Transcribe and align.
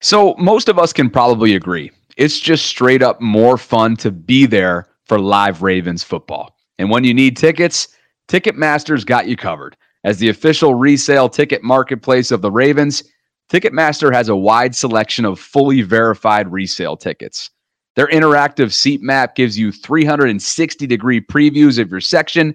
So, 0.00 0.34
most 0.38 0.68
of 0.68 0.78
us 0.78 0.92
can 0.92 1.10
probably 1.10 1.56
agree. 1.56 1.90
It's 2.16 2.38
just 2.38 2.66
straight 2.66 3.02
up 3.02 3.20
more 3.20 3.58
fun 3.58 3.96
to 3.96 4.10
be 4.10 4.46
there 4.46 4.86
for 5.06 5.18
live 5.18 5.62
Ravens 5.62 6.04
football. 6.04 6.56
And 6.78 6.90
when 6.90 7.04
you 7.04 7.14
need 7.14 7.36
tickets, 7.36 7.88
Ticketmaster's 8.28 9.04
got 9.04 9.26
you 9.26 9.36
covered. 9.36 9.76
As 10.04 10.18
the 10.18 10.28
official 10.28 10.74
resale 10.74 11.28
ticket 11.28 11.62
marketplace 11.62 12.30
of 12.30 12.42
the 12.42 12.50
Ravens, 12.50 13.02
Ticketmaster 13.50 14.12
has 14.14 14.28
a 14.28 14.36
wide 14.36 14.76
selection 14.76 15.24
of 15.24 15.40
fully 15.40 15.82
verified 15.82 16.52
resale 16.52 16.96
tickets. 16.96 17.50
Their 17.96 18.08
interactive 18.08 18.72
seat 18.72 19.02
map 19.02 19.34
gives 19.34 19.58
you 19.58 19.72
360 19.72 20.86
degree 20.86 21.20
previews 21.20 21.78
of 21.80 21.90
your 21.90 22.00
section 22.00 22.54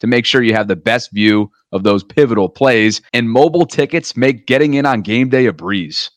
to 0.00 0.06
make 0.06 0.24
sure 0.24 0.42
you 0.42 0.54
have 0.54 0.68
the 0.68 0.76
best 0.76 1.10
view 1.12 1.50
of 1.72 1.82
those 1.82 2.04
pivotal 2.04 2.48
plays. 2.48 3.02
And 3.12 3.28
mobile 3.28 3.66
tickets 3.66 4.16
make 4.16 4.46
getting 4.46 4.74
in 4.74 4.86
on 4.86 5.02
game 5.02 5.28
day 5.28 5.46
a 5.46 5.52
breeze. 5.52 6.10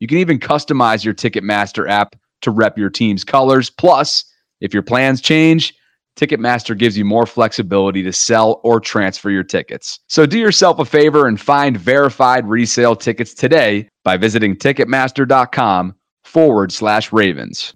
You 0.00 0.06
can 0.06 0.18
even 0.18 0.38
customize 0.38 1.04
your 1.04 1.14
Ticketmaster 1.14 1.88
app 1.88 2.16
to 2.42 2.50
rep 2.50 2.78
your 2.78 2.90
team's 2.90 3.24
colors. 3.24 3.70
Plus, 3.70 4.24
if 4.60 4.72
your 4.72 4.82
plans 4.82 5.20
change, 5.20 5.74
Ticketmaster 6.16 6.76
gives 6.76 6.98
you 6.98 7.04
more 7.04 7.26
flexibility 7.26 8.02
to 8.02 8.12
sell 8.12 8.60
or 8.64 8.80
transfer 8.80 9.30
your 9.30 9.44
tickets. 9.44 10.00
So 10.08 10.26
do 10.26 10.38
yourself 10.38 10.78
a 10.80 10.84
favor 10.84 11.26
and 11.26 11.40
find 11.40 11.76
verified 11.76 12.46
resale 12.46 12.96
tickets 12.96 13.34
today 13.34 13.88
by 14.04 14.16
visiting 14.16 14.56
Ticketmaster.com 14.56 15.94
forward 16.24 16.72
slash 16.72 17.12
Ravens. 17.12 17.72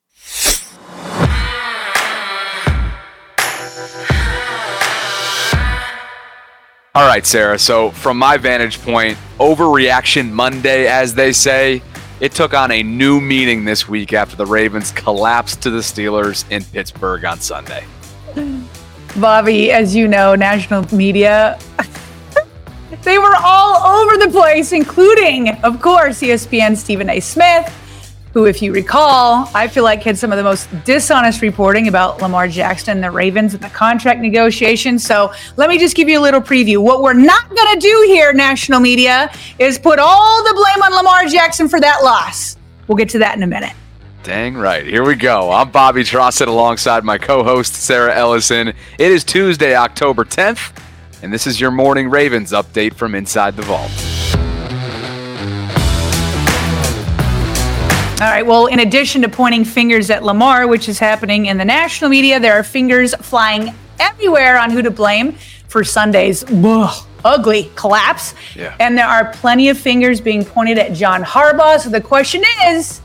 All 6.94 7.06
right, 7.06 7.24
Sarah. 7.24 7.58
So, 7.58 7.90
from 7.90 8.18
my 8.18 8.36
vantage 8.36 8.78
point, 8.82 9.16
overreaction 9.38 10.30
Monday, 10.30 10.86
as 10.86 11.14
they 11.14 11.32
say, 11.32 11.80
it 12.22 12.30
took 12.30 12.54
on 12.54 12.70
a 12.70 12.84
new 12.84 13.20
meaning 13.20 13.64
this 13.64 13.88
week 13.88 14.12
after 14.12 14.36
the 14.36 14.46
Ravens 14.46 14.92
collapsed 14.92 15.60
to 15.62 15.70
the 15.70 15.80
Steelers 15.80 16.48
in 16.52 16.62
Pittsburgh 16.62 17.24
on 17.24 17.40
Sunday. 17.40 17.84
Bobby, 19.16 19.72
as 19.72 19.96
you 19.96 20.06
know, 20.06 20.36
national 20.36 20.86
media, 20.94 21.58
they 23.02 23.18
were 23.18 23.34
all 23.42 23.84
over 23.84 24.16
the 24.18 24.30
place, 24.30 24.70
including, 24.70 25.48
of 25.64 25.82
course, 25.82 26.20
ESPN 26.20 26.76
Stephen 26.76 27.10
A. 27.10 27.18
Smith, 27.18 27.76
who, 28.32 28.46
if 28.46 28.62
you 28.62 28.72
recall, 28.72 29.48
I 29.54 29.68
feel 29.68 29.84
like 29.84 30.02
had 30.02 30.16
some 30.16 30.32
of 30.32 30.38
the 30.38 30.44
most 30.44 30.68
dishonest 30.84 31.42
reporting 31.42 31.88
about 31.88 32.22
Lamar 32.22 32.48
Jackson 32.48 33.00
the 33.00 33.10
Ravens 33.10 33.54
and 33.54 33.62
the 33.62 33.68
contract 33.68 34.20
negotiations. 34.20 35.04
So 35.04 35.32
let 35.56 35.68
me 35.68 35.78
just 35.78 35.94
give 35.94 36.08
you 36.08 36.18
a 36.18 36.22
little 36.22 36.40
preview. 36.40 36.78
What 36.78 37.02
we're 37.02 37.12
not 37.12 37.48
going 37.48 37.74
to 37.74 37.78
do 37.78 38.04
here, 38.06 38.32
national 38.32 38.80
media, 38.80 39.30
is 39.58 39.78
put 39.78 39.98
all 39.98 40.42
the 40.44 40.54
blame 40.54 40.82
on 40.82 40.94
Lamar 40.96 41.26
Jackson 41.26 41.68
for 41.68 41.80
that 41.80 42.02
loss. 42.02 42.56
We'll 42.88 42.96
get 42.96 43.10
to 43.10 43.18
that 43.18 43.36
in 43.36 43.42
a 43.42 43.46
minute. 43.46 43.72
Dang 44.22 44.54
right. 44.54 44.86
Here 44.86 45.04
we 45.04 45.16
go. 45.16 45.50
I'm 45.50 45.70
Bobby 45.70 46.02
Trossett 46.02 46.46
alongside 46.46 47.04
my 47.04 47.18
co 47.18 47.42
host, 47.42 47.74
Sarah 47.74 48.14
Ellison. 48.14 48.68
It 48.68 48.76
is 48.98 49.24
Tuesday, 49.24 49.74
October 49.74 50.24
10th, 50.24 50.72
and 51.22 51.32
this 51.32 51.46
is 51.46 51.60
your 51.60 51.72
morning 51.72 52.08
Ravens 52.08 52.52
update 52.52 52.94
from 52.94 53.16
inside 53.16 53.56
the 53.56 53.62
vault. 53.62 54.11
All 58.22 58.28
right. 58.28 58.46
Well, 58.46 58.66
in 58.66 58.78
addition 58.78 59.22
to 59.22 59.28
pointing 59.28 59.64
fingers 59.64 60.08
at 60.08 60.22
Lamar, 60.22 60.68
which 60.68 60.88
is 60.88 61.00
happening 61.00 61.46
in 61.46 61.58
the 61.58 61.64
national 61.64 62.08
media, 62.08 62.38
there 62.38 62.52
are 62.52 62.62
fingers 62.62 63.16
flying 63.16 63.74
everywhere 63.98 64.60
on 64.60 64.70
who 64.70 64.80
to 64.80 64.92
blame 64.92 65.32
for 65.66 65.82
Sunday's 65.82 66.44
ugh, 66.48 67.04
ugly 67.24 67.72
collapse. 67.74 68.36
Yeah. 68.54 68.76
And 68.78 68.96
there 68.96 69.08
are 69.08 69.32
plenty 69.32 69.70
of 69.70 69.76
fingers 69.76 70.20
being 70.20 70.44
pointed 70.44 70.78
at 70.78 70.92
John 70.92 71.24
Harbaugh. 71.24 71.80
So 71.80 71.90
the 71.90 72.00
question 72.00 72.44
is 72.66 73.00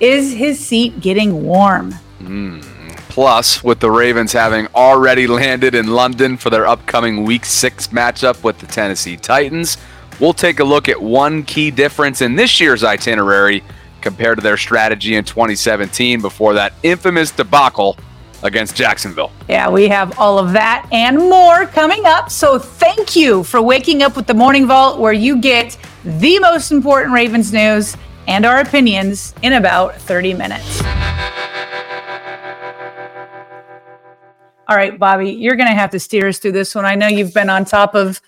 is 0.00 0.32
his 0.32 0.58
seat 0.58 1.02
getting 1.02 1.44
warm? 1.44 1.94
Mm. 2.20 2.62
Plus, 3.10 3.62
with 3.62 3.78
the 3.78 3.90
Ravens 3.90 4.32
having 4.32 4.68
already 4.74 5.26
landed 5.26 5.74
in 5.74 5.88
London 5.88 6.38
for 6.38 6.48
their 6.48 6.66
upcoming 6.66 7.24
Week 7.24 7.44
6 7.44 7.88
matchup 7.88 8.42
with 8.42 8.58
the 8.58 8.66
Tennessee 8.66 9.18
Titans, 9.18 9.76
we'll 10.18 10.32
take 10.32 10.60
a 10.60 10.64
look 10.64 10.88
at 10.88 11.02
one 11.02 11.42
key 11.42 11.70
difference 11.70 12.22
in 12.22 12.36
this 12.36 12.58
year's 12.58 12.82
itinerary 12.82 13.62
compared 14.02 14.38
to 14.38 14.42
their 14.42 14.56
strategy 14.56 15.14
in 15.14 15.24
2017 15.24 16.20
before 16.20 16.52
that 16.54 16.74
infamous 16.82 17.30
debacle 17.30 17.96
against 18.42 18.74
Jacksonville. 18.74 19.30
Yeah, 19.48 19.70
we 19.70 19.88
have 19.88 20.18
all 20.18 20.38
of 20.38 20.52
that 20.52 20.86
and 20.92 21.16
more 21.16 21.66
coming 21.66 22.04
up. 22.04 22.30
So 22.30 22.58
thank 22.58 23.16
you 23.16 23.44
for 23.44 23.62
waking 23.62 24.02
up 24.02 24.16
with 24.16 24.26
the 24.26 24.34
Morning 24.34 24.66
Vault, 24.66 24.98
where 24.98 25.12
you 25.12 25.40
get 25.40 25.78
the 26.04 26.38
most 26.40 26.72
important 26.72 27.14
Ravens 27.14 27.52
news 27.52 27.96
and 28.26 28.44
our 28.44 28.60
opinions 28.60 29.34
in 29.42 29.54
about 29.54 29.96
30 29.96 30.34
minutes. 30.34 30.82
All 34.68 34.76
right, 34.76 34.98
Bobby, 34.98 35.30
you're 35.30 35.56
going 35.56 35.68
to 35.68 35.74
have 35.74 35.90
to 35.90 36.00
steer 36.00 36.28
us 36.28 36.38
through 36.38 36.52
this 36.52 36.74
one. 36.74 36.84
I 36.84 36.94
know 36.94 37.06
you've 37.06 37.34
been 37.34 37.50
on 37.50 37.64
top 37.64 37.94
of 37.94 38.20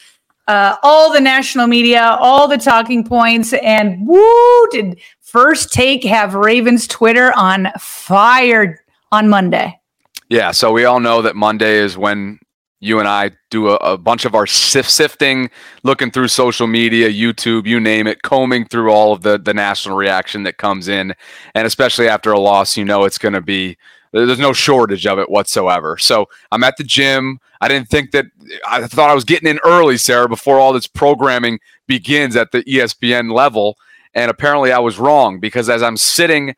uh, 0.47 0.77
all 0.83 1.13
the 1.13 1.21
national 1.21 1.67
media, 1.67 2.17
all 2.21 2.49
the 2.49 2.59
talking 2.59 3.05
points, 3.05 3.53
and 3.55 4.07
woo, 4.07 4.69
did 4.71 5.01
First 5.35 5.73
Take 5.73 6.05
have 6.05 6.37
Ravens 6.37 6.87
Twitter 6.87 7.33
on 7.37 7.67
fire 7.77 8.79
on 9.11 9.29
Monday? 9.29 9.81
Yeah, 10.29 10.53
so 10.53 10.71
we 10.71 10.85
all 10.85 11.01
know 11.01 11.23
that 11.23 11.35
Monday 11.35 11.75
is 11.75 11.99
when 11.99 12.39
you 12.79 13.01
and 13.01 13.09
I 13.09 13.33
do 13.51 13.71
a, 13.71 13.75
a 13.79 13.99
bunch 13.99 14.27
of 14.27 14.37
our 14.37 14.47
sif- 14.47 14.89
sifting, 14.89 15.51
looking 15.83 16.13
through 16.13 16.29
social 16.29 16.69
media, 16.69 17.11
YouTube, 17.11 17.67
you 17.67 17.81
name 17.81 18.07
it, 18.07 18.23
combing 18.23 18.65
through 18.67 18.93
all 18.93 19.13
of 19.13 19.23
the 19.23 19.37
the 19.37 19.53
national 19.53 19.97
reaction 19.97 20.45
that 20.45 20.59
comes 20.59 20.87
in, 20.87 21.13
and 21.57 21.67
especially 21.67 22.07
after 22.07 22.31
a 22.31 22.39
loss, 22.39 22.77
you 22.77 22.85
know 22.85 23.03
it's 23.03 23.19
going 23.19 23.35
to 23.35 23.41
be 23.41 23.77
there's 24.13 24.39
no 24.39 24.53
shortage 24.53 25.05
of 25.05 25.19
it 25.19 25.29
whatsoever. 25.29 25.99
So 25.99 26.29
I'm 26.53 26.63
at 26.63 26.77
the 26.77 26.85
gym. 26.85 27.41
I 27.61 27.67
didn't 27.67 27.89
think 27.89 28.13
that 28.13 28.27
I 28.69 28.87
thought 28.87 29.11
I 29.11 29.15
was 29.15 29.25
getting 29.25 29.51
in 29.51 29.59
early, 29.65 29.97
Sarah, 29.97 30.29
before 30.29 30.61
all 30.61 30.73
this 30.73 30.87
programming 30.87 31.59
begins 31.89 32.37
at 32.37 32.53
the 32.53 32.63
ESPN 32.63 33.33
level. 33.33 33.77
And 34.15 34.31
apparently 34.31 34.73
I 34.73 34.79
was 34.79 34.99
wrong 34.99 35.41
because 35.41 35.69
as 35.69 35.83
I'm 35.83 35.97
sitting, 35.97 36.55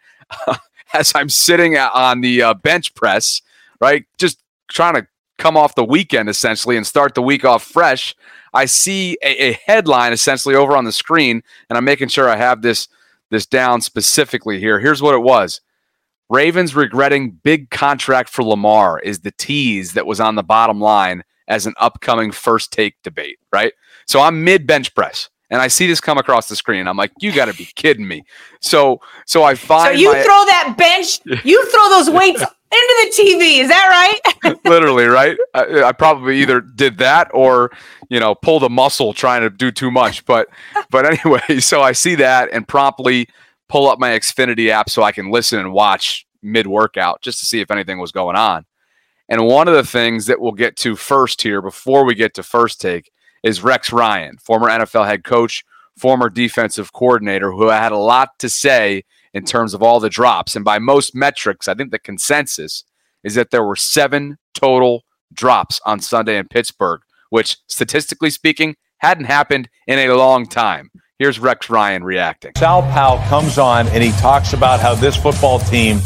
as 0.92 1.12
I'm 1.14 1.28
sitting 1.28 1.76
on 1.76 2.20
the 2.20 2.42
uh, 2.42 2.54
bench 2.54 2.94
press, 2.94 3.40
right, 3.80 4.04
just 4.18 4.42
trying 4.68 4.94
to 4.94 5.06
come 5.38 5.56
off 5.56 5.74
the 5.74 5.84
weekend 5.84 6.28
essentially 6.28 6.76
and 6.76 6.86
start 6.86 7.14
the 7.14 7.22
week 7.22 7.44
off 7.44 7.62
fresh, 7.62 8.14
I 8.54 8.64
see 8.64 9.18
a, 9.22 9.50
a, 9.50 9.52
headline 9.66 10.12
essentially 10.12 10.54
over 10.54 10.76
on 10.76 10.84
the 10.84 10.92
screen, 10.92 11.42
and 11.68 11.76
I'm 11.76 11.84
making 11.84 12.08
sure 12.08 12.28
I 12.28 12.36
have 12.36 12.62
this 12.62 12.88
this 13.30 13.44
down 13.44 13.80
specifically 13.80 14.60
here. 14.60 14.78
Here's 14.78 15.02
what 15.02 15.14
it 15.14 15.22
was. 15.22 15.60
Ravens 16.28 16.74
regretting 16.74 17.32
big 17.32 17.70
contract 17.70 18.28
for 18.28 18.42
Lamar 18.44 18.98
is 19.00 19.20
the 19.20 19.32
tease 19.32 19.92
that 19.92 20.06
was 20.06 20.20
on 20.20 20.36
the 20.36 20.42
bottom 20.42 20.80
line 20.80 21.22
as 21.48 21.66
an 21.66 21.74
upcoming 21.78 22.32
first 22.32 22.72
take 22.72 22.94
debate, 23.02 23.38
right? 23.52 23.72
So 24.06 24.20
I'm 24.20 24.44
mid 24.44 24.66
bench 24.66 24.94
press 24.94 25.28
and 25.50 25.60
I 25.60 25.68
see 25.68 25.86
this 25.86 26.00
come 26.00 26.18
across 26.18 26.48
the 26.48 26.56
screen. 26.56 26.88
I'm 26.88 26.96
like, 26.96 27.12
you 27.20 27.32
got 27.32 27.46
to 27.46 27.54
be 27.54 27.66
kidding 27.76 28.06
me. 28.06 28.24
So, 28.60 29.00
so 29.26 29.42
I 29.44 29.54
find. 29.54 29.94
So 29.94 30.00
you 30.00 30.12
my, 30.12 30.22
throw 30.22 30.44
that 30.46 30.74
bench, 30.76 31.20
you 31.44 31.70
throw 31.70 31.88
those 31.90 32.10
weights 32.10 32.42
into 32.42 32.54
the 32.72 33.22
TV. 33.22 33.60
Is 33.60 33.68
that 33.68 34.20
right? 34.44 34.58
Literally, 34.64 35.04
right? 35.04 35.36
I, 35.54 35.84
I, 35.84 35.92
probably 35.92 36.40
either 36.40 36.60
did 36.60 36.98
that 36.98 37.30
or 37.32 37.70
you 38.08 38.18
know 38.18 38.34
pulled 38.34 38.64
a 38.64 38.68
muscle 38.68 39.12
trying 39.12 39.42
to 39.42 39.50
do 39.50 39.70
too 39.70 39.90
much. 39.90 40.24
But, 40.24 40.48
but 40.90 41.06
anyway, 41.06 41.60
so 41.60 41.80
I 41.80 41.92
see 41.92 42.16
that 42.16 42.48
and 42.52 42.66
promptly 42.66 43.28
pull 43.68 43.88
up 43.88 43.98
my 43.98 44.10
Xfinity 44.10 44.68
app 44.68 44.90
so 44.90 45.02
I 45.02 45.12
can 45.12 45.30
listen 45.30 45.58
and 45.60 45.72
watch 45.72 46.26
mid 46.42 46.66
workout 46.66 47.22
just 47.22 47.38
to 47.40 47.46
see 47.46 47.60
if 47.60 47.70
anything 47.70 47.98
was 47.98 48.12
going 48.12 48.36
on. 48.36 48.64
And 49.28 49.44
one 49.46 49.66
of 49.66 49.74
the 49.74 49.84
things 49.84 50.26
that 50.26 50.40
we'll 50.40 50.52
get 50.52 50.76
to 50.78 50.94
first 50.94 51.42
here 51.42 51.60
before 51.60 52.04
we 52.04 52.14
get 52.14 52.34
to 52.34 52.42
first 52.42 52.80
take 52.80 53.10
is 53.42 53.62
Rex 53.62 53.92
Ryan, 53.92 54.38
former 54.38 54.68
NFL 54.68 55.06
head 55.06 55.24
coach, 55.24 55.64
former 55.96 56.28
defensive 56.28 56.92
coordinator, 56.92 57.52
who 57.52 57.68
had 57.68 57.92
a 57.92 57.98
lot 57.98 58.38
to 58.38 58.48
say 58.48 59.02
in 59.32 59.44
terms 59.44 59.74
of 59.74 59.82
all 59.82 60.00
the 60.00 60.10
drops. 60.10 60.56
And 60.56 60.64
by 60.64 60.78
most 60.78 61.14
metrics, 61.14 61.68
I 61.68 61.74
think 61.74 61.90
the 61.90 61.98
consensus 61.98 62.84
is 63.22 63.34
that 63.34 63.50
there 63.50 63.64
were 63.64 63.76
seven 63.76 64.38
total 64.54 65.04
drops 65.32 65.80
on 65.84 66.00
Sunday 66.00 66.38
in 66.38 66.48
Pittsburgh, 66.48 67.00
which 67.30 67.58
statistically 67.66 68.30
speaking 68.30 68.76
hadn't 68.98 69.26
happened 69.26 69.68
in 69.86 69.98
a 69.98 70.14
long 70.14 70.46
time. 70.46 70.90
Here's 71.18 71.38
Rex 71.38 71.70
Ryan 71.70 72.04
reacting. 72.04 72.52
Sal 72.56 72.82
Powell 72.82 73.18
comes 73.28 73.58
on 73.58 73.88
and 73.88 74.02
he 74.02 74.12
talks 74.12 74.52
about 74.52 74.80
how 74.80 74.94
this 74.94 75.16
football 75.16 75.58
team, 75.58 75.98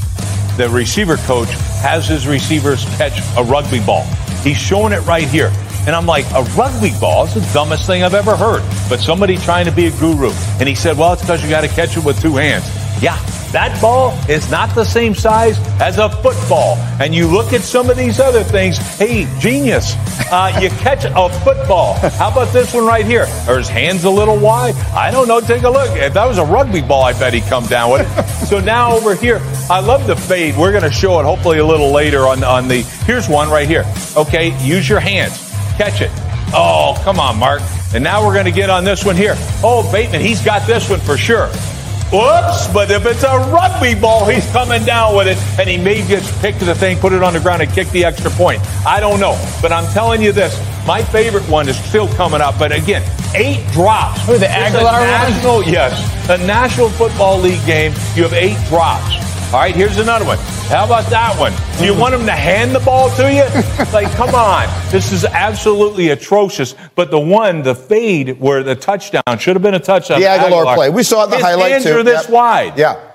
the 0.56 0.68
receiver 0.70 1.16
coach, 1.18 1.48
has 1.82 2.06
his 2.06 2.26
receivers 2.26 2.84
catch 2.96 3.18
a 3.36 3.42
rugby 3.42 3.80
ball. 3.84 4.06
He's 4.42 4.56
showing 4.56 4.92
it 4.92 5.00
right 5.00 5.28
here. 5.28 5.52
And 5.86 5.96
I'm 5.96 6.06
like, 6.06 6.24
a 6.32 6.42
rugby 6.56 6.92
ball 7.00 7.24
is 7.24 7.34
the 7.34 7.40
dumbest 7.52 7.86
thing 7.86 8.02
I've 8.02 8.14
ever 8.14 8.36
heard. 8.36 8.62
But 8.88 9.00
somebody 9.00 9.36
trying 9.36 9.64
to 9.64 9.72
be 9.72 9.86
a 9.86 9.90
guru. 9.92 10.30
And 10.58 10.68
he 10.68 10.74
said, 10.74 10.98
well, 10.98 11.12
it's 11.12 11.22
because 11.22 11.42
you 11.42 11.48
got 11.48 11.62
to 11.62 11.68
catch 11.68 11.96
it 11.96 12.04
with 12.04 12.20
two 12.20 12.36
hands. 12.36 12.64
Yeah, 13.00 13.16
That 13.52 13.80
ball 13.80 14.12
is 14.28 14.50
not 14.50 14.74
the 14.74 14.84
same 14.84 15.14
size 15.14 15.58
as 15.80 15.96
a 15.96 16.08
football. 16.08 16.76
And 17.00 17.14
you 17.14 17.26
look 17.26 17.52
at 17.54 17.62
some 17.62 17.88
of 17.88 17.96
these 17.96 18.20
other 18.20 18.44
things. 18.44 18.76
Hey, 18.98 19.26
genius, 19.40 19.94
uh, 20.30 20.56
you 20.60 20.68
catch 20.84 21.04
a 21.04 21.28
football. 21.40 21.94
How 21.94 22.30
about 22.30 22.52
this 22.52 22.74
one 22.74 22.86
right 22.86 23.06
here? 23.06 23.26
Are 23.48 23.56
his 23.56 23.68
hands 23.70 24.04
a 24.04 24.10
little 24.10 24.38
wide? 24.38 24.74
I 24.94 25.10
don't 25.10 25.26
know. 25.28 25.40
Take 25.40 25.62
a 25.62 25.70
look. 25.70 25.90
If 25.96 26.12
that 26.12 26.26
was 26.26 26.36
a 26.38 26.44
rugby 26.44 26.82
ball, 26.82 27.04
I 27.04 27.12
bet 27.14 27.32
he'd 27.32 27.44
come 27.44 27.64
down 27.66 27.90
with 27.90 28.02
it. 28.02 28.24
so 28.46 28.60
now 28.60 28.92
over 28.92 29.14
here, 29.14 29.40
I 29.70 29.80
love 29.80 30.06
the 30.06 30.14
fade. 30.14 30.56
We're 30.58 30.72
going 30.72 30.84
to 30.84 30.92
show 30.92 31.18
it 31.20 31.24
hopefully 31.24 31.58
a 31.58 31.66
little 31.66 31.90
later 31.90 32.26
on, 32.26 32.44
on 32.44 32.68
the. 32.68 32.82
Here's 33.06 33.28
one 33.28 33.48
right 33.48 33.66
here. 33.66 33.84
Okay, 34.14 34.56
use 34.62 34.88
your 34.88 35.00
hands. 35.00 35.38
Catch 35.78 36.02
it. 36.02 36.10
Oh, 36.52 37.00
come 37.02 37.18
on, 37.18 37.38
Mark. 37.38 37.62
And 37.94 38.04
now 38.04 38.24
we're 38.24 38.34
going 38.34 38.44
to 38.44 38.52
get 38.52 38.68
on 38.68 38.84
this 38.84 39.04
one 39.06 39.16
here. 39.16 39.34
Oh, 39.64 39.88
Bateman, 39.90 40.20
he's 40.20 40.44
got 40.44 40.66
this 40.66 40.88
one 40.90 41.00
for 41.00 41.16
sure. 41.16 41.50
Whoops, 42.12 42.66
but 42.72 42.90
if 42.90 43.06
it's 43.06 43.22
a 43.22 43.38
rugby 43.52 43.94
ball, 43.94 44.24
he's 44.26 44.44
coming 44.50 44.84
down 44.84 45.16
with 45.16 45.28
it, 45.28 45.38
and 45.60 45.70
he 45.70 45.78
may 45.78 46.02
just 46.08 46.36
pick 46.42 46.56
the 46.56 46.74
thing, 46.74 46.98
put 46.98 47.12
it 47.12 47.22
on 47.22 47.34
the 47.34 47.40
ground, 47.40 47.62
and 47.62 47.70
kick 47.70 47.88
the 47.90 48.04
extra 48.04 48.30
point. 48.32 48.60
I 48.84 48.98
don't 48.98 49.20
know. 49.20 49.40
But 49.62 49.70
I'm 49.70 49.86
telling 49.92 50.20
you 50.20 50.32
this 50.32 50.58
my 50.86 51.02
favorite 51.02 51.48
one 51.48 51.68
is 51.68 51.78
still 51.84 52.08
coming 52.14 52.40
up. 52.40 52.58
But 52.58 52.72
again, 52.72 53.02
eight 53.34 53.64
drops. 53.72 54.26
Who, 54.26 54.38
the 54.38 54.46
Agholor 54.46 55.00
national? 55.06 55.62
Yes. 55.64 55.94
A 56.28 56.38
National 56.38 56.88
Football 56.90 57.38
League 57.38 57.64
game, 57.64 57.92
you 58.16 58.24
have 58.24 58.32
eight 58.32 58.58
drops. 58.68 59.29
All 59.52 59.58
right, 59.58 59.74
here's 59.74 59.98
another 59.98 60.24
one. 60.24 60.38
How 60.68 60.84
about 60.84 61.10
that 61.10 61.36
one? 61.36 61.52
Do 61.76 61.84
you 61.84 61.92
want 61.92 62.14
him 62.14 62.24
to 62.24 62.30
hand 62.30 62.72
the 62.72 62.78
ball 62.78 63.10
to 63.16 63.32
you? 63.32 63.42
like, 63.92 64.08
come 64.12 64.32
on. 64.32 64.68
This 64.92 65.10
is 65.10 65.24
absolutely 65.24 66.10
atrocious. 66.10 66.76
But 66.94 67.10
the 67.10 67.18
one, 67.18 67.62
the 67.62 67.74
fade, 67.74 68.38
where 68.38 68.62
the 68.62 68.76
touchdown 68.76 69.38
should 69.40 69.56
have 69.56 69.62
been 69.62 69.74
a 69.74 69.80
touchdown. 69.80 70.20
The 70.20 70.26
Agholor, 70.26 70.64
Agholor. 70.66 70.74
play. 70.76 70.90
We 70.90 71.02
saw 71.02 71.22
it 71.22 71.24
in 71.24 71.30
the 71.30 71.36
His 71.38 71.44
highlight 71.44 71.72
hands 71.72 71.82
too. 71.82 71.98
are 71.98 72.04
this 72.04 72.22
yep. 72.22 72.30
wide. 72.30 72.78
Yeah. 72.78 73.10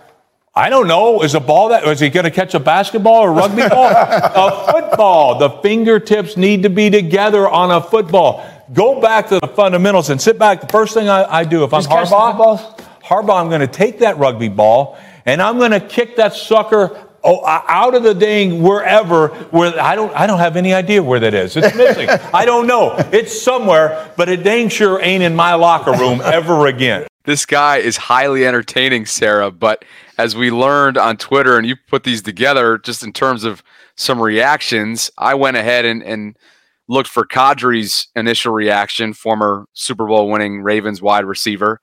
I 0.53 0.69
don't 0.69 0.89
know. 0.89 1.21
Is 1.21 1.35
a 1.35 1.39
ball 1.39 1.69
that 1.69 1.87
is 1.87 2.01
he 2.01 2.09
going 2.09 2.25
to 2.25 2.31
catch 2.31 2.53
a 2.53 2.59
basketball 2.59 3.21
or 3.21 3.31
rugby 3.31 3.61
ball? 3.69 3.87
a 3.87 4.73
football. 4.73 5.39
The 5.39 5.51
fingertips 5.61 6.35
need 6.35 6.63
to 6.63 6.69
be 6.69 6.89
together 6.89 7.47
on 7.47 7.71
a 7.71 7.79
football. 7.81 8.45
Go 8.73 8.99
back 8.99 9.29
to 9.29 9.39
the 9.39 9.47
fundamentals 9.47 10.09
and 10.09 10.21
sit 10.21 10.37
back. 10.37 10.59
The 10.59 10.67
first 10.67 10.95
thing 10.95 11.07
I, 11.07 11.23
I 11.23 11.43
do 11.45 11.63
if 11.63 11.73
I'm 11.73 11.81
Just 11.81 12.11
Harbaugh, 12.11 12.77
Harbaugh, 13.01 13.39
I'm 13.39 13.47
going 13.47 13.61
to 13.61 13.67
take 13.67 13.99
that 13.99 14.17
rugby 14.17 14.49
ball 14.49 14.97
and 15.25 15.42
I'm 15.42 15.57
going 15.57 15.72
to 15.72 15.80
kick 15.80 16.16
that 16.18 16.33
sucker 16.33 17.06
oh, 17.24 17.45
out 17.45 17.95
of 17.95 18.04
the 18.04 18.13
dang 18.13 18.62
wherever 18.62 19.30
where 19.50 19.80
I 19.80 19.95
don't 19.95 20.13
I 20.16 20.27
don't 20.27 20.39
have 20.39 20.56
any 20.56 20.74
idea 20.74 21.01
where 21.04 21.19
that 21.19 21.33
is. 21.33 21.57
It's 21.57 21.75
missing. 21.75 22.10
I 22.33 22.45
don't 22.45 22.68
know. 22.68 22.95
It's 23.12 23.39
somewhere, 23.39 24.13
but 24.16 24.30
it 24.30 24.44
dang 24.44 24.69
sure 24.69 25.01
ain't 25.01 25.24
in 25.24 25.36
my 25.36 25.56
locker 25.56 25.92
room 25.92 26.22
ever 26.24 26.68
again. 26.68 27.07
This 27.25 27.45
guy 27.45 27.77
is 27.77 27.98
highly 27.98 28.45
entertaining, 28.45 29.07
Sarah, 29.07 29.50
but 29.50 29.83
as 30.19 30.36
we 30.36 30.51
learned 30.51 30.98
on 30.98 31.18
Twitter 31.18 31.57
and 31.57 31.68
you 31.68 31.75
put 31.75 32.04
these 32.04 32.21
together 32.21 32.78
just 32.78 33.04
in 33.04 33.12
terms 33.12 33.44
of 33.44 33.63
some 33.95 34.21
reactions, 34.21 35.10
I 35.18 35.33
went 35.33 35.57
ahead 35.57 35.86
and, 35.86 36.04
and 36.04 36.38
looked 36.88 37.10
for 37.10 37.25
Qadry's 37.25 38.10
initial 38.16 38.54
reaction, 38.54 39.13
former 39.13 39.66
Super 39.74 40.06
Bowl 40.06 40.30
winning 40.30 40.62
Ravens 40.62 41.01
wide 41.01 41.25
receiver. 41.25 41.81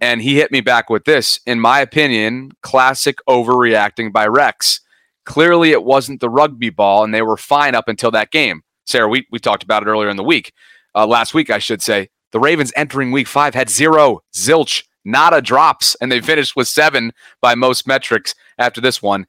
And 0.00 0.22
he 0.22 0.36
hit 0.36 0.50
me 0.50 0.60
back 0.60 0.88
with 0.88 1.04
this. 1.04 1.40
In 1.46 1.60
my 1.60 1.80
opinion, 1.80 2.52
classic 2.62 3.18
overreacting 3.28 4.12
by 4.12 4.26
Rex. 4.26 4.80
Clearly, 5.26 5.72
it 5.72 5.84
wasn't 5.84 6.20
the 6.20 6.30
rugby 6.30 6.70
ball, 6.70 7.04
and 7.04 7.12
they 7.12 7.22
were 7.22 7.36
fine 7.36 7.74
up 7.74 7.88
until 7.88 8.10
that 8.12 8.30
game. 8.30 8.62
Sarah, 8.86 9.08
we, 9.08 9.26
we 9.30 9.38
talked 9.38 9.62
about 9.62 9.82
it 9.82 9.86
earlier 9.90 10.08
in 10.08 10.16
the 10.16 10.24
week. 10.24 10.52
Uh, 10.94 11.06
last 11.06 11.34
week, 11.34 11.50
I 11.50 11.58
should 11.58 11.82
say. 11.82 12.08
The 12.32 12.40
Ravens 12.40 12.72
entering 12.76 13.12
week 13.12 13.28
five 13.28 13.54
had 13.54 13.68
zero, 13.68 14.20
zilch, 14.34 14.84
nada 15.04 15.42
drops, 15.42 15.96
and 16.00 16.10
they 16.10 16.20
finished 16.20 16.56
with 16.56 16.68
seven 16.68 17.12
by 17.40 17.54
most 17.54 17.86
metrics 17.86 18.34
after 18.58 18.80
this 18.80 19.02
one. 19.02 19.26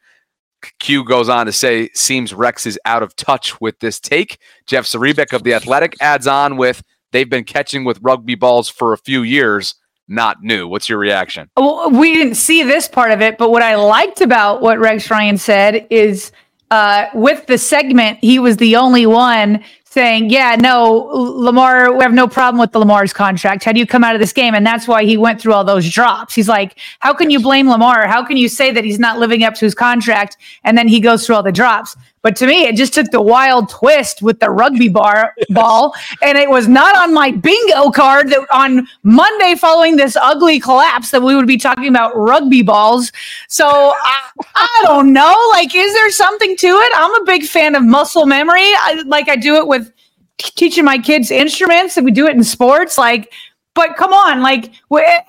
Q 0.80 1.04
goes 1.04 1.28
on 1.28 1.48
to 1.48 1.52
say, 1.52 1.90
seems 1.94 2.34
Rex 2.34 2.66
is 2.66 2.80
out 2.86 3.04
of 3.04 3.16
touch 3.16 3.60
with 3.60 3.80
this 3.80 4.00
take. 4.00 4.38
Jeff 4.68 4.86
Zrebiec 4.86 5.34
of 5.34 5.44
The 5.44 5.56
Athletic 5.56 5.96
adds 6.00 6.28
on 6.28 6.56
with, 6.56 6.84
they've 7.12 7.30
been 7.30 7.44
catching 7.44 7.84
with 7.84 8.00
rugby 8.02 8.36
balls 8.36 8.70
for 8.70 8.94
a 8.94 8.98
few 8.98 9.24
years 9.24 9.76
not 10.12 10.44
new. 10.44 10.68
What's 10.68 10.90
your 10.90 11.00
reaction? 11.00 11.50
Well, 11.58 11.90
we 11.90 12.14
didn't 12.14 12.36
see 12.36 12.64
this 12.64 12.88
part 12.88 13.12
of 13.12 13.22
it, 13.22 13.38
but 13.38 13.50
what 13.50 13.64
I 13.64 13.76
liked 13.76 14.22
about 14.22 14.62
what 14.62 14.80
Rex 14.80 15.10
Ryan 15.10 15.38
said 15.38 15.88
is 15.90 16.32
uh, 16.70 17.08
with 17.14 17.46
the 17.48 17.58
segment, 17.58 18.20
he 18.22 18.40
was 18.40 18.58
the 18.58 18.76
only 18.76 19.06
one 19.06 19.64
saying, 19.92 20.30
Yeah, 20.30 20.56
no, 20.56 21.10
Lamar, 21.12 21.94
we 21.94 22.02
have 22.02 22.14
no 22.14 22.28
problem 22.28 22.60
with 22.60 22.72
the 22.72 22.80
Lamar's 22.80 23.12
contract. 23.12 23.64
How 23.66 23.74
do 23.74 23.80
you 23.80 23.86
come 23.86 24.04
out 24.04 24.16
of 24.16 24.22
this 24.22 24.32
game? 24.32 24.56
And 24.56 24.66
that's 24.66 24.88
why 24.88 25.04
he 25.04 25.18
went 25.18 25.42
through 25.42 25.54
all 25.54 25.66
those 25.66 25.90
drops. 25.90 26.34
He's 26.34 26.48
like, 26.48 26.78
How 27.00 27.14
can 27.14 27.30
you 27.30 27.42
blame 27.42 27.70
Lamar? 27.70 28.08
How 28.08 28.24
can 28.24 28.38
you 28.38 28.48
say 28.48 28.72
that 28.72 28.86
he's 28.86 29.00
not 29.00 29.20
living 29.20 29.44
up 29.44 29.54
to 29.56 29.66
his 29.66 29.76
contract? 29.76 30.38
And 30.64 30.78
then 30.78 30.88
he 30.88 31.02
goes 31.02 31.26
through 31.26 31.36
all 31.36 31.44
the 31.44 31.52
drops. 31.52 31.98
But 32.24 32.36
to 32.38 32.48
me, 32.48 32.66
it 32.66 32.76
just 32.76 32.94
took 32.94 33.10
the 33.10 33.22
wild 33.22 33.70
twist 33.70 34.22
with 34.22 34.40
the 34.40 34.50
rugby 34.50 34.90
bar 34.90 35.34
ball, 35.50 35.96
and 36.22 36.38
it 36.38 36.50
was 36.50 36.68
not 36.68 36.96
on 36.96 37.14
my 37.14 37.32
bingo 37.32 37.90
card 37.90 38.30
that 38.30 38.46
on 38.52 38.88
Monday 39.04 39.56
following 39.56 39.96
this 39.96 40.16
ugly 40.16 40.60
collapse 40.60 41.12
that 41.12 41.22
we 41.22 41.36
would 41.36 41.48
be 41.48 41.58
talking 41.58 41.88
about 41.88 42.16
rugby 42.16 42.62
balls. 42.62 43.12
So 43.48 43.68
I, 43.68 44.30
I 44.56 44.82
don't 44.84 45.14
know. 45.14 45.36
Like, 45.52 45.74
is 45.76 45.94
there 45.94 46.12
something 46.12 46.56
to 46.58 46.68
it? 46.68 46.92
I'm 46.96 47.22
a 47.22 47.26
big 47.26 47.44
fan 47.44 47.76
of 47.76 47.84
muscle 47.84 48.26
memory. 48.26 48.62
I, 48.62 49.04
like 49.06 49.28
I 49.28 49.36
do 49.36 49.56
it 49.56 49.68
with 49.68 49.92
teaching 50.38 50.86
my 50.86 50.98
kids 50.98 51.32
instruments, 51.32 51.98
and 51.98 52.06
we 52.06 52.12
do 52.12 52.28
it 52.28 52.36
in 52.36 52.44
sports. 52.44 52.98
Like 52.98 53.34
but 53.74 53.96
come 53.96 54.12
on, 54.12 54.42
like, 54.42 54.74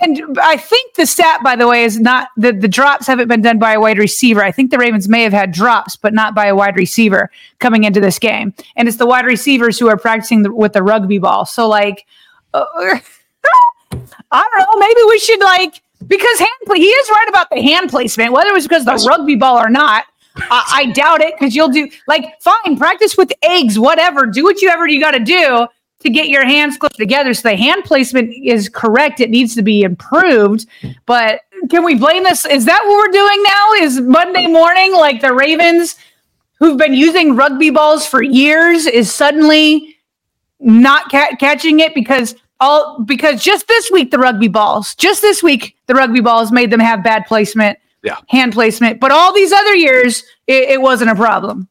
and 0.00 0.38
I 0.42 0.56
think 0.56 0.94
the 0.94 1.06
stat, 1.06 1.42
by 1.44 1.54
the 1.54 1.68
way, 1.68 1.84
is 1.84 2.00
not 2.00 2.28
the 2.36 2.52
the 2.52 2.66
drops 2.66 3.06
haven't 3.06 3.28
been 3.28 3.40
done 3.40 3.60
by 3.60 3.74
a 3.74 3.80
wide 3.80 3.98
receiver. 3.98 4.42
I 4.42 4.50
think 4.50 4.72
the 4.72 4.78
Ravens 4.78 5.08
may 5.08 5.22
have 5.22 5.32
had 5.32 5.52
drops, 5.52 5.94
but 5.94 6.12
not 6.12 6.34
by 6.34 6.46
a 6.46 6.56
wide 6.56 6.76
receiver 6.76 7.30
coming 7.60 7.84
into 7.84 8.00
this 8.00 8.18
game. 8.18 8.52
And 8.74 8.88
it's 8.88 8.96
the 8.96 9.06
wide 9.06 9.26
receivers 9.26 9.78
who 9.78 9.88
are 9.88 9.96
practicing 9.96 10.42
the, 10.42 10.52
with 10.52 10.72
the 10.72 10.82
rugby 10.82 11.18
ball. 11.18 11.46
So, 11.46 11.68
like, 11.68 12.04
uh, 12.52 12.64
I 12.72 12.98
don't 13.92 14.58
know. 14.58 14.78
Maybe 14.78 15.00
we 15.08 15.18
should 15.20 15.40
like 15.40 15.80
because 16.08 16.38
hand 16.40 16.50
play. 16.66 16.78
He 16.78 16.88
is 16.88 17.10
right 17.10 17.26
about 17.28 17.48
the 17.48 17.62
hand 17.62 17.90
placement, 17.90 18.32
whether 18.32 18.50
it 18.50 18.54
was 18.54 18.66
because 18.66 18.84
the 18.84 19.06
rugby 19.08 19.36
ball 19.36 19.58
or 19.58 19.70
not. 19.70 20.06
I, 20.36 20.64
I 20.74 20.86
doubt 20.86 21.20
it 21.20 21.34
because 21.38 21.54
you'll 21.54 21.68
do 21.68 21.88
like 22.08 22.40
fine 22.40 22.76
practice 22.76 23.16
with 23.16 23.32
eggs, 23.42 23.78
whatever. 23.78 24.26
Do 24.26 24.42
what 24.42 24.62
you 24.62 24.68
ever 24.68 24.86
you 24.88 24.98
got 24.98 25.12
to 25.12 25.20
do 25.20 25.68
to 26.02 26.10
get 26.10 26.28
your 26.28 26.44
hands 26.44 26.76
close 26.76 26.92
together. 26.92 27.34
So 27.34 27.48
the 27.48 27.56
hand 27.56 27.84
placement 27.84 28.34
is 28.42 28.68
correct. 28.68 29.20
It 29.20 29.30
needs 29.30 29.54
to 29.54 29.62
be 29.62 29.82
improved. 29.82 30.66
But 31.06 31.40
can 31.70 31.84
we 31.84 31.94
blame 31.94 32.24
this? 32.24 32.44
Is 32.44 32.64
that 32.64 32.82
what 32.84 32.96
we're 32.96 33.12
doing 33.12 33.42
now? 33.42 33.72
Is 33.84 34.00
Monday 34.00 34.46
morning 34.46 34.94
like 34.94 35.20
the 35.20 35.32
Ravens, 35.32 35.96
who've 36.58 36.78
been 36.78 36.94
using 36.94 37.36
rugby 37.36 37.70
balls 37.70 38.06
for 38.06 38.22
years, 38.22 38.86
is 38.86 39.12
suddenly 39.12 39.96
not 40.60 41.10
ca- 41.10 41.36
catching 41.38 41.80
it 41.80 41.94
because 41.94 42.34
all 42.60 43.02
because 43.04 43.42
just 43.42 43.66
this 43.66 43.90
week 43.90 44.10
the 44.10 44.18
rugby 44.18 44.48
balls, 44.48 44.94
just 44.94 45.20
this 45.20 45.42
week 45.42 45.76
the 45.86 45.94
rugby 45.94 46.20
balls 46.20 46.52
made 46.52 46.70
them 46.70 46.80
have 46.80 47.02
bad 47.02 47.26
placement, 47.26 47.78
yeah, 48.02 48.18
hand 48.28 48.52
placement. 48.52 49.00
But 49.00 49.10
all 49.10 49.34
these 49.34 49.52
other 49.52 49.74
years 49.74 50.22
it, 50.46 50.70
it 50.70 50.80
wasn't 50.80 51.10
a 51.10 51.14
problem. 51.16 51.68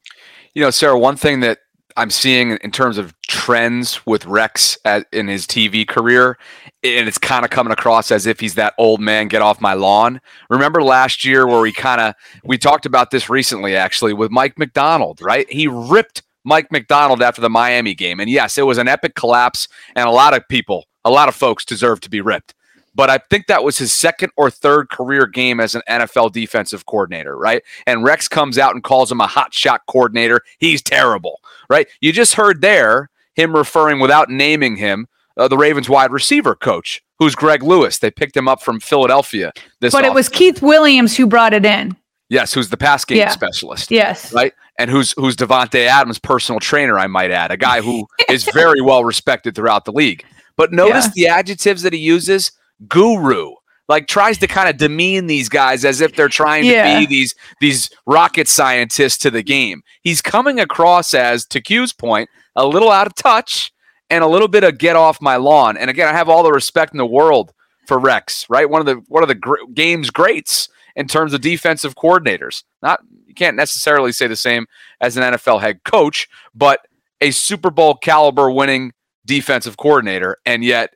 You 0.54 0.64
know, 0.64 0.70
Sarah, 0.70 1.00
one 1.00 1.16
thing 1.16 1.40
that 1.40 1.60
I'm 1.98 2.10
seeing 2.10 2.52
in 2.52 2.72
terms 2.72 2.98
of 2.98 3.14
trends 3.28 4.06
with 4.06 4.26
Rex 4.26 4.78
at, 4.86 5.06
in 5.12 5.28
his 5.28 5.46
TV 5.46 5.88
career, 5.88 6.38
and 6.84 7.08
it's 7.08 7.18
kind 7.18 7.46
of 7.46 7.52
coming 7.52 7.74
across 7.74 8.12
as 8.12 8.26
if 8.26 8.40
he's 8.40 8.56
that 8.56 8.74
old 8.78 9.00
man, 9.00 9.28
get 9.28 9.42
off 9.42 9.62
my 9.62 9.74
lawn. 9.74 10.22
Remember 10.50 10.82
last 10.82 11.26
year 11.26 11.48
where 11.48 11.62
we 11.62 11.72
kind 11.72 12.02
of 12.02 12.16
we 12.44 12.58
talked 12.58 12.86
about 12.86 13.12
this 13.12 13.30
recently, 13.30 13.76
actually, 13.76 14.14
with 14.14 14.32
Mike 14.32 14.58
Macdonald, 14.58 15.22
right? 15.22 15.52
He 15.52 15.68
ripped 15.68 16.24
Mike 16.44 16.72
Macdonald 16.72 17.22
after 17.22 17.42
the 17.42 17.50
Miami 17.50 17.94
game, 17.94 18.20
and 18.20 18.30
yes, 18.30 18.58
it 18.58 18.66
was 18.66 18.78
an 18.78 18.88
epic 18.88 19.16
collapse, 19.16 19.68
and 19.96 20.08
a 20.08 20.12
lot 20.12 20.36
of 20.36 20.48
people, 20.48 20.86
a 21.06 21.12
lot 21.12 21.30
of 21.30 21.36
folks 21.36 21.66
deserve 21.66 22.02
to 22.02 22.10
be 22.10 22.22
ripped 22.22 22.54
but 22.94 23.10
I 23.10 23.18
think 23.18 23.48
that 23.48 23.64
was 23.64 23.78
his 23.78 23.94
second 23.94 24.32
or 24.36 24.50
third 24.50 24.90
career 24.90 25.26
game 25.26 25.60
as 25.60 25.76
an 25.76 25.82
NFL 25.90 26.32
defensive 26.32 26.86
coordinator, 26.86 27.38
right? 27.38 27.64
And 27.88 28.04
Rex 28.04 28.28
comes 28.28 28.58
out 28.58 28.74
and 28.74 28.84
calls 28.84 29.12
him 29.12 29.22
a 29.22 29.28
hot 29.28 29.54
shot 29.54 29.82
coordinator. 29.88 30.42
He's 30.60 30.82
terrible, 30.82 31.40
right? 31.70 31.88
You 32.02 32.12
just 32.12 32.34
heard 32.34 32.62
there 32.62 33.10
him 33.36 33.56
referring 33.56 34.00
without 34.00 34.30
naming 34.30 34.76
him 34.76 35.08
uh, 35.38 35.48
the 35.48 35.58
Ravens 35.58 35.90
wide 35.90 36.12
receiver 36.12 36.56
coach, 36.56 37.02
who's 37.20 37.36
Greg 37.36 37.64
Lewis. 37.64 38.00
They 38.00 38.12
picked 38.12 38.36
him 38.36 38.48
up 38.48 38.62
from 38.62 38.80
Philadelphia. 38.80 39.54
This 39.80 39.94
but 39.94 40.04
it 40.04 40.14
was 40.14 40.28
Keith 40.28 40.62
Williams 40.62 41.16
who 41.16 41.28
brought 41.28 41.54
it 41.54 41.66
in. 41.66 41.96
Yes, 42.30 42.54
who's 42.54 42.70
the 42.70 42.78
pass 42.78 43.04
game 43.04 43.18
yeah. 43.18 43.30
specialist. 43.30 43.92
Yes. 43.92 44.32
Right? 44.34 44.54
And 44.78 44.90
who's 44.90 45.14
who's 45.18 45.36
Davante 45.36 45.86
Adams' 45.86 46.18
personal 46.18 46.60
trainer, 46.60 46.98
I 46.98 47.08
might 47.08 47.32
add, 47.32 47.52
a 47.52 47.58
guy 47.58 47.82
who 47.82 48.08
is 48.30 48.46
very 48.46 48.82
well 48.82 49.04
respected 49.04 49.54
throughout 49.54 49.86
the 49.86 49.92
league. 49.92 50.24
But 50.56 50.72
notice 50.72 51.08
yeah. 51.08 51.12
the 51.16 51.40
adjectives 51.40 51.82
that 51.82 51.94
he 51.94 52.00
uses 52.00 52.54
guru 52.88 53.54
like 53.92 54.08
tries 54.08 54.38
to 54.38 54.48
kind 54.48 54.70
of 54.70 54.78
demean 54.78 55.28
these 55.28 55.50
guys 55.50 55.84
as 55.84 56.00
if 56.00 56.16
they're 56.16 56.30
trying 56.30 56.64
yeah. 56.64 56.94
to 56.94 57.00
be 57.00 57.06
these 57.06 57.36
these 57.60 57.90
rocket 58.06 58.48
scientists 58.48 59.18
to 59.18 59.30
the 59.30 59.44
game. 59.44 59.84
He's 60.02 60.22
coming 60.22 60.62
across 60.62 61.14
as 61.14 61.46
to 61.48 61.60
Q's 61.60 61.92
point 61.92 62.30
a 62.56 62.66
little 62.66 62.90
out 62.90 63.06
of 63.06 63.16
touch 63.16 63.74
and 64.10 64.24
a 64.24 64.28
little 64.28 64.48
bit 64.48 64.64
of 64.64 64.78
get 64.78 64.96
off 64.96 65.22
my 65.22 65.36
lawn. 65.36 65.76
And 65.76 65.90
again, 65.90 66.08
I 66.08 66.14
have 66.14 66.30
all 66.30 66.42
the 66.42 66.54
respect 66.54 66.94
in 66.94 67.00
the 67.00 67.06
world 67.06 67.54
for 67.86 68.00
Rex, 68.00 68.46
right? 68.50 68.70
One 68.70 68.80
of 68.80 68.86
the 68.86 68.96
one 69.10 69.24
of 69.24 69.30
the 69.30 69.36
gr- 69.36 69.66
game's 69.74 70.10
greats. 70.10 70.70
in 70.96 71.08
terms 71.08 71.34
of 71.34 71.42
defensive 71.42 71.96
coordinators. 71.96 72.64
Not 72.82 73.02
you 73.26 73.34
can't 73.34 73.58
necessarily 73.58 74.14
say 74.14 74.28
the 74.28 74.36
same 74.36 74.68
as 75.02 75.18
an 75.18 75.24
NFL 75.24 75.60
head 75.62 75.84
coach, 75.84 76.30
but 76.56 76.80
a 77.20 77.32
Super 77.32 77.72
Bowl 77.72 77.96
caliber 77.96 78.50
winning 78.50 78.94
defensive 79.26 79.78
coordinator. 79.78 80.38
And 80.46 80.64
yet 80.64 80.94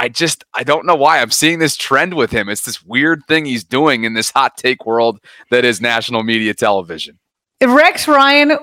I 0.00 0.08
just 0.08 0.44
I 0.54 0.64
don't 0.64 0.86
know 0.86 0.96
why 0.96 1.20
I'm 1.20 1.30
seeing 1.30 1.58
this 1.58 1.76
trend 1.76 2.14
with 2.14 2.30
him. 2.30 2.48
It's 2.48 2.64
this 2.64 2.82
weird 2.82 3.22
thing 3.28 3.44
he's 3.44 3.64
doing 3.64 4.04
in 4.04 4.14
this 4.14 4.30
hot 4.30 4.56
take 4.56 4.86
world 4.86 5.20
that 5.50 5.62
is 5.62 5.82
national 5.82 6.22
media 6.22 6.54
television. 6.54 7.18
Rex 7.62 8.08
Ryan 8.08 8.56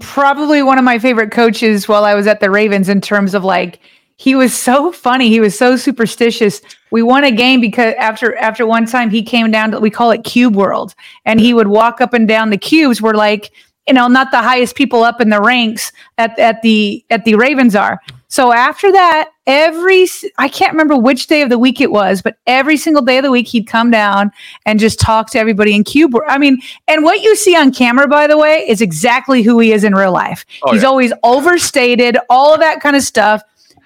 probably 0.00 0.62
one 0.62 0.78
of 0.78 0.84
my 0.84 0.98
favorite 0.98 1.30
coaches 1.30 1.88
while 1.88 2.04
I 2.04 2.14
was 2.14 2.26
at 2.26 2.40
the 2.40 2.50
Ravens 2.50 2.90
in 2.90 3.00
terms 3.00 3.32
of 3.32 3.42
like 3.42 3.80
he 4.16 4.34
was 4.34 4.54
so 4.54 4.92
funny. 4.92 5.30
He 5.30 5.40
was 5.40 5.56
so 5.56 5.76
superstitious. 5.76 6.60
We 6.90 7.02
won 7.02 7.24
a 7.24 7.32
game 7.32 7.62
because 7.62 7.94
after 7.94 8.36
after 8.36 8.66
one 8.66 8.84
time 8.84 9.08
he 9.08 9.22
came 9.22 9.50
down 9.50 9.70
to 9.70 9.80
we 9.80 9.88
call 9.88 10.10
it 10.10 10.24
Cube 10.24 10.54
World, 10.54 10.94
and 11.24 11.40
he 11.40 11.54
would 11.54 11.68
walk 11.68 12.02
up 12.02 12.12
and 12.12 12.28
down 12.28 12.50
the 12.50 12.58
cubes. 12.58 13.00
We're 13.00 13.14
like, 13.14 13.50
you 13.86 13.94
know, 13.94 14.08
not 14.08 14.30
the 14.30 14.42
highest 14.42 14.76
people 14.76 15.02
up 15.02 15.20
in 15.20 15.30
the 15.30 15.40
ranks 15.40 15.92
at 16.18 16.38
at 16.38 16.62
the 16.62 17.04
at 17.10 17.24
the 17.24 17.34
Ravens 17.34 17.74
are. 17.74 18.00
So 18.28 18.52
after 18.52 18.90
that, 18.92 19.30
every 19.46 20.06
I 20.38 20.48
can't 20.48 20.72
remember 20.72 20.96
which 20.96 21.26
day 21.26 21.42
of 21.42 21.50
the 21.50 21.58
week 21.58 21.80
it 21.80 21.90
was, 21.90 22.22
but 22.22 22.36
every 22.46 22.76
single 22.76 23.02
day 23.02 23.18
of 23.18 23.24
the 23.24 23.30
week 23.30 23.48
he'd 23.48 23.66
come 23.66 23.90
down 23.90 24.30
and 24.64 24.80
just 24.80 24.98
talk 24.98 25.30
to 25.30 25.38
everybody 25.38 25.74
in 25.74 25.84
Cube. 25.84 26.14
I 26.28 26.38
mean, 26.38 26.62
and 26.88 27.04
what 27.04 27.22
you 27.22 27.36
see 27.36 27.54
on 27.56 27.72
camera, 27.72 28.08
by 28.08 28.26
the 28.26 28.38
way, 28.38 28.64
is 28.68 28.80
exactly 28.80 29.42
who 29.42 29.58
he 29.58 29.72
is 29.72 29.84
in 29.84 29.94
real 29.94 30.12
life. 30.12 30.46
Oh, 30.62 30.72
He's 30.72 30.82
yeah. 30.82 30.88
always 30.88 31.12
overstated, 31.22 32.16
all 32.30 32.54
of 32.54 32.60
that 32.60 32.80
kind 32.80 32.96
of 32.96 33.02
stuff 33.02 33.42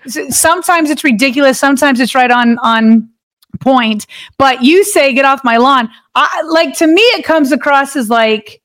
sometimes 0.09 0.91
it's 0.91 1.05
ridiculous 1.05 1.59
sometimes 1.59 2.00
it's 2.00 2.15
right 2.15 2.31
on 2.31 2.59
on 2.59 3.09
point 3.61 4.07
but 4.38 4.62
you 4.62 4.85
say 4.85 5.12
get 5.12 5.25
off 5.25 5.41
my 5.43 5.57
lawn 5.57 5.88
I, 6.15 6.43
like 6.43 6.76
to 6.79 6.87
me 6.87 7.00
it 7.00 7.25
comes 7.25 7.53
across 7.53 7.97
as 7.97 8.11
like 8.11 8.61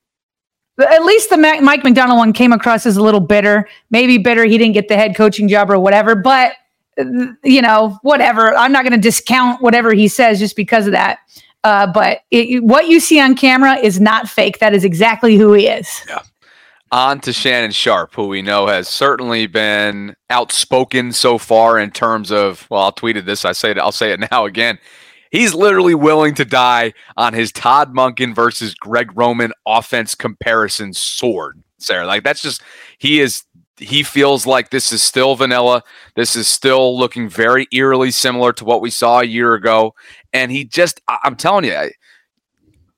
at 0.90 1.04
least 1.04 1.30
the 1.30 1.38
Mac, 1.38 1.62
mike 1.62 1.84
Macdonald 1.84 2.18
one 2.18 2.34
came 2.34 2.54
across 2.54 2.86
as 2.86 2.98
a 2.98 3.04
little 3.04 3.20
bitter. 3.20 3.68
Maybe 3.90 4.18
bitter 4.18 4.46
he 4.46 4.58
didn't 4.58 4.74
get 4.74 4.88
the 4.88 4.96
head 4.96 5.16
coaching 5.16 5.48
job 5.48 5.70
or 5.70 5.80
whatever 5.80 6.16
but 6.16 6.54
you 7.44 7.62
know 7.62 7.98
whatever. 8.02 8.56
I'm 8.56 8.72
not 8.72 8.84
going 8.84 8.94
to 8.94 9.00
discount 9.00 9.62
whatever 9.62 9.94
he 9.94 10.08
says 10.08 10.40
just 10.40 10.56
because 10.56 10.86
of 10.86 10.92
that. 10.94 11.20
Uh, 11.64 11.88
but 11.88 12.22
it, 12.32 12.64
what 12.64 12.88
you 12.88 13.00
see 13.00 13.20
on 13.20 13.36
camera 13.36 13.76
is 13.76 14.00
not 14.00 14.28
fake. 14.28 14.60
That 14.60 14.74
is 14.74 14.84
exactly 14.84 15.38
who 15.38 15.54
he 15.54 15.68
is. 15.68 16.02
Yeah. 16.08 16.22
On 16.92 17.22
to 17.22 17.32
Shannon 17.32 17.72
Sharpe, 17.72 18.14
who 18.16 18.28
we 18.28 18.42
know 18.42 18.68
has 18.68 18.90
certainly 18.90 19.48
been 19.48 20.16
outspoken 20.30 21.14
so 21.14 21.38
far 21.38 21.80
in 21.80 21.92
terms 21.92 22.32
of, 22.32 22.68
well, 22.70 22.82
I'll 22.82 22.92
tweeted 22.92 23.26
this, 23.26 23.46
I 23.46 23.54
say 23.54 23.72
it, 23.72 23.78
I'll 23.78 23.94
say 23.94 24.12
it 24.12 24.20
now 24.32 24.46
again. 24.46 24.78
He's 25.32 25.54
literally 25.54 25.96
willing 25.96 26.36
to 26.36 26.46
die 26.46 26.94
on 27.18 27.34
his 27.34 27.52
Todd 27.52 27.94
Monken 27.94 28.36
versus 28.36 28.76
Greg 28.76 29.12
Roman 29.16 29.54
offense 29.66 30.14
comparison 30.14 30.94
sword, 30.94 31.64
Sarah. 31.80 32.06
Like 32.06 32.24
that's 32.24 32.42
just 32.42 32.62
he 33.00 33.22
is 33.22 33.44
he 33.78 34.04
feels 34.04 34.46
like 34.46 34.70
this 34.70 34.92
is 34.92 35.02
still 35.02 35.36
vanilla. 35.36 35.84
This 36.16 36.36
is 36.36 36.48
still 36.48 36.98
looking 36.98 37.28
very 37.28 37.68
eerily 37.72 38.12
similar 38.12 38.54
to 38.54 38.66
what 38.66 38.82
we 38.82 38.92
saw 38.92 39.22
a 39.22 39.26
year 39.26 39.56
ago. 39.56 39.96
And 40.34 40.52
he 40.52 40.64
just, 40.64 41.02
I'm 41.08 41.36
telling 41.36 41.66
you, 41.66 41.90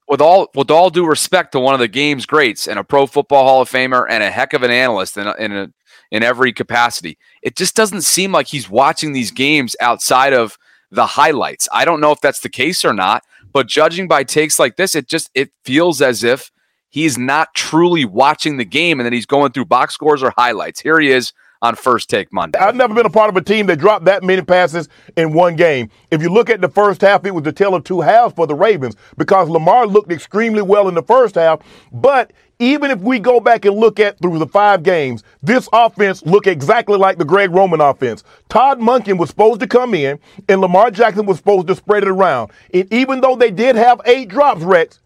with 0.10 0.20
all 0.20 0.50
with 0.54 0.70
all 0.70 0.90
due 0.90 1.06
respect 1.06 1.54
to 1.54 1.60
one 1.60 1.74
of 1.74 1.80
the 1.80 1.88
game's 1.88 2.25
greats 2.25 2.68
and 2.68 2.78
a 2.78 2.84
Pro 2.84 3.08
Football 3.08 3.46
Hall 3.46 3.62
of 3.62 3.70
Famer 3.70 4.06
and 4.10 4.22
a 4.22 4.30
heck 4.30 4.54
of 4.54 4.62
an 4.63 4.72
analyst 4.72 5.18
in 5.18 5.28
in 5.40 5.52
a, 5.54 5.72
in 6.12 6.24
every 6.24 6.52
capacity, 6.52 7.18
it 7.42 7.56
just 7.56 7.75
doesn't 7.75 8.02
seem 8.02 8.32
like 8.32 8.48
he's 8.48 8.70
watching 8.70 9.13
these 9.13 9.32
games 9.32 9.75
outside 9.80 10.34
of 10.34 10.58
the 10.94 11.08
highlights. 11.08 11.68
I 11.74 11.86
don't 11.86 12.00
know 12.00 12.12
if 12.12 12.22
that's 12.22 12.42
the 12.42 12.50
case 12.50 12.86
or 12.86 12.94
not, 12.94 13.24
but 13.52 13.68
judging 13.68 14.08
by 14.08 14.24
takes 14.24 14.60
like 14.60 14.76
this, 14.76 14.96
it 14.96 15.08
just 15.08 15.30
it 15.34 15.52
feels 15.66 16.02
as 16.02 16.24
if 16.24 16.52
he's 16.90 17.18
not 17.18 17.54
truly 17.56 18.06
watching 18.06 18.58
the 18.58 18.66
game 18.66 19.00
and 19.00 19.06
then 19.06 19.14
he's 19.14 19.26
going 19.26 19.52
through 19.52 19.66
box 19.66 19.96
scores 19.96 20.22
or 20.22 20.32
highlights. 20.38 20.80
Here 20.80 21.00
he 21.00 21.12
is 21.12 21.34
on 21.63 21.75
First 21.75 22.10
Take 22.10 22.32
Monday. 22.32 22.60
I've 22.60 22.75
never 22.75 22.93
been 22.93 23.05
a 23.05 23.10
part 23.10 23.29
of 23.29 23.38
a 23.38 23.41
team 23.41 23.65
that 23.67 23.77
dropped 23.77 24.05
that 24.05 24.22
many 24.22 24.41
passes 24.41 24.89
in 25.15 25.32
one 25.32 25.55
game. 25.55 25.89
If 26.12 26.22
you 26.22 26.29
look 26.29 26.50
at 26.50 26.60
the 26.60 26.67
first 26.67 27.00
half, 27.00 27.25
it 27.25 27.32
was 27.32 27.43
the 27.43 27.53
tale 27.53 27.74
of 27.74 27.86
two 27.86 28.01
halves 28.01 28.34
for 28.36 28.46
the 28.46 28.53
Ravens 28.53 28.96
because 29.17 29.50
Lamar 29.50 29.88
looked 29.88 30.12
extremely 30.12 30.62
well 30.62 30.89
in 30.89 30.93
the 30.93 31.01
first 31.01 31.36
half. 31.36 31.62
But 31.93 32.34
even 32.60 32.91
if 32.91 33.00
we 33.00 33.17
go 33.17 33.39
back 33.39 33.63
and 33.63 33.77
look 33.77 34.00
at 34.00 34.20
through 34.20 34.39
the 34.39 34.46
five 34.46 34.84
games, 34.84 35.24
this 35.41 35.70
offense 35.72 36.22
looked 36.24 36.48
exactly 36.48 36.98
like 36.98 37.17
the 37.17 37.25
Greg 37.25 37.51
Roman 37.51 37.79
offense. 37.79 38.25
Todd 38.50 38.79
Monken 38.79 39.17
was 39.17 39.29
supposed 39.29 39.62
to 39.62 39.67
come 39.67 39.93
in, 39.93 40.20
and 40.50 40.60
Lamar 40.60 40.91
Jackson 40.91 41.25
was 41.25 41.38
supposed 41.38 41.67
to 41.67 41.75
spread 41.75 42.03
it 42.03 42.10
around. 42.10 42.51
And 42.74 42.91
even 42.93 43.22
though 43.22 43.38
they 43.38 43.51
did 43.51 43.77
have 43.77 44.01
eight 44.05 44.27
drops, 44.27 44.62
Rex, 44.62 45.00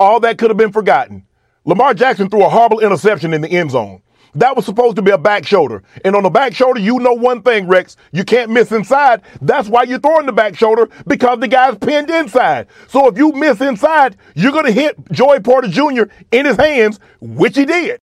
all 0.00 0.20
that 0.20 0.38
could 0.38 0.48
have 0.48 0.56
been 0.56 0.72
forgotten. 0.72 1.26
Lamar 1.66 1.92
Jackson 1.92 2.30
threw 2.30 2.46
a 2.46 2.48
horrible 2.48 2.80
interception 2.80 3.34
in 3.34 3.42
the 3.42 3.50
end 3.50 3.72
zone. 3.72 4.00
That 4.34 4.56
was 4.56 4.64
supposed 4.64 4.96
to 4.96 5.02
be 5.02 5.10
a 5.10 5.18
back 5.18 5.46
shoulder. 5.46 5.82
And 6.04 6.14
on 6.14 6.22
the 6.22 6.30
back 6.30 6.54
shoulder, 6.54 6.80
you 6.80 6.98
know 6.98 7.12
one 7.12 7.42
thing, 7.42 7.66
Rex. 7.66 7.96
You 8.12 8.24
can't 8.24 8.50
miss 8.50 8.72
inside. 8.72 9.22
That's 9.40 9.68
why 9.68 9.84
you're 9.84 9.98
throwing 9.98 10.26
the 10.26 10.32
back 10.32 10.56
shoulder 10.56 10.88
because 11.06 11.40
the 11.40 11.48
guy's 11.48 11.76
pinned 11.78 12.10
inside. 12.10 12.68
So 12.88 13.08
if 13.08 13.16
you 13.16 13.32
miss 13.32 13.60
inside, 13.60 14.16
you're 14.34 14.52
going 14.52 14.66
to 14.66 14.72
hit 14.72 14.96
Joey 15.12 15.40
Porter 15.40 15.68
Jr. 15.68 16.04
in 16.30 16.46
his 16.46 16.56
hands, 16.56 17.00
which 17.20 17.56
he 17.56 17.64
did. 17.64 17.98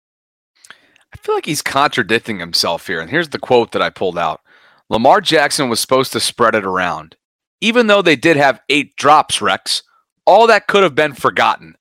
I 1.13 1.17
feel 1.17 1.35
like 1.35 1.45
he's 1.45 1.61
contradicting 1.61 2.39
himself 2.39 2.87
here. 2.87 2.99
And 2.99 3.09
here's 3.09 3.29
the 3.29 3.39
quote 3.39 3.71
that 3.71 3.81
I 3.81 3.89
pulled 3.89 4.17
out 4.17 4.41
Lamar 4.89 5.21
Jackson 5.21 5.69
was 5.69 5.79
supposed 5.79 6.11
to 6.13 6.19
spread 6.19 6.55
it 6.55 6.65
around. 6.65 7.15
Even 7.61 7.87
though 7.87 8.01
they 8.01 8.15
did 8.15 8.35
have 8.35 8.61
eight 8.69 8.95
drops, 8.95 9.41
Rex, 9.41 9.83
all 10.25 10.47
that 10.47 10.67
could 10.67 10.83
have 10.83 10.95
been 10.95 11.13
forgotten. 11.13 11.75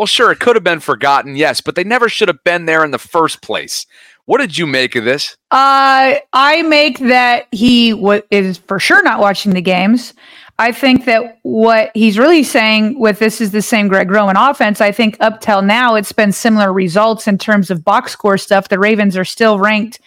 Well, 0.00 0.06
sure, 0.06 0.32
it 0.32 0.40
could 0.40 0.56
have 0.56 0.64
been 0.64 0.80
forgotten, 0.80 1.36
yes, 1.36 1.60
but 1.60 1.74
they 1.74 1.84
never 1.84 2.08
should 2.08 2.28
have 2.28 2.42
been 2.42 2.64
there 2.64 2.86
in 2.86 2.90
the 2.90 2.96
first 2.96 3.42
place. 3.42 3.84
What 4.24 4.38
did 4.38 4.56
you 4.56 4.66
make 4.66 4.96
of 4.96 5.04
this? 5.04 5.36
Uh, 5.50 6.16
I 6.32 6.62
make 6.62 7.00
that 7.00 7.48
he 7.52 7.90
w- 7.90 8.22
is 8.30 8.56
for 8.56 8.80
sure 8.80 9.02
not 9.02 9.20
watching 9.20 9.52
the 9.52 9.60
games. 9.60 10.14
I 10.58 10.72
think 10.72 11.04
that 11.04 11.36
what 11.42 11.90
he's 11.92 12.18
really 12.18 12.44
saying 12.44 12.98
with 12.98 13.18
this 13.18 13.42
is 13.42 13.50
the 13.50 13.60
same 13.60 13.88
Greg 13.88 14.10
Roman 14.10 14.38
offense. 14.38 14.80
I 14.80 14.90
think 14.90 15.18
up 15.20 15.42
till 15.42 15.60
now 15.60 15.96
it's 15.96 16.12
been 16.12 16.32
similar 16.32 16.72
results 16.72 17.28
in 17.28 17.36
terms 17.36 17.70
of 17.70 17.84
box 17.84 18.12
score 18.12 18.38
stuff. 18.38 18.70
The 18.70 18.78
Ravens 18.78 19.18
are 19.18 19.24
still 19.26 19.58
ranked 19.58 20.00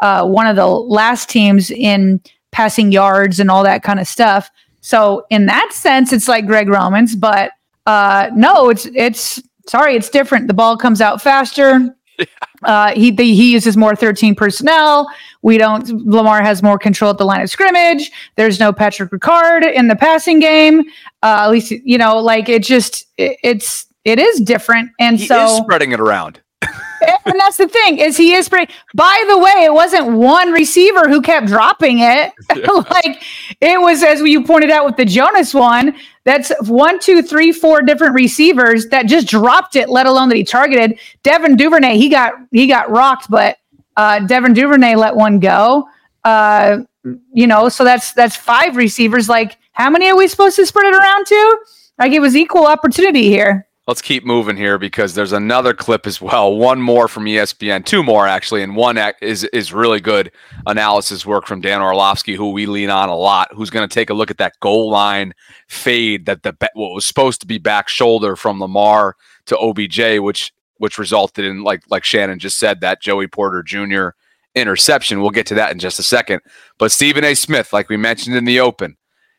uh, 0.00 0.24
one 0.28 0.46
of 0.46 0.54
the 0.54 0.68
last 0.68 1.28
teams 1.28 1.72
in 1.72 2.20
passing 2.52 2.92
yards 2.92 3.40
and 3.40 3.50
all 3.50 3.64
that 3.64 3.82
kind 3.82 3.98
of 3.98 4.06
stuff. 4.06 4.48
So 4.80 5.26
in 5.28 5.46
that 5.46 5.72
sense, 5.72 6.12
it's 6.12 6.28
like 6.28 6.46
Greg 6.46 6.68
Roman's, 6.68 7.16
but 7.16 7.50
uh, 7.86 8.30
no, 8.34 8.70
it's 8.70 8.86
it's 8.94 9.42
sorry, 9.68 9.96
it's 9.96 10.08
different. 10.08 10.48
The 10.48 10.54
ball 10.54 10.76
comes 10.76 11.00
out 11.00 11.22
faster. 11.22 11.94
Uh, 12.62 12.92
he 12.92 13.10
the, 13.10 13.24
he 13.24 13.50
uses 13.50 13.74
more 13.74 13.96
13 13.96 14.34
personnel. 14.34 15.08
We 15.40 15.56
don't. 15.56 15.88
Lamar 16.06 16.42
has 16.42 16.62
more 16.62 16.78
control 16.78 17.10
at 17.10 17.16
the 17.16 17.24
line 17.24 17.40
of 17.40 17.48
scrimmage. 17.48 18.12
There's 18.36 18.60
no 18.60 18.70
Patrick 18.70 19.10
Ricard 19.10 19.62
in 19.72 19.88
the 19.88 19.96
passing 19.96 20.40
game. 20.40 20.80
Uh, 21.22 21.38
at 21.40 21.48
least 21.48 21.70
you 21.70 21.96
know, 21.96 22.18
like 22.18 22.50
it 22.50 22.62
just 22.62 23.06
it, 23.16 23.38
it's 23.42 23.86
it 24.04 24.18
is 24.18 24.40
different. 24.40 24.90
And 25.00 25.18
he 25.18 25.26
so 25.26 25.62
spreading 25.62 25.92
it 25.92 26.00
around 26.00 26.42
and 27.24 27.34
that's 27.38 27.56
the 27.56 27.68
thing 27.68 27.98
is 27.98 28.16
he 28.16 28.34
is 28.34 28.48
pretty. 28.48 28.72
By 28.94 29.24
the 29.28 29.38
way, 29.38 29.64
it 29.64 29.72
wasn't 29.72 30.12
one 30.12 30.52
receiver 30.52 31.08
who 31.08 31.20
kept 31.22 31.46
dropping 31.46 32.00
it. 32.00 32.32
Yeah. 32.56 32.66
like 32.90 33.22
it 33.60 33.80
was, 33.80 34.02
as 34.02 34.20
you 34.20 34.44
pointed 34.44 34.70
out 34.70 34.84
with 34.84 34.96
the 34.96 35.04
Jonas 35.04 35.54
one. 35.54 35.94
That's 36.24 36.52
one, 36.68 36.98
two, 37.00 37.22
three, 37.22 37.50
four 37.50 37.80
different 37.80 38.14
receivers 38.14 38.88
that 38.88 39.06
just 39.06 39.26
dropped 39.26 39.74
it. 39.76 39.88
Let 39.88 40.06
alone 40.06 40.28
that 40.28 40.36
he 40.36 40.44
targeted 40.44 40.98
Devin 41.22 41.56
Duvernay. 41.56 41.96
He 41.96 42.08
got 42.10 42.34
he 42.50 42.66
got 42.66 42.90
rocked, 42.90 43.30
but 43.30 43.56
uh, 43.96 44.20
Devin 44.20 44.52
Duvernay 44.52 44.96
let 44.96 45.16
one 45.16 45.38
go. 45.38 45.88
Uh, 46.24 46.80
you 47.32 47.46
know, 47.46 47.68
so 47.70 47.84
that's 47.84 48.12
that's 48.12 48.36
five 48.36 48.76
receivers. 48.76 49.28
Like, 49.28 49.56
how 49.72 49.88
many 49.88 50.08
are 50.10 50.16
we 50.16 50.28
supposed 50.28 50.56
to 50.56 50.66
spread 50.66 50.86
it 50.86 50.94
around 50.94 51.26
to? 51.26 51.58
Like, 51.98 52.12
it 52.12 52.20
was 52.20 52.36
equal 52.36 52.66
opportunity 52.66 53.28
here 53.28 53.66
let's 53.90 54.00
keep 54.00 54.24
moving 54.24 54.56
here 54.56 54.78
because 54.78 55.14
there's 55.14 55.32
another 55.32 55.74
clip 55.74 56.06
as 56.06 56.20
well. 56.20 56.54
One 56.54 56.80
more 56.80 57.08
from 57.08 57.24
ESPN, 57.24 57.84
two 57.84 58.04
more 58.04 58.24
actually, 58.24 58.62
and 58.62 58.76
one 58.76 58.96
is 59.20 59.42
is 59.42 59.72
really 59.72 59.98
good 59.98 60.30
analysis 60.68 61.26
work 61.26 61.44
from 61.44 61.60
Dan 61.60 61.82
Orlovsky, 61.82 62.36
who 62.36 62.50
we 62.50 62.66
lean 62.66 62.88
on 62.88 63.08
a 63.08 63.16
lot. 63.16 63.52
Who's 63.52 63.68
going 63.68 63.88
to 63.88 63.92
take 63.92 64.08
a 64.08 64.14
look 64.14 64.30
at 64.30 64.38
that 64.38 64.52
goal 64.60 64.90
line 64.90 65.34
fade 65.66 66.26
that 66.26 66.44
the 66.44 66.54
what 66.74 66.94
was 66.94 67.04
supposed 67.04 67.40
to 67.40 67.48
be 67.48 67.58
back 67.58 67.88
shoulder 67.88 68.36
from 68.36 68.60
Lamar 68.60 69.16
to 69.46 69.58
OBJ, 69.58 70.20
which 70.20 70.52
which 70.76 70.96
resulted 70.96 71.44
in 71.44 71.64
like 71.64 71.82
like 71.90 72.04
Shannon 72.04 72.38
just 72.38 72.60
said 72.60 72.82
that 72.82 73.02
Joey 73.02 73.26
Porter 73.26 73.64
Jr. 73.64 74.10
interception. 74.54 75.20
We'll 75.20 75.30
get 75.30 75.46
to 75.46 75.54
that 75.56 75.72
in 75.72 75.80
just 75.80 75.98
a 75.98 76.04
second. 76.04 76.42
But 76.78 76.92
Stephen 76.92 77.24
A. 77.24 77.34
Smith, 77.34 77.72
like 77.72 77.88
we 77.88 77.96
mentioned 77.96 78.36
in 78.36 78.44
the 78.44 78.60
open, 78.60 78.96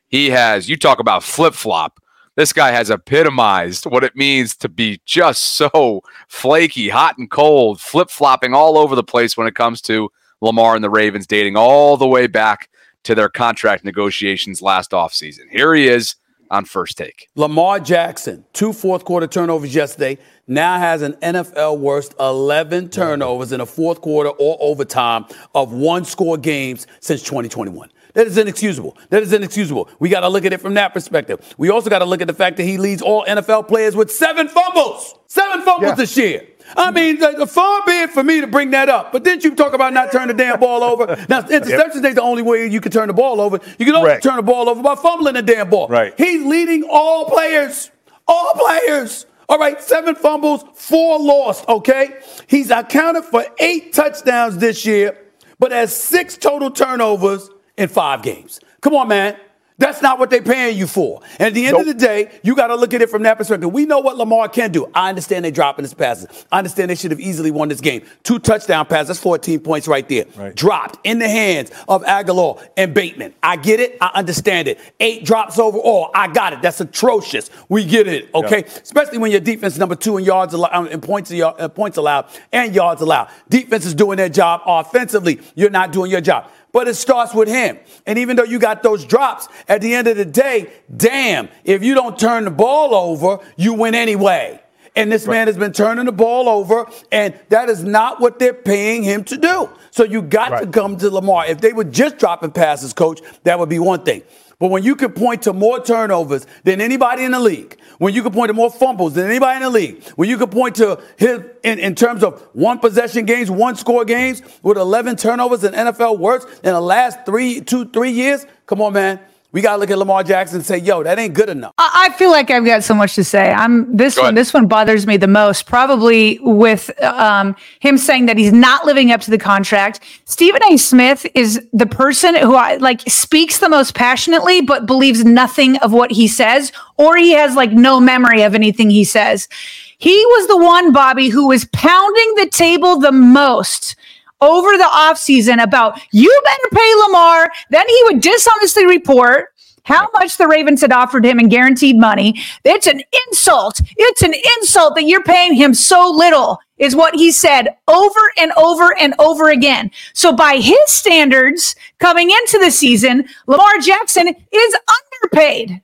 he 0.09 0.31
has 0.31 0.67
you 0.67 0.75
talk 0.75 0.99
about 0.99 1.23
flip 1.23 1.53
flop 1.53 2.00
this 2.35 2.53
guy 2.53 2.71
has 2.71 2.89
epitomized 2.89 3.85
what 3.85 4.03
it 4.03 4.15
means 4.15 4.55
to 4.57 4.69
be 4.69 5.01
just 5.05 5.43
so 5.55 6.01
flaky, 6.27 6.89
hot 6.89 7.17
and 7.17 7.29
cold, 7.29 7.81
flip 7.81 8.09
flopping 8.09 8.53
all 8.53 8.77
over 8.77 8.95
the 8.95 9.03
place 9.03 9.35
when 9.35 9.47
it 9.47 9.55
comes 9.55 9.81
to 9.81 10.09
Lamar 10.41 10.75
and 10.75 10.83
the 10.83 10.89
Ravens, 10.89 11.27
dating 11.27 11.55
all 11.55 11.97
the 11.97 12.07
way 12.07 12.27
back 12.27 12.69
to 13.03 13.15
their 13.15 13.29
contract 13.29 13.83
negotiations 13.83 14.61
last 14.61 14.91
offseason. 14.91 15.49
Here 15.49 15.73
he 15.73 15.87
is 15.87 16.15
on 16.49 16.65
first 16.65 16.97
take. 16.97 17.29
Lamar 17.35 17.79
Jackson, 17.79 18.45
two 18.53 18.73
fourth 18.73 19.05
quarter 19.05 19.25
turnovers 19.25 19.73
yesterday, 19.73 20.17
now 20.47 20.77
has 20.77 21.01
an 21.01 21.13
NFL 21.13 21.79
worst 21.79 22.13
11 22.19 22.89
turnovers 22.89 23.51
in 23.51 23.61
a 23.61 23.65
fourth 23.65 24.01
quarter 24.01 24.29
or 24.29 24.57
overtime 24.59 25.25
of 25.55 25.71
one 25.71 26.03
score 26.05 26.37
games 26.37 26.87
since 26.99 27.23
2021. 27.23 27.89
That 28.13 28.27
is 28.27 28.37
inexcusable. 28.37 28.97
That 29.09 29.23
is 29.23 29.31
inexcusable. 29.33 29.89
We 29.99 30.09
got 30.09 30.21
to 30.21 30.29
look 30.29 30.45
at 30.45 30.53
it 30.53 30.61
from 30.61 30.73
that 30.75 30.93
perspective. 30.93 31.55
We 31.57 31.69
also 31.69 31.89
got 31.89 31.99
to 31.99 32.05
look 32.05 32.21
at 32.21 32.27
the 32.27 32.33
fact 32.33 32.57
that 32.57 32.63
he 32.63 32.77
leads 32.77 33.01
all 33.01 33.25
NFL 33.25 33.67
players 33.67 33.95
with 33.95 34.11
seven 34.11 34.47
fumbles. 34.47 35.15
Seven 35.27 35.61
fumbles 35.61 35.91
yeah. 35.91 35.95
this 35.95 36.17
year. 36.17 36.47
I 36.75 36.87
mm-hmm. 36.87 36.95
mean, 36.95 37.39
the, 37.39 37.47
far 37.47 37.85
be 37.85 37.91
it 37.91 38.11
for 38.11 38.23
me 38.23 38.41
to 38.41 38.47
bring 38.47 38.71
that 38.71 38.89
up. 38.89 39.11
But 39.11 39.23
didn't 39.23 39.43
you 39.43 39.55
talk 39.55 39.73
about 39.73 39.93
not 39.93 40.11
turning 40.11 40.35
the 40.35 40.43
damn 40.43 40.59
ball 40.59 40.83
over? 40.83 41.07
Now, 41.29 41.41
interceptions 41.41 42.03
ain't 42.05 42.15
the 42.15 42.21
only 42.21 42.43
way 42.43 42.67
you 42.67 42.81
can 42.81 42.91
turn 42.91 43.07
the 43.07 43.13
ball 43.13 43.41
over. 43.41 43.59
You 43.77 43.85
can 43.85 43.95
only 43.95 44.19
turn 44.19 44.37
the 44.37 44.43
ball 44.43 44.69
over 44.69 44.81
by 44.81 44.95
fumbling 44.95 45.35
the 45.35 45.41
damn 45.41 45.69
ball. 45.69 45.87
Right. 45.87 46.13
He's 46.17 46.45
leading 46.45 46.83
all 46.89 47.29
players. 47.29 47.91
All 48.27 48.53
players. 48.53 49.25
All 49.49 49.59
right, 49.59 49.81
seven 49.81 50.15
fumbles, 50.15 50.63
four 50.75 51.19
lost, 51.19 51.67
okay? 51.67 52.21
He's 52.47 52.71
accounted 52.71 53.25
for 53.25 53.45
eight 53.59 53.91
touchdowns 53.91 54.57
this 54.57 54.85
year, 54.85 55.17
but 55.59 55.73
has 55.73 55.93
six 55.93 56.37
total 56.37 56.71
turnovers 56.71 57.49
in 57.81 57.89
five 57.89 58.21
games. 58.21 58.59
Come 58.81 58.95
on, 58.95 59.07
man. 59.07 59.35
That's 59.81 59.99
not 59.99 60.19
what 60.19 60.29
they're 60.29 60.43
paying 60.43 60.77
you 60.77 60.85
for. 60.85 61.21
And 61.39 61.47
at 61.47 61.53
the 61.55 61.65
end 61.65 61.73
nope. 61.73 61.81
of 61.81 61.87
the 61.87 61.95
day, 61.95 62.39
you 62.43 62.55
got 62.55 62.67
to 62.67 62.75
look 62.75 62.93
at 62.93 63.01
it 63.01 63.09
from 63.09 63.23
that 63.23 63.39
perspective. 63.39 63.73
We 63.73 63.87
know 63.87 63.97
what 63.97 64.15
Lamar 64.15 64.47
can 64.47 64.71
do. 64.71 64.91
I 64.93 65.09
understand 65.09 65.43
they 65.43 65.49
dropping 65.49 65.83
his 65.83 65.95
passes. 65.95 66.45
I 66.51 66.59
understand 66.59 66.91
they 66.91 66.95
should 66.95 67.09
have 67.09 67.19
easily 67.19 67.49
won 67.49 67.67
this 67.67 67.81
game. 67.81 68.03
Two 68.21 68.37
touchdown 68.37 68.85
passes, 68.85 69.07
that's 69.07 69.19
14 69.21 69.59
points 69.61 69.87
right 69.87 70.07
there. 70.07 70.25
Right. 70.37 70.53
Dropped 70.55 70.99
in 71.03 71.17
the 71.17 71.27
hands 71.27 71.71
of 71.87 72.03
Agholor 72.03 72.63
and 72.77 72.93
Bateman. 72.93 73.33
I 73.41 73.55
get 73.55 73.79
it. 73.79 73.97
I 73.99 74.11
understand 74.13 74.67
it. 74.67 74.79
Eight 74.99 75.25
drops 75.25 75.57
overall. 75.57 76.11
I 76.13 76.27
got 76.27 76.53
it. 76.53 76.61
That's 76.61 76.79
atrocious. 76.79 77.49
We 77.67 77.83
get 77.83 78.07
it. 78.07 78.29
Okay, 78.35 78.63
especially 78.83 79.17
when 79.17 79.31
your 79.31 79.39
defense 79.39 79.73
is 79.73 79.79
number 79.79 79.95
two 79.95 80.17
in 80.17 80.23
yards 80.23 80.53
allowed, 80.53 80.91
in 80.91 81.01
points 81.01 81.31
uh, 81.31 81.69
points 81.69 81.97
allowed 81.97 82.27
and 82.51 82.75
yards 82.75 83.01
allowed. 83.01 83.29
Defense 83.49 83.87
is 83.87 83.95
doing 83.95 84.17
their 84.17 84.29
job 84.29 84.61
offensively. 84.67 85.41
You're 85.55 85.71
not 85.71 85.91
doing 85.91 86.11
your 86.11 86.21
job 86.21 86.51
but 86.71 86.87
it 86.87 86.95
starts 86.95 87.33
with 87.33 87.47
him. 87.47 87.77
And 88.05 88.19
even 88.19 88.35
though 88.35 88.43
you 88.43 88.59
got 88.59 88.83
those 88.83 89.05
drops, 89.05 89.47
at 89.67 89.81
the 89.81 89.93
end 89.93 90.07
of 90.07 90.17
the 90.17 90.25
day, 90.25 90.71
damn, 90.95 91.49
if 91.63 91.83
you 91.83 91.93
don't 91.93 92.17
turn 92.17 92.45
the 92.45 92.51
ball 92.51 92.95
over, 92.95 93.39
you 93.57 93.73
win 93.73 93.95
anyway. 93.95 94.61
And 94.95 95.11
this 95.11 95.25
right. 95.25 95.35
man 95.35 95.47
has 95.47 95.57
been 95.57 95.71
turning 95.71 96.05
the 96.05 96.11
ball 96.11 96.49
over, 96.49 96.85
and 97.11 97.33
that 97.49 97.69
is 97.69 97.83
not 97.83 98.19
what 98.19 98.39
they're 98.39 98.53
paying 98.53 99.03
him 99.03 99.23
to 99.25 99.37
do. 99.37 99.69
So 99.91 100.03
you 100.03 100.21
got 100.21 100.51
right. 100.51 100.63
to 100.65 100.69
come 100.69 100.97
to 100.97 101.09
Lamar. 101.09 101.45
If 101.47 101.61
they 101.61 101.71
were 101.71 101.85
just 101.85 102.17
dropping 102.17 102.51
passes, 102.51 102.91
coach, 102.91 103.21
that 103.43 103.57
would 103.57 103.69
be 103.69 103.79
one 103.79 104.03
thing. 104.03 104.23
But 104.61 104.67
when 104.67 104.83
you 104.83 104.95
can 104.95 105.11
point 105.11 105.41
to 105.41 105.53
more 105.53 105.83
turnovers 105.83 106.45
than 106.63 106.81
anybody 106.81 107.23
in 107.23 107.31
the 107.31 107.39
league, 107.39 107.79
when 107.97 108.13
you 108.13 108.21
can 108.21 108.31
point 108.31 108.49
to 108.49 108.53
more 108.53 108.69
fumbles 108.69 109.15
than 109.15 109.25
anybody 109.25 109.55
in 109.55 109.63
the 109.63 109.71
league, 109.71 110.03
when 110.17 110.29
you 110.29 110.37
can 110.37 110.49
point 110.49 110.75
to 110.75 111.01
his 111.17 111.41
in, 111.63 111.79
in 111.79 111.95
terms 111.95 112.23
of 112.23 112.39
one 112.53 112.77
possession 112.77 113.25
games, 113.25 113.49
one 113.49 113.75
score 113.75 114.05
games 114.05 114.43
with 114.61 114.77
11 114.77 115.15
turnovers 115.15 115.63
in 115.63 115.73
NFL 115.73 116.19
worst 116.19 116.47
in 116.63 116.73
the 116.73 116.79
last 116.79 117.25
three, 117.25 117.61
two, 117.61 117.85
three 117.85 118.11
years, 118.11 118.45
come 118.67 118.81
on, 118.81 118.93
man. 118.93 119.19
We 119.53 119.59
gotta 119.61 119.79
look 119.79 119.91
at 119.91 119.97
Lamar 119.97 120.23
Jackson 120.23 120.57
and 120.57 120.65
say, 120.65 120.77
"Yo, 120.77 121.03
that 121.03 121.19
ain't 121.19 121.33
good 121.33 121.49
enough." 121.49 121.73
I 121.77 122.09
feel 122.17 122.31
like 122.31 122.49
I've 122.49 122.63
got 122.63 122.83
so 122.83 122.93
much 122.93 123.15
to 123.15 123.23
say. 123.23 123.51
I'm 123.51 123.95
this 123.95 124.15
Go 124.15 124.21
one. 124.21 124.27
Ahead. 124.27 124.37
This 124.37 124.53
one 124.53 124.67
bothers 124.67 125.05
me 125.05 125.17
the 125.17 125.27
most, 125.27 125.65
probably 125.65 126.39
with 126.41 126.89
um, 127.03 127.55
him 127.81 127.97
saying 127.97 128.27
that 128.27 128.37
he's 128.37 128.53
not 128.53 128.85
living 128.85 129.11
up 129.11 129.19
to 129.21 129.31
the 129.31 129.37
contract. 129.37 129.99
Stephen 130.23 130.61
A. 130.71 130.77
Smith 130.77 131.25
is 131.35 131.67
the 131.73 131.85
person 131.85 132.35
who 132.35 132.55
I 132.55 132.77
like 132.77 133.01
speaks 133.09 133.59
the 133.59 133.67
most 133.67 133.93
passionately, 133.93 134.61
but 134.61 134.85
believes 134.85 135.25
nothing 135.25 135.75
of 135.77 135.91
what 135.91 136.11
he 136.11 136.29
says, 136.29 136.71
or 136.97 137.17
he 137.17 137.31
has 137.31 137.55
like 137.55 137.71
no 137.71 137.99
memory 137.99 138.43
of 138.43 138.55
anything 138.55 138.89
he 138.89 139.03
says. 139.03 139.49
He 139.97 140.15
was 140.15 140.47
the 140.47 140.57
one, 140.57 140.93
Bobby, 140.93 141.29
who 141.29 141.49
was 141.49 141.65
pounding 141.73 142.35
the 142.35 142.47
table 142.49 142.99
the 142.99 143.11
most 143.11 143.95
over 144.41 144.77
the 144.77 144.89
offseason 144.91 145.61
about 145.61 146.01
you 146.11 146.41
better 146.43 146.75
pay 146.75 146.93
Lamar. 147.05 147.49
Then 147.69 147.87
he 147.87 148.01
would 148.05 148.21
dishonestly 148.21 148.85
report 148.85 149.49
how 149.83 150.07
much 150.13 150.37
the 150.37 150.47
Ravens 150.47 150.81
had 150.81 150.91
offered 150.91 151.25
him 151.25 151.39
in 151.39 151.49
guaranteed 151.49 151.97
money. 151.97 152.39
It's 152.63 152.87
an 152.87 153.01
insult. 153.27 153.81
It's 153.97 154.21
an 154.21 154.33
insult 154.57 154.95
that 154.95 155.05
you're 155.05 155.23
paying 155.23 155.53
him 155.53 155.73
so 155.73 156.09
little, 156.09 156.59
is 156.77 156.95
what 156.95 157.15
he 157.15 157.31
said 157.31 157.75
over 157.87 158.19
and 158.37 158.51
over 158.53 158.95
and 158.99 159.13
over 159.19 159.49
again. 159.49 159.91
So, 160.13 160.33
by 160.33 160.57
his 160.57 160.79
standards 160.87 161.75
coming 161.99 162.29
into 162.29 162.59
the 162.59 162.71
season, 162.71 163.25
Lamar 163.47 163.79
Jackson 163.79 164.27
is 164.27 164.75
underpaid. 165.23 165.81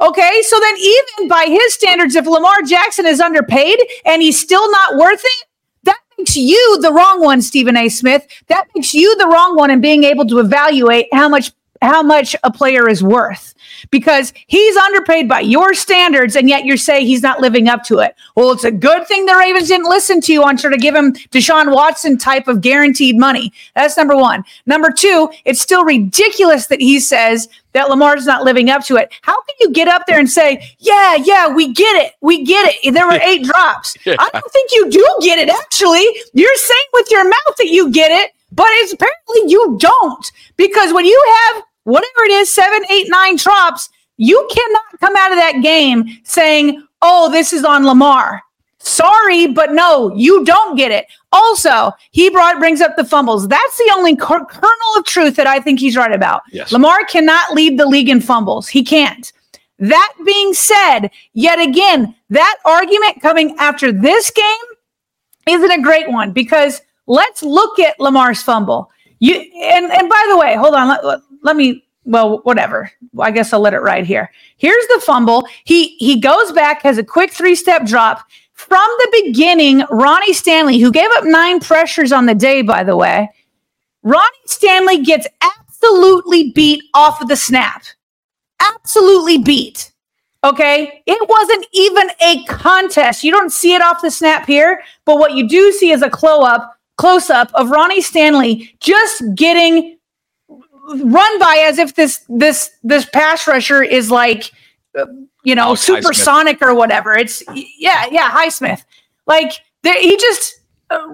Okay, 0.00 0.40
so 0.42 0.58
then 0.58 0.76
even 0.78 1.28
by 1.28 1.44
his 1.46 1.74
standards, 1.74 2.14
if 2.14 2.26
Lamar 2.26 2.62
Jackson 2.62 3.04
is 3.04 3.20
underpaid 3.20 3.78
and 4.06 4.22
he's 4.22 4.40
still 4.40 4.70
not 4.70 4.96
worth 4.96 5.20
it, 5.22 5.46
makes 6.20 6.36
you 6.36 6.78
the 6.80 6.92
wrong 6.92 7.20
one, 7.20 7.42
Stephen 7.42 7.76
A. 7.76 7.88
Smith. 7.88 8.26
That 8.48 8.66
makes 8.74 8.94
you 8.94 9.16
the 9.16 9.26
wrong 9.26 9.56
one 9.56 9.70
in 9.70 9.80
being 9.80 10.04
able 10.04 10.26
to 10.26 10.38
evaluate 10.38 11.08
how 11.12 11.28
much 11.28 11.52
how 11.82 12.02
much 12.02 12.36
a 12.42 12.50
player 12.50 12.88
is 12.88 13.02
worth 13.02 13.54
because 13.90 14.32
he's 14.46 14.76
underpaid 14.76 15.28
by 15.28 15.40
your 15.40 15.74
standards 15.74 16.36
and 16.36 16.48
yet 16.48 16.64
you're 16.64 16.76
saying 16.76 17.06
he's 17.06 17.22
not 17.22 17.40
living 17.40 17.68
up 17.68 17.82
to 17.84 17.98
it. 17.98 18.14
Well, 18.36 18.52
it's 18.52 18.64
a 18.64 18.70
good 18.70 19.06
thing 19.06 19.26
the 19.26 19.34
Ravens 19.34 19.68
didn't 19.68 19.88
listen 19.88 20.20
to 20.22 20.32
you 20.32 20.42
on 20.44 20.56
trying 20.56 20.74
to 20.74 20.78
give 20.78 20.94
him 20.94 21.12
Deshaun 21.12 21.72
Watson 21.74 22.18
type 22.18 22.48
of 22.48 22.60
guaranteed 22.60 23.18
money. 23.18 23.52
That's 23.74 23.96
number 23.96 24.16
one. 24.16 24.44
Number 24.66 24.90
two, 24.90 25.30
it's 25.44 25.60
still 25.60 25.84
ridiculous 25.84 26.66
that 26.66 26.80
he 26.80 27.00
says 27.00 27.48
that 27.72 27.88
Lamar's 27.88 28.26
not 28.26 28.44
living 28.44 28.68
up 28.68 28.84
to 28.84 28.96
it. 28.96 29.12
How 29.22 29.40
can 29.42 29.54
you 29.60 29.70
get 29.70 29.88
up 29.88 30.06
there 30.06 30.18
and 30.18 30.28
say, 30.28 30.62
yeah, 30.78 31.14
yeah, 31.14 31.48
we 31.48 31.72
get 31.72 32.04
it. 32.04 32.14
We 32.20 32.44
get 32.44 32.74
it. 32.74 32.92
There 32.92 33.06
were 33.06 33.20
eight 33.22 33.44
drops. 33.44 33.96
Yeah. 34.04 34.16
I 34.18 34.28
don't 34.32 34.52
think 34.52 34.70
you 34.72 34.90
do 34.90 35.06
get 35.22 35.38
it, 35.38 35.48
actually. 35.48 36.04
You're 36.32 36.56
saying 36.56 36.88
with 36.92 37.10
your 37.10 37.24
mouth 37.24 37.56
that 37.58 37.68
you 37.68 37.90
get 37.90 38.10
it, 38.10 38.32
but 38.52 38.66
it's 38.70 38.92
apparently 38.92 39.50
you 39.50 39.76
don't. 39.78 40.32
Because 40.56 40.92
when 40.92 41.04
you 41.04 41.24
have 41.54 41.62
whatever 41.90 42.24
it 42.24 42.32
is, 42.32 42.52
seven, 42.52 42.84
eight, 42.90 43.06
nine 43.10 43.36
drops, 43.36 43.90
you 44.16 44.48
cannot 44.50 45.00
come 45.00 45.16
out 45.16 45.32
of 45.32 45.38
that 45.38 45.60
game 45.62 46.04
saying, 46.24 46.86
oh, 47.02 47.30
this 47.30 47.52
is 47.52 47.64
on 47.64 47.86
Lamar. 47.86 48.42
Sorry, 48.82 49.46
but 49.46 49.72
no, 49.72 50.10
you 50.14 50.44
don't 50.44 50.76
get 50.76 50.90
it. 50.90 51.06
Also, 51.32 51.92
he 52.12 52.30
brought 52.30 52.58
brings 52.58 52.80
up 52.80 52.96
the 52.96 53.04
fumbles. 53.04 53.46
That's 53.46 53.76
the 53.76 53.92
only 53.94 54.16
kernel 54.16 54.48
of 54.96 55.04
truth 55.04 55.36
that 55.36 55.46
I 55.46 55.60
think 55.60 55.78
he's 55.80 55.96
right 55.96 56.12
about. 56.12 56.42
Yes. 56.50 56.72
Lamar 56.72 57.04
cannot 57.04 57.52
lead 57.52 57.78
the 57.78 57.86
league 57.86 58.08
in 58.08 58.20
fumbles. 58.20 58.68
He 58.68 58.82
can't. 58.82 59.30
That 59.78 60.12
being 60.24 60.54
said, 60.54 61.08
yet 61.32 61.58
again, 61.58 62.14
that 62.30 62.56
argument 62.64 63.22
coming 63.22 63.54
after 63.58 63.92
this 63.92 64.30
game 64.30 64.44
isn't 65.46 65.70
a 65.70 65.82
great 65.82 66.10
one 66.10 66.32
because 66.32 66.80
let's 67.06 67.42
look 67.42 67.78
at 67.78 67.98
Lamar's 68.00 68.42
fumble. 68.42 68.90
You 69.18 69.34
and 69.34 69.90
and 69.90 70.08
by 70.08 70.26
the 70.30 70.38
way, 70.38 70.54
hold 70.56 70.74
on. 70.74 70.88
Let, 71.02 71.20
let 71.42 71.56
me 71.56 71.84
well 72.04 72.38
whatever. 72.42 72.90
I 73.18 73.30
guess 73.30 73.52
i'll 73.52 73.60
let 73.60 73.74
it 73.74 73.80
ride 73.80 74.06
here. 74.06 74.30
Here's 74.56 74.86
the 74.88 75.00
fumble. 75.04 75.46
He 75.64 75.96
he 75.96 76.20
goes 76.20 76.52
back 76.52 76.82
has 76.82 76.98
a 76.98 77.04
quick 77.04 77.32
three 77.32 77.54
step 77.54 77.84
drop. 77.86 78.24
From 78.54 78.88
the 78.98 79.22
beginning 79.24 79.84
ronnie 79.90 80.34
stanley 80.34 80.78
who 80.78 80.92
gave 80.92 81.10
up 81.16 81.24
nine 81.24 81.60
pressures 81.60 82.12
on 82.12 82.26
the 82.26 82.34
day 82.34 82.60
by 82.62 82.84
the 82.84 82.96
way 82.96 83.30
ronnie 84.02 84.46
stanley 84.46 85.02
gets 85.02 85.26
absolutely 85.40 86.52
beat 86.52 86.82
off 86.94 87.20
of 87.22 87.28
the 87.28 87.36
snap. 87.36 87.84
Absolutely 88.60 89.38
beat. 89.38 89.92
Okay? 90.44 91.02
It 91.06 91.28
wasn't 91.28 91.66
even 91.72 92.10
a 92.20 92.44
contest. 92.44 93.24
You 93.24 93.32
don't 93.32 93.50
see 93.50 93.74
it 93.74 93.82
off 93.82 94.02
the 94.02 94.10
snap 94.10 94.46
here 94.46 94.82
but 95.04 95.18
what 95.18 95.32
you 95.32 95.48
do 95.48 95.72
see 95.72 95.90
is 95.90 96.02
a 96.02 96.10
close 96.10 96.44
up 96.44 96.76
close 96.98 97.30
up 97.30 97.50
of 97.54 97.70
ronnie 97.70 98.02
stanley 98.02 98.76
just 98.78 99.22
getting 99.34 99.96
run 101.04 101.38
by 101.38 101.64
as 101.66 101.78
if 101.78 101.94
this 101.94 102.24
this 102.28 102.70
this 102.82 103.04
pass 103.06 103.46
rusher 103.46 103.82
is 103.82 104.10
like 104.10 104.52
you 105.44 105.54
know 105.54 105.70
oh, 105.70 105.74
supersonic 105.74 106.60
or 106.62 106.74
whatever. 106.74 107.14
It's 107.14 107.42
yeah 107.78 108.06
yeah 108.10 108.30
Highsmith 108.30 108.84
like 109.26 109.52
there, 109.82 110.00
he 110.00 110.16
just. 110.16 110.60
Uh, 110.90 111.06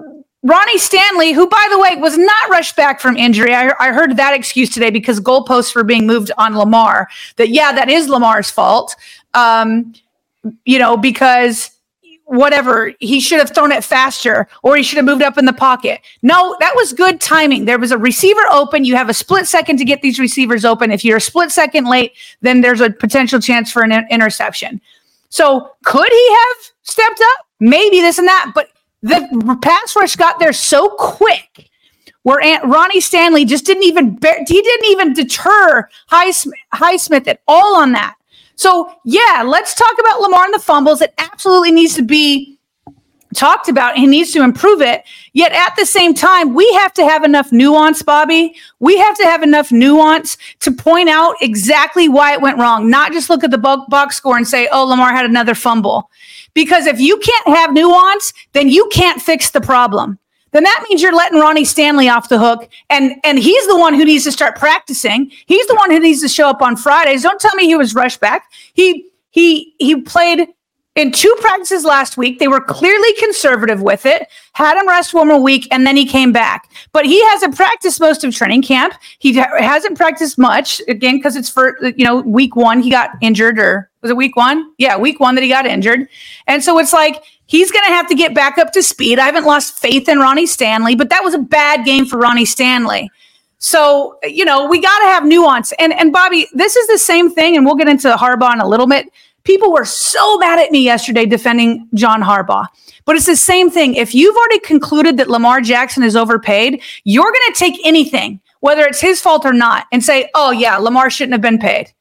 Ronnie 0.43 0.77
Stanley, 0.77 1.33
who, 1.33 1.47
by 1.47 1.67
the 1.71 1.79
way, 1.79 1.95
was 1.97 2.17
not 2.17 2.49
rushed 2.49 2.77
back 2.77 3.01
from 3.01 3.17
injury. 3.17 3.53
I, 3.53 3.73
I, 3.79 3.91
heard 3.91 4.15
that 4.15 4.33
excuse 4.33 4.69
today 4.69 4.91
because 4.91 5.19
goalposts 5.19 5.75
were 5.75 5.83
being 5.83 6.07
moved 6.07 6.31
on 6.37 6.55
Lamar. 6.55 7.09
That, 7.35 7.49
yeah, 7.49 7.73
that 7.73 7.89
is 7.89 8.07
Lamar's 8.07 8.49
fault. 8.49 8.95
Um, 9.33 9.93
you 10.63 10.79
know, 10.79 10.95
because 10.95 11.71
whatever 12.27 12.91
he 12.99 13.21
should 13.21 13.39
have 13.39 13.53
thrown 13.55 13.71
it 13.71 13.83
faster 13.83 14.47
or 14.61 14.75
he 14.75 14.83
should 14.83 14.97
have 14.97 15.05
moved 15.05 15.21
up 15.21 15.37
in 15.37 15.45
the 15.45 15.53
pocket. 15.53 16.01
No 16.21 16.57
that 16.59 16.73
was 16.75 16.91
good 16.91 17.21
timing. 17.21 17.65
There 17.65 17.79
was 17.79 17.91
a 17.91 17.97
receiver 17.97 18.41
open. 18.51 18.83
You 18.83 18.95
have 18.97 19.09
a 19.09 19.13
split 19.13 19.47
second 19.47 19.77
to 19.77 19.85
get 19.85 20.01
these 20.01 20.19
receivers 20.19 20.65
open. 20.65 20.91
If 20.91 21.05
you're 21.05 21.17
a 21.17 21.21
split 21.21 21.51
second 21.51 21.85
late 21.85 22.13
then 22.41 22.61
there's 22.61 22.81
a 22.81 22.89
potential 22.89 23.39
chance 23.39 23.71
for 23.71 23.81
an 23.81 24.05
interception. 24.11 24.81
So 25.29 25.71
could 25.85 26.11
he 26.11 26.29
have 26.29 26.57
stepped 26.83 27.21
up? 27.21 27.45
Maybe 27.61 28.01
this 28.01 28.19
and 28.19 28.27
that 28.27 28.51
but 28.53 28.71
the 29.01 29.57
pass 29.61 29.95
rush 29.95 30.17
got 30.17 30.37
there 30.39 30.53
so 30.53 30.89
quick 30.89 31.69
where 32.23 32.41
Aunt 32.41 32.65
Ronnie 32.65 32.99
Stanley 32.99 33.45
just 33.45 33.65
didn't 33.65 33.83
even 33.83 34.19
he 34.21 34.61
didn't 34.61 34.85
even 34.87 35.13
deter 35.13 35.87
Highsmith, 36.11 36.51
Highsmith 36.73 37.25
at 37.25 37.39
all 37.47 37.77
on 37.77 37.93
that 37.93 38.16
So, 38.57 38.91
yeah, 39.05 39.43
let's 39.45 39.73
talk 39.75 39.93
about 39.99 40.19
Lamar 40.19 40.45
and 40.45 40.53
the 40.53 40.59
fumbles. 40.59 41.01
It 41.01 41.13
absolutely 41.19 41.71
needs 41.71 41.95
to 41.95 42.01
be 42.01 42.59
talked 43.35 43.69
about. 43.69 43.97
He 43.97 44.07
needs 44.07 44.31
to 44.31 44.43
improve 44.43 44.81
it. 44.81 45.03
Yet 45.33 45.51
at 45.51 45.75
the 45.77 45.85
same 45.85 46.13
time, 46.13 46.55
we 46.55 46.71
have 46.73 46.91
to 46.93 47.07
have 47.07 47.23
enough 47.23 47.51
nuance, 47.51 48.01
Bobby. 48.01 48.55
We 48.79 48.97
have 48.97 49.15
to 49.17 49.25
have 49.25 49.43
enough 49.43 49.71
nuance 49.71 50.37
to 50.61 50.71
point 50.71 51.07
out 51.07 51.35
exactly 51.39 52.09
why 52.09 52.33
it 52.33 52.41
went 52.41 52.57
wrong, 52.57 52.89
not 52.89 53.11
just 53.11 53.29
look 53.29 53.43
at 53.43 53.51
the 53.51 53.57
box 53.57 54.17
score 54.17 54.37
and 54.37 54.47
say, 54.47 54.67
oh, 54.71 54.85
Lamar 54.85 55.11
had 55.11 55.25
another 55.25 55.53
fumble. 55.53 56.09
Because 56.53 56.87
if 56.87 56.99
you 56.99 57.17
can't 57.19 57.47
have 57.57 57.73
nuance, 57.73 58.33
then 58.53 58.69
you 58.69 58.89
can't 58.91 59.21
fix 59.21 59.51
the 59.51 59.61
problem 59.61 60.17
then 60.57 60.63
that 60.63 60.83
means 60.89 61.03
you're 61.03 61.15
letting 61.15 61.39
Ronnie 61.39 61.65
Stanley 61.65 62.09
off 62.09 62.29
the 62.29 62.39
hook. 62.39 62.67
And 62.89 63.13
and 63.23 63.37
he's 63.37 63.67
the 63.67 63.77
one 63.77 63.93
who 63.93 64.03
needs 64.03 64.23
to 64.23 64.31
start 64.31 64.55
practicing. 64.55 65.31
He's 65.45 65.67
the 65.67 65.75
one 65.75 65.91
who 65.91 65.99
needs 65.99 66.21
to 66.21 66.27
show 66.27 66.49
up 66.49 66.63
on 66.63 66.75
Fridays. 66.75 67.21
Don't 67.21 67.39
tell 67.39 67.53
me 67.53 67.65
he 67.65 67.75
was 67.75 67.93
rushed 67.93 68.19
back. 68.19 68.49
He 68.73 69.05
he 69.29 69.75
he 69.77 70.01
played 70.01 70.47
in 70.97 71.11
two 71.11 71.33
practices 71.39 71.85
last 71.85 72.17
week. 72.17 72.39
They 72.39 72.47
were 72.47 72.59
clearly 72.59 73.13
conservative 73.13 73.81
with 73.81 74.05
it, 74.05 74.27
had 74.53 74.77
him 74.77 74.87
rest 74.87 75.13
one 75.13 75.29
more 75.29 75.41
week, 75.41 75.67
and 75.71 75.87
then 75.87 75.95
he 75.95 76.05
came 76.05 76.33
back. 76.33 76.69
But 76.91 77.05
he 77.05 77.23
hasn't 77.27 77.55
practiced 77.55 78.01
most 78.01 78.23
of 78.23 78.35
training 78.35 78.63
camp. 78.63 78.95
He 79.19 79.33
hasn't 79.33 79.95
practiced 79.95 80.37
much, 80.37 80.81
again, 80.89 81.17
because 81.17 81.35
it's 81.35 81.49
for, 81.49 81.77
you 81.95 82.03
know, 82.03 82.21
week 82.21 82.55
one, 82.55 82.81
he 82.81 82.89
got 82.89 83.11
injured, 83.21 83.59
or 83.59 83.89
was 84.01 84.11
it 84.11 84.17
week 84.17 84.35
one? 84.35 84.73
Yeah, 84.77 84.97
week 84.97 85.19
one 85.19 85.35
that 85.35 85.43
he 85.43 85.49
got 85.49 85.65
injured. 85.65 86.09
And 86.47 86.63
so 86.63 86.79
it's 86.79 86.93
like, 86.93 87.23
He's 87.47 87.71
going 87.71 87.85
to 87.85 87.91
have 87.91 88.07
to 88.09 88.15
get 88.15 88.35
back 88.35 88.57
up 88.57 88.73
to 88.73 88.83
speed. 88.83 89.19
I 89.19 89.25
haven't 89.25 89.45
lost 89.45 89.79
faith 89.79 90.09
in 90.09 90.19
Ronnie 90.19 90.45
Stanley, 90.45 90.95
but 90.95 91.09
that 91.09 91.23
was 91.23 91.33
a 91.33 91.39
bad 91.39 91.85
game 91.85 92.05
for 92.05 92.17
Ronnie 92.17 92.43
Stanley. 92.43 93.09
So, 93.59 94.19
you 94.23 94.45
know, 94.45 94.67
we 94.67 94.81
got 94.81 94.99
to 94.99 95.05
have 95.05 95.25
nuance. 95.25 95.71
And 95.79 95.93
and 95.93 96.11
Bobby, 96.11 96.47
this 96.53 96.75
is 96.75 96.87
the 96.87 96.97
same 96.97 97.33
thing 97.33 97.55
and 97.55 97.65
we'll 97.65 97.75
get 97.75 97.87
into 97.87 98.13
Harbaugh 98.15 98.53
in 98.53 98.59
a 98.59 98.67
little 98.67 98.85
bit. 98.85 99.07
People 99.47 99.71
were 99.71 99.85
so 99.85 100.37
mad 100.39 100.59
at 100.59 100.71
me 100.71 100.83
yesterday 100.83 101.25
defending 101.25 101.87
John 101.93 102.21
Harbaugh. 102.21 102.67
But 103.05 103.15
it's 103.15 103.27
the 103.27 103.37
same 103.37 103.69
thing. 103.69 103.95
If 103.95 104.13
you've 104.13 104.35
already 104.35 104.59
concluded 104.59 105.15
that 105.15 105.29
Lamar 105.29 105.61
Jackson 105.61 106.03
is 106.03 106.17
overpaid, 106.17 106.83
you're 107.05 107.31
going 107.31 107.53
to 107.53 107.57
take 107.57 107.79
anything, 107.85 108.41
whether 108.59 108.81
it's 108.85 108.99
his 108.99 109.21
fault 109.21 109.45
or 109.45 109.53
not, 109.53 109.87
and 109.93 110.03
say, 110.03 110.29
"Oh 110.35 110.51
yeah, 110.51 110.75
Lamar 110.75 111.09
shouldn't 111.09 111.31
have 111.31 111.41
been 111.41 111.59
paid." 111.59 111.93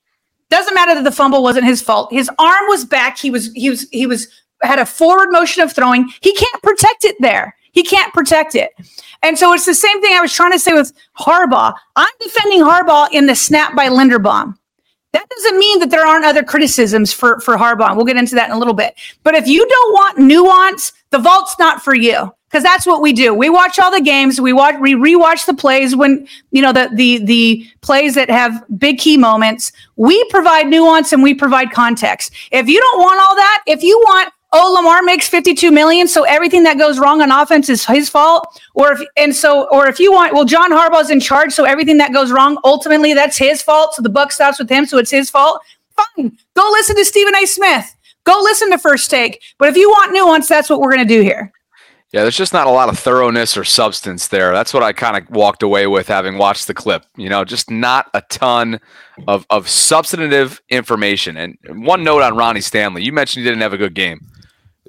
Doesn't 0.51 0.75
matter 0.75 0.97
that 0.97 1.05
the 1.05 1.13
fumble 1.13 1.45
wasn't 1.45 1.67
his 1.67 1.81
fault. 1.81 2.13
His 2.13 2.29
arm 2.41 2.67
was 2.67 2.85
back. 2.85 3.17
He 3.17 3.31
was 3.31 3.53
he 3.53 3.71
was 3.71 3.89
he 3.93 4.09
was 4.09 4.27
had 4.63 4.81
a 4.81 4.85
forward 4.85 5.31
motion 5.31 5.63
of 5.63 5.73
throwing. 5.73 6.13
He 6.23 6.35
can't 6.35 6.63
protect 6.65 7.05
it 7.05 7.15
there. 7.21 7.55
He 7.71 7.85
can't 7.85 8.13
protect 8.13 8.57
it. 8.57 8.73
And 9.23 9.39
so 9.39 9.53
it's 9.53 9.67
the 9.67 9.75
same 9.75 10.03
thing 10.03 10.17
I 10.17 10.21
was 10.21 10.35
trying 10.35 10.51
to 10.51 10.59
say 10.59 10.73
with 10.73 10.93
Harbaugh. 11.17 11.75
I'm 11.95 12.13
defending 12.21 12.63
Harbaugh 12.63 13.09
in 13.13 13.27
the 13.27 13.37
snap 13.37 13.77
by 13.77 13.87
Linderbaum. 13.87 14.57
That 15.17 15.29
doesn't 15.31 15.59
mean 15.59 15.79
that 15.81 15.91
there 15.91 16.07
aren't 16.07 16.27
other 16.27 16.43
criticisms 16.43 17.11
for, 17.11 17.41
for 17.41 17.57
Harbaugh. 17.57 17.97
We'll 17.97 18.05
get 18.05 18.19
into 18.19 18.35
that 18.35 18.51
in 18.51 18.55
a 18.55 18.59
little 18.59 18.75
bit. 18.75 18.95
But 19.23 19.35
if 19.35 19.47
you 19.47 19.67
don't 19.67 19.93
want 19.93 20.19
nuance, 20.19 20.93
the 21.11 21.19
vault's 21.19 21.59
not 21.59 21.83
for 21.83 21.95
you. 21.95 22.33
Because 22.51 22.63
that's 22.63 22.87
what 22.87 23.03
we 23.03 23.13
do. 23.13 23.35
We 23.35 23.51
watch 23.51 23.79
all 23.79 23.91
the 23.91 24.01
games. 24.01 24.41
We 24.41 24.53
watch 24.53 24.77
we 24.81 24.95
rewatch 24.95 25.47
the 25.47 25.55
plays 25.55 25.97
when 25.97 26.29
you 26.53 26.63
know 26.63 26.73
the 26.73 26.89
the 26.95 27.19
the 27.19 27.67
plays 27.81 28.15
that 28.15 28.31
have 28.31 28.65
big 28.79 28.99
key 28.99 29.17
moments. 29.17 29.73
We 29.97 30.23
provide 30.31 30.69
nuance 30.69 31.13
and 31.13 31.25
we 31.25 31.35
provide 31.35 31.73
context. 31.73 32.33
If 32.53 32.69
you 32.69 32.81
don't 32.81 33.01
want 33.01 33.21
all 33.21 33.35
that, 33.35 33.65
if 33.67 33.83
you 33.83 33.99
want 33.99 34.33
oh 34.53 34.73
lamar 34.75 35.03
makes 35.03 35.29
52 35.29 35.71
million 35.71 36.09
so 36.09 36.25
everything 36.25 36.63
that 36.63 36.79
goes 36.79 36.99
wrong 36.99 37.21
on 37.21 37.31
offense 37.31 37.69
is 37.69 37.85
his 37.85 38.09
fault 38.09 38.61
or 38.75 38.93
if 38.93 39.01
and 39.17 39.35
so 39.35 39.69
or 39.71 39.87
if 39.89 39.99
you 39.99 40.13
want 40.13 40.35
well 40.35 40.45
john 40.45 40.71
harbaugh's 40.71 41.11
in 41.11 41.21
charge 41.21 41.53
so 41.53 41.65
everything 41.65 41.99
that 41.99 42.13
goes 42.13 42.31
wrong 42.31 42.59
ultimately 42.65 43.15
that's 43.15 43.37
his 43.37 43.63
fault 43.63 43.95
so 43.95 44.03
the 44.03 44.09
buck 44.09 44.33
stops 44.33 44.59
with 44.59 44.71
him 44.71 44.87
so 44.87 44.99
it's 44.99 45.11
his 45.11 45.31
fault 45.31 45.61
fine 45.97 46.37
go 46.55 46.69
listen 46.73 46.97
to 46.97 47.05
stephen 47.05 47.35
a 47.35 47.47
smith 47.47 47.95
go 48.25 48.39
listen 48.43 48.71
to 48.71 48.79
first 48.79 49.11
take 49.11 49.43
but 49.59 49.69
if 49.69 49.77
you 49.77 49.89
want 49.91 50.13
nuance 50.13 50.49
that's 50.49 50.71
what 50.71 50.81
we're 50.81 50.95
going 50.95 51.07
to 51.07 51.15
do 51.15 51.23
here 51.23 51.53
yeah, 52.13 52.23
there's 52.23 52.37
just 52.37 52.53
not 52.53 52.67
a 52.69 52.71
lot 52.71 52.89
of 52.89 52.99
thoroughness 52.99 53.57
or 53.57 53.65
substance 53.65 54.29
there. 54.29 54.53
That's 54.53 54.73
what 54.73 54.83
I 54.83 54.93
kind 54.93 55.17
of 55.17 55.29
walked 55.29 55.63
away 55.63 55.87
with 55.87 56.07
having 56.07 56.39
watched 56.39 56.67
the 56.67 56.73
clip. 56.73 57.05
You 57.17 57.29
know, 57.29 57.45
just 57.45 57.69
not 57.71 58.09
a 58.15 58.23
ton 58.31 58.81
of, 59.27 59.45
of 59.51 59.69
substantive 59.69 60.63
information. 60.71 61.37
And 61.37 61.59
one 61.85 62.05
note 62.05 62.23
on 62.23 62.37
Ronnie 62.37 62.61
Stanley. 62.61 63.03
You 63.03 63.13
mentioned 63.13 63.45
he 63.45 63.51
didn't 63.51 63.61
have 63.61 63.73
a 63.73 63.77
good 63.77 63.95
game. 63.95 64.21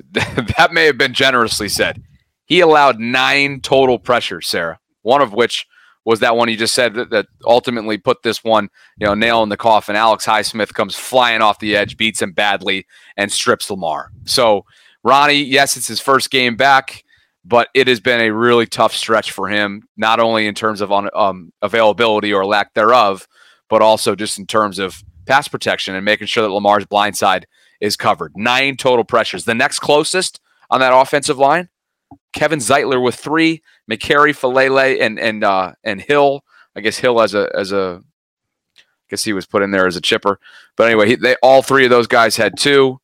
that 0.12 0.70
may 0.72 0.86
have 0.86 0.98
been 0.98 1.14
generously 1.14 1.70
said. 1.70 2.02
He 2.46 2.60
allowed 2.60 3.00
nine 3.00 3.62
total 3.62 4.00
pressures, 4.00 4.48
Sarah, 4.48 4.80
one 5.02 5.22
of 5.22 5.34
which 5.34 5.66
was 6.06 6.22
that 6.22 6.38
one 6.38 6.48
you 6.48 6.56
just 6.56 6.74
said 6.74 6.94
that, 6.94 7.10
that, 7.10 7.26
ultimately 7.44 7.98
put 7.98 8.24
this 8.24 8.42
one, 8.42 8.70
you 8.98 9.06
know, 9.06 9.14
nail 9.14 9.44
in 9.44 9.50
the 9.50 9.58
coffin. 9.58 9.98
Alex 9.98 10.26
Highsmith 10.26 10.74
comes 10.74 10.96
flying 10.96 11.42
off 11.42 11.60
the 11.60 11.76
edge, 11.76 11.98
beats 11.98 12.22
him 12.22 12.32
badly, 12.32 12.86
and 13.18 13.30
strips 13.30 13.70
Lamar. 13.70 14.12
So, 14.24 14.64
Ronnie, 15.04 15.44
yes, 15.44 15.76
it's 15.76 15.88
his 15.88 16.00
first 16.00 16.32
game 16.32 16.56
back, 16.56 17.04
but 17.44 17.68
it 17.74 17.90
has 17.90 18.00
been 18.00 18.22
a 18.22 18.32
really 18.32 18.66
tough 18.66 18.96
stretch 18.96 19.32
for 19.32 19.50
him, 19.50 19.84
not 19.98 20.22
only 20.22 20.48
in 20.48 20.56
terms 20.56 20.80
of 20.80 20.94
on, 20.94 21.10
um, 21.14 21.52
availability 21.62 22.32
or 22.32 22.46
lack 22.46 22.74
thereof, 22.74 23.28
but 23.70 23.82
also 23.82 24.16
just 24.16 24.40
in 24.40 24.48
terms 24.48 24.80
of 24.80 25.04
pass 25.26 25.50
protection 25.50 25.94
and 25.94 26.06
making 26.06 26.28
sure 26.28 26.44
that 26.44 26.54
Lamar's 26.54 26.86
blind 26.86 27.18
side 27.18 27.46
is 27.80 27.96
covered. 27.96 28.34
Nine 28.36 28.78
total 28.78 29.04
pressures. 29.04 29.46
The 29.46 29.54
next 29.54 29.80
closest 29.80 30.40
on 30.70 30.80
that 30.80 30.94
offensive 30.94 31.38
line, 31.38 31.70
Kevin 32.34 32.60
Zeitler 32.60 33.04
with 33.04 33.16
three, 33.16 33.62
Mekari 33.90 34.34
Faalele 34.34 35.02
and 35.02 35.20
and 35.20 35.44
uh, 35.44 35.74
and 35.84 36.02
Hill. 36.02 36.44
I 36.76 36.82
guess 36.82 36.98
Hill 36.98 37.22
as 37.22 37.34
a 37.34 37.50
as 37.56 37.72
a 37.72 38.02
I 38.78 38.82
guess 39.10 39.24
he 39.24 39.34
was 39.34 39.46
put 39.46 39.64
in 39.64 39.72
there 39.72 39.88
as 39.88 39.96
a 39.96 40.02
chipper. 40.02 40.40
But 40.76 40.88
anyway, 40.88 41.10
he, 41.10 41.16
they 41.16 41.36
all 41.42 41.62
three 41.62 41.86
of 41.86 41.90
those 41.90 42.08
guys 42.08 42.36
had 42.36 42.58
two. 42.58 43.00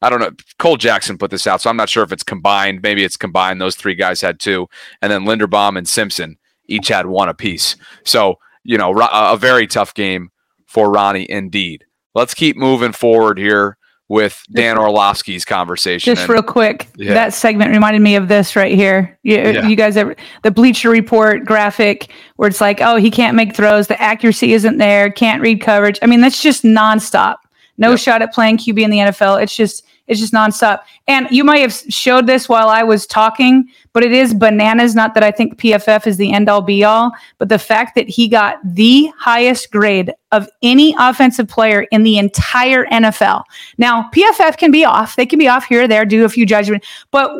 I 0.00 0.10
don't 0.10 0.20
know. 0.20 0.30
Cole 0.60 0.76
Jackson 0.76 1.18
put 1.18 1.32
this 1.32 1.46
out, 1.46 1.60
so 1.60 1.68
I'm 1.68 1.76
not 1.76 1.88
sure 1.88 2.04
if 2.04 2.12
it's 2.12 2.22
combined. 2.22 2.82
Maybe 2.82 3.02
it's 3.02 3.16
combined. 3.16 3.60
Those 3.60 3.74
three 3.74 3.96
guys 3.96 4.20
had 4.20 4.38
two, 4.38 4.68
and 5.02 5.10
then 5.10 5.24
Linderbaum 5.24 5.76
and 5.76 5.88
Simpson 5.88 6.38
each 6.66 6.88
had 6.88 7.06
one 7.06 7.28
apiece. 7.28 7.76
So 8.04 8.38
you 8.64 8.76
know, 8.76 8.94
a 9.00 9.36
very 9.38 9.66
tough 9.66 9.94
game 9.94 10.30
for 10.66 10.90
Ronnie 10.90 11.28
indeed. 11.30 11.86
Let's 12.14 12.34
keep 12.34 12.56
moving 12.56 12.92
forward 12.92 13.38
here 13.38 13.77
with 14.08 14.42
Dan 14.52 14.78
Orlovsky's 14.78 15.44
conversation. 15.44 16.14
Just 16.14 16.22
and, 16.22 16.30
real 16.30 16.42
quick, 16.42 16.88
yeah. 16.96 17.12
that 17.14 17.34
segment 17.34 17.70
reminded 17.70 18.00
me 18.00 18.16
of 18.16 18.28
this 18.28 18.56
right 18.56 18.74
here. 18.74 19.18
You, 19.22 19.36
yeah. 19.36 19.68
you 19.68 19.76
guys 19.76 19.96
ever 19.96 20.16
the 20.42 20.50
Bleacher 20.50 20.88
Report 20.90 21.44
graphic 21.44 22.10
where 22.36 22.48
it's 22.48 22.60
like, 22.60 22.80
oh, 22.80 22.96
he 22.96 23.10
can't 23.10 23.36
make 23.36 23.54
throws, 23.54 23.86
the 23.86 24.00
accuracy 24.00 24.54
isn't 24.54 24.78
there, 24.78 25.10
can't 25.10 25.42
read 25.42 25.60
coverage. 25.60 25.98
I 26.02 26.06
mean, 26.06 26.20
that's 26.20 26.42
just 26.42 26.64
nonstop. 26.64 27.36
No 27.78 27.90
yep. 27.90 27.98
shot 27.98 28.22
at 28.22 28.32
playing 28.32 28.58
QB 28.58 28.82
in 28.82 28.90
the 28.90 28.98
NFL. 28.98 29.42
It's 29.42 29.56
just 29.56 29.84
it's 30.08 30.20
just 30.20 30.32
nonstop. 30.32 30.80
And 31.06 31.28
you 31.30 31.44
might 31.44 31.58
have 31.58 31.74
showed 31.74 32.26
this 32.26 32.48
while 32.48 32.70
I 32.70 32.82
was 32.82 33.06
talking, 33.06 33.68
but 33.92 34.02
it 34.02 34.10
is 34.10 34.32
bananas. 34.32 34.94
Not 34.94 35.14
that 35.14 35.22
I 35.22 35.30
think 35.30 35.58
PFF 35.60 36.06
is 36.06 36.16
the 36.16 36.32
end 36.32 36.48
all 36.48 36.62
be 36.62 36.82
all, 36.82 37.12
but 37.36 37.50
the 37.50 37.58
fact 37.58 37.94
that 37.94 38.08
he 38.08 38.26
got 38.26 38.56
the 38.64 39.12
highest 39.18 39.70
grade 39.70 40.12
of 40.32 40.48
any 40.62 40.94
offensive 40.98 41.46
player 41.46 41.82
in 41.92 42.02
the 42.04 42.18
entire 42.18 42.86
NFL. 42.86 43.44
Now, 43.76 44.08
PFF 44.14 44.56
can 44.56 44.70
be 44.70 44.84
off. 44.84 45.14
They 45.16 45.26
can 45.26 45.38
be 45.38 45.48
off 45.48 45.66
here 45.66 45.82
or 45.82 45.88
there, 45.88 46.06
do 46.06 46.24
a 46.24 46.28
few 46.28 46.46
judgment, 46.46 46.84
but 47.10 47.30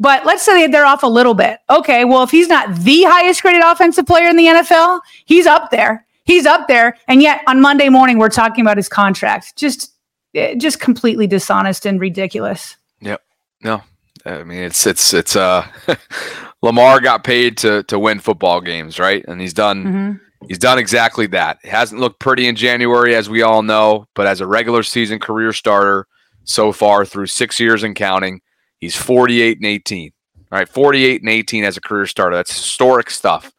but 0.00 0.26
let's 0.26 0.42
say 0.42 0.66
they're 0.66 0.84
off 0.84 1.04
a 1.04 1.08
little 1.08 1.34
bit. 1.34 1.60
Okay, 1.70 2.04
well, 2.04 2.24
if 2.24 2.30
he's 2.30 2.48
not 2.48 2.74
the 2.74 3.04
highest 3.04 3.42
graded 3.42 3.62
offensive 3.62 4.06
player 4.06 4.26
in 4.26 4.36
the 4.36 4.46
NFL, 4.46 5.00
he's 5.24 5.46
up 5.46 5.70
there. 5.70 6.04
He's 6.24 6.46
up 6.46 6.68
there. 6.68 6.96
And 7.08 7.20
yet 7.22 7.42
on 7.46 7.60
Monday 7.60 7.88
morning, 7.88 8.18
we're 8.18 8.28
talking 8.28 8.62
about 8.62 8.76
his 8.76 8.88
contract. 8.88 9.56
Just 9.56 9.94
Eh, 10.34 10.54
just 10.56 10.80
completely 10.80 11.26
dishonest 11.26 11.86
and 11.86 12.00
ridiculous. 12.00 12.76
Yep. 13.00 13.22
No, 13.62 13.82
I 14.26 14.42
mean 14.42 14.62
it's 14.62 14.86
it's 14.86 15.14
it's 15.14 15.36
uh 15.36 15.66
Lamar 16.62 17.00
got 17.00 17.24
paid 17.24 17.56
to 17.58 17.82
to 17.84 17.98
win 17.98 18.18
football 18.18 18.60
games, 18.60 18.98
right? 18.98 19.24
And 19.28 19.40
he's 19.40 19.54
done 19.54 19.84
mm-hmm. 19.84 20.46
he's 20.48 20.58
done 20.58 20.78
exactly 20.78 21.26
that. 21.28 21.58
It 21.62 21.70
hasn't 21.70 22.00
looked 22.00 22.18
pretty 22.18 22.48
in 22.48 22.56
January 22.56 23.14
as 23.14 23.30
we 23.30 23.42
all 23.42 23.62
know, 23.62 24.06
but 24.14 24.26
as 24.26 24.40
a 24.40 24.46
regular 24.46 24.82
season 24.82 25.20
career 25.20 25.52
starter 25.52 26.08
so 26.46 26.72
far 26.72 27.06
through 27.06 27.26
6 27.26 27.58
years 27.58 27.82
and 27.82 27.96
counting, 27.96 28.42
he's 28.78 28.94
48 28.94 29.58
and 29.58 29.66
18. 29.66 30.12
All 30.52 30.58
right, 30.58 30.68
48 30.68 31.22
and 31.22 31.30
18 31.30 31.64
as 31.64 31.76
a 31.76 31.80
career 31.80 32.06
starter. 32.06 32.36
That's 32.36 32.54
historic 32.54 33.08
stuff. 33.08 33.50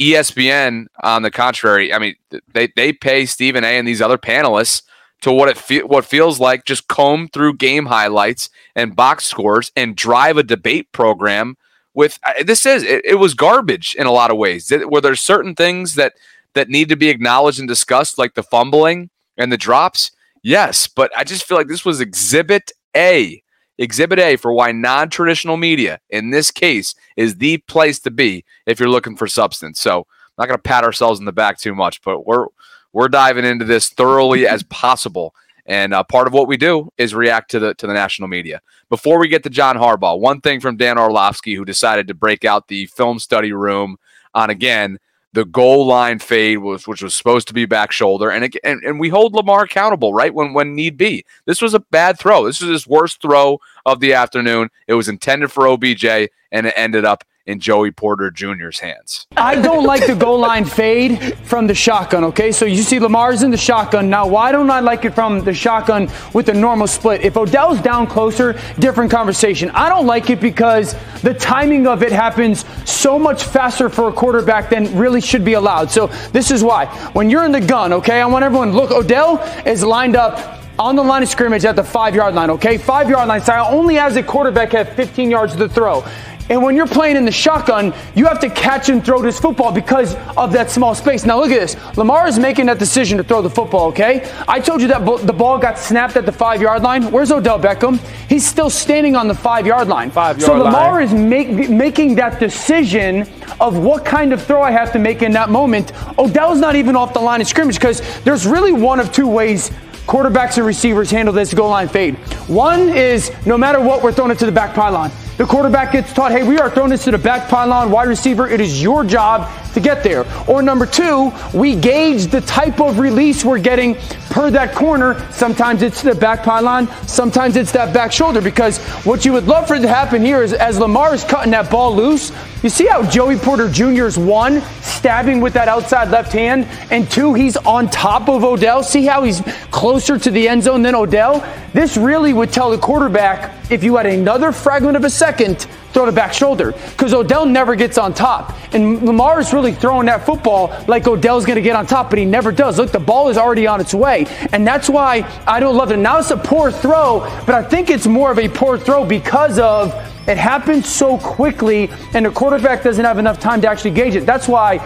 ESPN, 0.00 0.86
on 1.02 1.22
the 1.22 1.30
contrary, 1.30 1.92
I 1.92 1.98
mean, 1.98 2.14
they, 2.52 2.68
they 2.76 2.92
pay 2.92 3.26
Stephen 3.26 3.64
A 3.64 3.78
and 3.78 3.86
these 3.86 4.00
other 4.00 4.18
panelists 4.18 4.82
to 5.22 5.32
what 5.32 5.48
it 5.48 5.58
fe- 5.58 5.82
what 5.82 6.04
feels 6.04 6.38
like 6.38 6.64
just 6.64 6.86
comb 6.88 7.28
through 7.28 7.54
game 7.54 7.86
highlights 7.86 8.50
and 8.76 8.94
box 8.94 9.24
scores 9.24 9.72
and 9.74 9.96
drive 9.96 10.36
a 10.36 10.44
debate 10.44 10.92
program 10.92 11.56
with 11.94 12.20
this 12.44 12.64
is 12.64 12.84
it, 12.84 13.04
it, 13.04 13.16
was 13.16 13.34
garbage 13.34 13.96
in 13.96 14.06
a 14.06 14.12
lot 14.12 14.30
of 14.30 14.36
ways. 14.36 14.72
Were 14.86 15.00
there 15.00 15.16
certain 15.16 15.56
things 15.56 15.96
that 15.96 16.12
that 16.54 16.68
need 16.68 16.88
to 16.90 16.96
be 16.96 17.08
acknowledged 17.08 17.58
and 17.58 17.66
discussed 17.66 18.18
like 18.18 18.34
the 18.34 18.42
fumbling 18.44 19.10
and 19.36 19.50
the 19.50 19.56
drops? 19.56 20.12
Yes 20.44 20.86
but 20.86 21.10
i 21.16 21.24
just 21.24 21.44
feel 21.44 21.58
like 21.58 21.66
this 21.66 21.84
was 21.84 22.00
exhibit 22.00 22.70
a 22.96 23.42
exhibit 23.78 24.18
a 24.18 24.36
for 24.36 24.52
why 24.52 24.72
non-traditional 24.72 25.56
media 25.56 26.00
in 26.10 26.30
this 26.30 26.50
case 26.50 26.94
is 27.16 27.36
the 27.36 27.58
place 27.58 28.00
to 28.00 28.10
be 28.10 28.44
if 28.66 28.80
you're 28.80 28.88
looking 28.88 29.16
for 29.16 29.28
substance 29.28 29.80
so 29.80 30.00
i'm 30.00 30.06
not 30.36 30.48
going 30.48 30.58
to 30.58 30.62
pat 30.62 30.84
ourselves 30.84 31.20
in 31.20 31.26
the 31.26 31.32
back 31.32 31.58
too 31.58 31.74
much 31.74 32.02
but 32.02 32.26
we're 32.26 32.46
we're 32.92 33.08
diving 33.08 33.44
into 33.44 33.64
this 33.64 33.90
thoroughly 33.90 34.46
as 34.46 34.62
possible. 34.68 35.34
And 35.66 35.92
uh, 35.92 36.02
part 36.02 36.26
of 36.26 36.32
what 36.32 36.48
we 36.48 36.56
do 36.56 36.90
is 36.96 37.14
react 37.14 37.50
to 37.50 37.58
the 37.58 37.74
to 37.74 37.86
the 37.86 37.92
national 37.92 38.28
media. 38.28 38.62
Before 38.88 39.20
we 39.20 39.28
get 39.28 39.42
to 39.42 39.50
John 39.50 39.76
Harbaugh, 39.76 40.18
one 40.18 40.40
thing 40.40 40.60
from 40.60 40.78
Dan 40.78 40.98
Orlovsky, 40.98 41.54
who 41.54 41.64
decided 41.64 42.08
to 42.08 42.14
break 42.14 42.44
out 42.44 42.68
the 42.68 42.86
film 42.86 43.18
study 43.18 43.52
room 43.52 43.98
on 44.34 44.48
again 44.48 44.98
the 45.32 45.44
goal 45.44 45.86
line 45.86 46.18
fade 46.18 46.58
was 46.58 46.86
which 46.86 47.02
was 47.02 47.14
supposed 47.14 47.46
to 47.48 47.54
be 47.54 47.66
back 47.66 47.92
shoulder 47.92 48.30
and, 48.30 48.44
it, 48.44 48.56
and 48.64 48.82
and 48.82 48.98
we 48.98 49.08
hold 49.08 49.34
Lamar 49.34 49.64
accountable 49.64 50.14
right 50.14 50.32
when 50.32 50.54
when 50.54 50.74
need 50.74 50.96
be. 50.96 51.24
This 51.44 51.60
was 51.60 51.74
a 51.74 51.80
bad 51.80 52.18
throw. 52.18 52.46
This 52.46 52.60
was 52.60 52.70
his 52.70 52.86
worst 52.86 53.20
throw 53.20 53.60
of 53.84 54.00
the 54.00 54.14
afternoon. 54.14 54.70
It 54.86 54.94
was 54.94 55.08
intended 55.08 55.52
for 55.52 55.68
OBJ 55.68 56.04
and 56.04 56.66
it 56.66 56.74
ended 56.76 57.04
up 57.04 57.24
in 57.48 57.58
Joey 57.58 57.90
Porter 57.90 58.30
Jr.'s 58.30 58.78
hands. 58.78 59.26
I 59.36 59.54
don't 59.54 59.84
like 59.84 60.06
the 60.06 60.14
goal 60.14 60.38
line 60.38 60.66
fade 60.66 61.34
from 61.44 61.66
the 61.66 61.74
shotgun, 61.74 62.22
okay? 62.24 62.52
So 62.52 62.66
you 62.66 62.82
see 62.82 63.00
Lamar's 63.00 63.42
in 63.42 63.50
the 63.50 63.56
shotgun. 63.56 64.10
Now, 64.10 64.26
why 64.26 64.52
don't 64.52 64.70
I 64.70 64.80
like 64.80 65.06
it 65.06 65.14
from 65.14 65.42
the 65.42 65.54
shotgun 65.54 66.10
with 66.34 66.46
the 66.46 66.52
normal 66.52 66.86
split? 66.86 67.22
If 67.22 67.38
Odell's 67.38 67.80
down 67.80 68.06
closer, 68.06 68.60
different 68.78 69.10
conversation. 69.10 69.70
I 69.70 69.88
don't 69.88 70.06
like 70.06 70.28
it 70.28 70.40
because 70.42 70.94
the 71.22 71.32
timing 71.32 71.86
of 71.86 72.02
it 72.02 72.12
happens 72.12 72.66
so 72.84 73.18
much 73.18 73.44
faster 73.44 73.88
for 73.88 74.08
a 74.08 74.12
quarterback 74.12 74.68
than 74.68 74.94
really 74.96 75.22
should 75.22 75.44
be 75.44 75.54
allowed. 75.54 75.90
So 75.90 76.08
this 76.32 76.50
is 76.50 76.62
why. 76.62 76.84
When 77.14 77.30
you're 77.30 77.46
in 77.46 77.52
the 77.52 77.62
gun, 77.62 77.94
okay, 77.94 78.20
I 78.20 78.26
want 78.26 78.44
everyone 78.44 78.72
look, 78.72 78.90
Odell 78.90 79.38
is 79.64 79.82
lined 79.82 80.16
up 80.16 80.58
on 80.78 80.94
the 80.94 81.02
line 81.02 81.22
of 81.22 81.28
scrimmage 81.28 81.64
at 81.64 81.74
the 81.74 81.82
five 81.82 82.14
yard 82.14 82.34
line, 82.34 82.50
okay? 82.50 82.78
Five 82.78 83.10
yard 83.10 83.26
line 83.26 83.40
style 83.40 83.66
only 83.74 83.98
as 83.98 84.16
a 84.16 84.22
quarterback 84.22 84.72
have 84.72 84.90
15 84.90 85.30
yards 85.30 85.56
to 85.56 85.68
throw. 85.68 86.04
And 86.50 86.62
when 86.62 86.76
you're 86.76 86.86
playing 86.86 87.16
in 87.16 87.24
the 87.24 87.32
shotgun, 87.32 87.92
you 88.14 88.26
have 88.26 88.40
to 88.40 88.50
catch 88.50 88.88
and 88.88 89.04
throw 89.04 89.20
this 89.20 89.38
football 89.38 89.72
because 89.72 90.14
of 90.36 90.52
that 90.52 90.70
small 90.70 90.94
space. 90.94 91.26
Now 91.26 91.38
look 91.40 91.50
at 91.50 91.60
this. 91.60 91.96
Lamar 91.96 92.26
is 92.26 92.38
making 92.38 92.66
that 92.66 92.78
decision 92.78 93.18
to 93.18 93.24
throw 93.24 93.42
the 93.42 93.50
football, 93.50 93.88
okay? 93.88 94.30
I 94.48 94.60
told 94.60 94.80
you 94.80 94.88
that 94.88 95.04
the 95.26 95.32
ball 95.32 95.58
got 95.58 95.78
snapped 95.78 96.16
at 96.16 96.26
the 96.26 96.32
five 96.32 96.62
yard 96.62 96.82
line. 96.82 97.10
Where's 97.10 97.30
Odell 97.30 97.58
Beckham? 97.58 97.98
He's 98.28 98.46
still 98.46 98.70
standing 98.70 99.16
on 99.16 99.28
the 99.28 99.34
five 99.34 99.66
yard 99.66 99.88
line. 99.88 100.10
Five 100.10 100.40
so 100.40 100.56
Lamar 100.56 100.92
line. 100.92 101.02
is 101.04 101.12
make, 101.12 101.68
making 101.68 102.14
that 102.16 102.40
decision 102.40 103.26
of 103.60 103.78
what 103.78 104.04
kind 104.04 104.32
of 104.32 104.42
throw 104.42 104.62
I 104.62 104.70
have 104.70 104.92
to 104.92 104.98
make 104.98 105.22
in 105.22 105.32
that 105.32 105.50
moment. 105.50 105.92
Odell's 106.18 106.60
not 106.60 106.76
even 106.76 106.96
off 106.96 107.12
the 107.12 107.20
line 107.20 107.40
of 107.40 107.46
scrimmage 107.46 107.76
because 107.76 108.00
there's 108.22 108.46
really 108.46 108.72
one 108.72 109.00
of 109.00 109.12
two 109.12 109.26
ways 109.26 109.70
quarterbacks 110.06 110.56
and 110.56 110.64
receivers 110.64 111.10
handle 111.10 111.34
this 111.34 111.52
goal 111.52 111.68
line 111.68 111.86
fade. 111.86 112.14
One 112.48 112.88
is 112.88 113.30
no 113.44 113.58
matter 113.58 113.78
what, 113.78 114.02
we're 114.02 114.12
throwing 114.12 114.30
it 114.30 114.38
to 114.38 114.46
the 114.46 114.52
back 114.52 114.74
pylon. 114.74 115.10
The 115.38 115.46
quarterback 115.46 115.92
gets 115.92 116.12
taught, 116.12 116.32
hey, 116.32 116.42
we 116.42 116.58
are 116.58 116.68
throwing 116.68 116.90
this 116.90 117.04
to 117.04 117.12
the 117.12 117.18
back 117.18 117.48
pylon, 117.48 117.92
wide 117.92 118.08
receiver. 118.08 118.48
It 118.48 118.60
is 118.60 118.82
your 118.82 119.04
job 119.04 119.48
to 119.74 119.80
get 119.80 120.02
there. 120.02 120.24
Or 120.46 120.62
number 120.62 120.86
two, 120.86 121.32
we 121.54 121.76
gauge 121.76 122.26
the 122.26 122.40
type 122.40 122.80
of 122.80 122.98
release 122.98 123.44
we're 123.44 123.58
getting 123.58 123.96
per 124.30 124.50
that 124.50 124.74
corner. 124.74 125.24
Sometimes 125.32 125.82
it's 125.82 126.02
the 126.02 126.14
back 126.14 126.42
pylon, 126.42 126.88
sometimes 127.06 127.56
it's 127.56 127.72
that 127.72 127.94
back 127.94 128.12
shoulder. 128.12 128.40
Because 128.40 128.78
what 129.04 129.24
you 129.24 129.32
would 129.32 129.46
love 129.46 129.68
for 129.68 129.74
it 129.74 129.80
to 129.80 129.88
happen 129.88 130.22
here 130.22 130.42
is 130.42 130.52
as 130.52 130.78
Lamar 130.78 131.14
is 131.14 131.24
cutting 131.24 131.52
that 131.52 131.70
ball 131.70 131.94
loose, 131.94 132.32
you 132.62 132.68
see 132.68 132.86
how 132.86 133.08
Joey 133.08 133.36
Porter 133.36 133.68
Jr. 133.68 134.06
is 134.06 134.18
one, 134.18 134.60
stabbing 134.80 135.40
with 135.40 135.52
that 135.52 135.68
outside 135.68 136.10
left 136.10 136.32
hand, 136.32 136.66
and 136.90 137.08
two, 137.08 137.34
he's 137.34 137.56
on 137.58 137.88
top 137.88 138.28
of 138.28 138.42
Odell. 138.42 138.82
See 138.82 139.06
how 139.06 139.22
he's 139.22 139.40
closer 139.70 140.18
to 140.18 140.30
the 140.30 140.48
end 140.48 140.64
zone 140.64 140.82
than 140.82 140.94
Odell? 140.94 141.46
This 141.72 141.96
really 141.96 142.32
would 142.32 142.52
tell 142.52 142.70
the 142.70 142.78
quarterback 142.78 143.54
if 143.70 143.84
you 143.84 143.96
had 143.96 144.06
another 144.06 144.50
fragment 144.50 144.96
of 144.96 145.04
a 145.04 145.10
second, 145.10 145.66
throw 145.92 146.06
the 146.06 146.12
back 146.12 146.32
shoulder. 146.32 146.72
Because 146.72 147.14
Odell 147.14 147.46
never 147.46 147.74
gets 147.74 147.98
on 147.98 148.14
top. 148.14 148.54
And 148.74 149.02
Lamar 149.02 149.40
is 149.40 149.52
really 149.52 149.72
throwing 149.72 150.06
that 150.06 150.24
football 150.26 150.72
like 150.86 151.06
Odell's 151.06 151.46
going 151.46 151.56
to 151.56 151.62
get 151.62 151.76
on 151.76 151.86
top, 151.86 152.10
but 152.10 152.18
he 152.18 152.24
never 152.24 152.52
does. 152.52 152.78
Look, 152.78 152.92
the 152.92 152.98
ball 152.98 153.28
is 153.28 153.38
already 153.38 153.66
on 153.66 153.80
its 153.80 153.94
way. 153.94 154.26
And 154.52 154.66
that's 154.66 154.88
why 154.88 155.28
I 155.46 155.60
don't 155.60 155.76
love 155.76 155.90
it. 155.90 155.96
Now 155.96 156.18
it's 156.18 156.30
a 156.30 156.36
poor 156.36 156.70
throw, 156.70 157.20
but 157.46 157.54
I 157.54 157.62
think 157.62 157.90
it's 157.90 158.06
more 158.06 158.30
of 158.30 158.38
a 158.38 158.48
poor 158.48 158.78
throw 158.78 159.04
because 159.04 159.58
of 159.58 159.92
it 160.28 160.36
happens 160.36 160.86
so 160.86 161.16
quickly, 161.16 161.88
and 162.12 162.26
the 162.26 162.30
quarterback 162.30 162.82
doesn't 162.82 163.04
have 163.04 163.18
enough 163.18 163.40
time 163.40 163.62
to 163.62 163.68
actually 163.68 163.92
gauge 163.92 164.14
it. 164.14 164.26
That's 164.26 164.46
why 164.46 164.76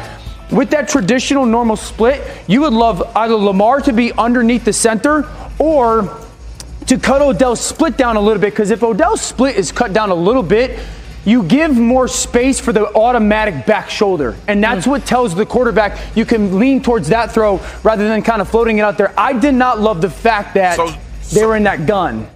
with 0.53 0.71
that 0.71 0.89
traditional 0.89 1.47
normal 1.47 1.75
split, 1.75 2.23
you 2.47 2.61
would 2.61 2.73
love 2.73 3.03
either 3.17 3.35
Lamar 3.35 3.81
to 3.81 3.93
be 3.93 4.13
underneath 4.13 4.65
the 4.65 4.73
center 4.73 5.29
or 5.59 6.22
to 6.87 6.99
cut 6.99 7.23
Odell's 7.23 7.61
split 7.61 7.97
down 7.97 8.17
a 8.17 8.21
little 8.21 8.41
bit. 8.41 8.51
Because 8.51 8.71
if 8.71 8.83
Odell's 8.83 9.21
split 9.21 9.57
is 9.57 9.73
cut 9.73 9.93
down 9.93 10.11
a 10.11 10.15
little 10.15 10.43
bit, 10.43 10.79
you 11.25 11.43
give 11.45 11.77
more 11.77 12.09
space 12.09 12.59
for 12.59 12.73
the 12.73 12.93
automatic 12.95 13.65
back 13.67 13.89
shoulder. 13.89 14.37
And 14.49 14.63
that's 14.63 14.87
mm. 14.87 14.91
what 14.91 15.07
tells 15.07 15.35
the 15.35 15.47
quarterback 15.47 15.99
you 16.17 16.25
can 16.25 16.59
lean 16.59 16.83
towards 16.83 17.09
that 17.09 17.33
throw 17.33 17.61
rather 17.83 18.09
than 18.09 18.23
kind 18.23 18.43
of 18.43 18.49
floating 18.49 18.79
it 18.79 18.83
out 18.83 18.99
there. 18.99 19.15
I 19.19 19.33
did 19.33 19.55
not 19.55 19.81
love 19.81 20.01
the 20.01 20.11
fact 20.11 20.55
that 20.55 20.77
So- 20.77 20.95
they 21.33 21.47
were 21.47 21.57
in 21.57 21.63
that 21.63 21.87
gun. 21.87 22.29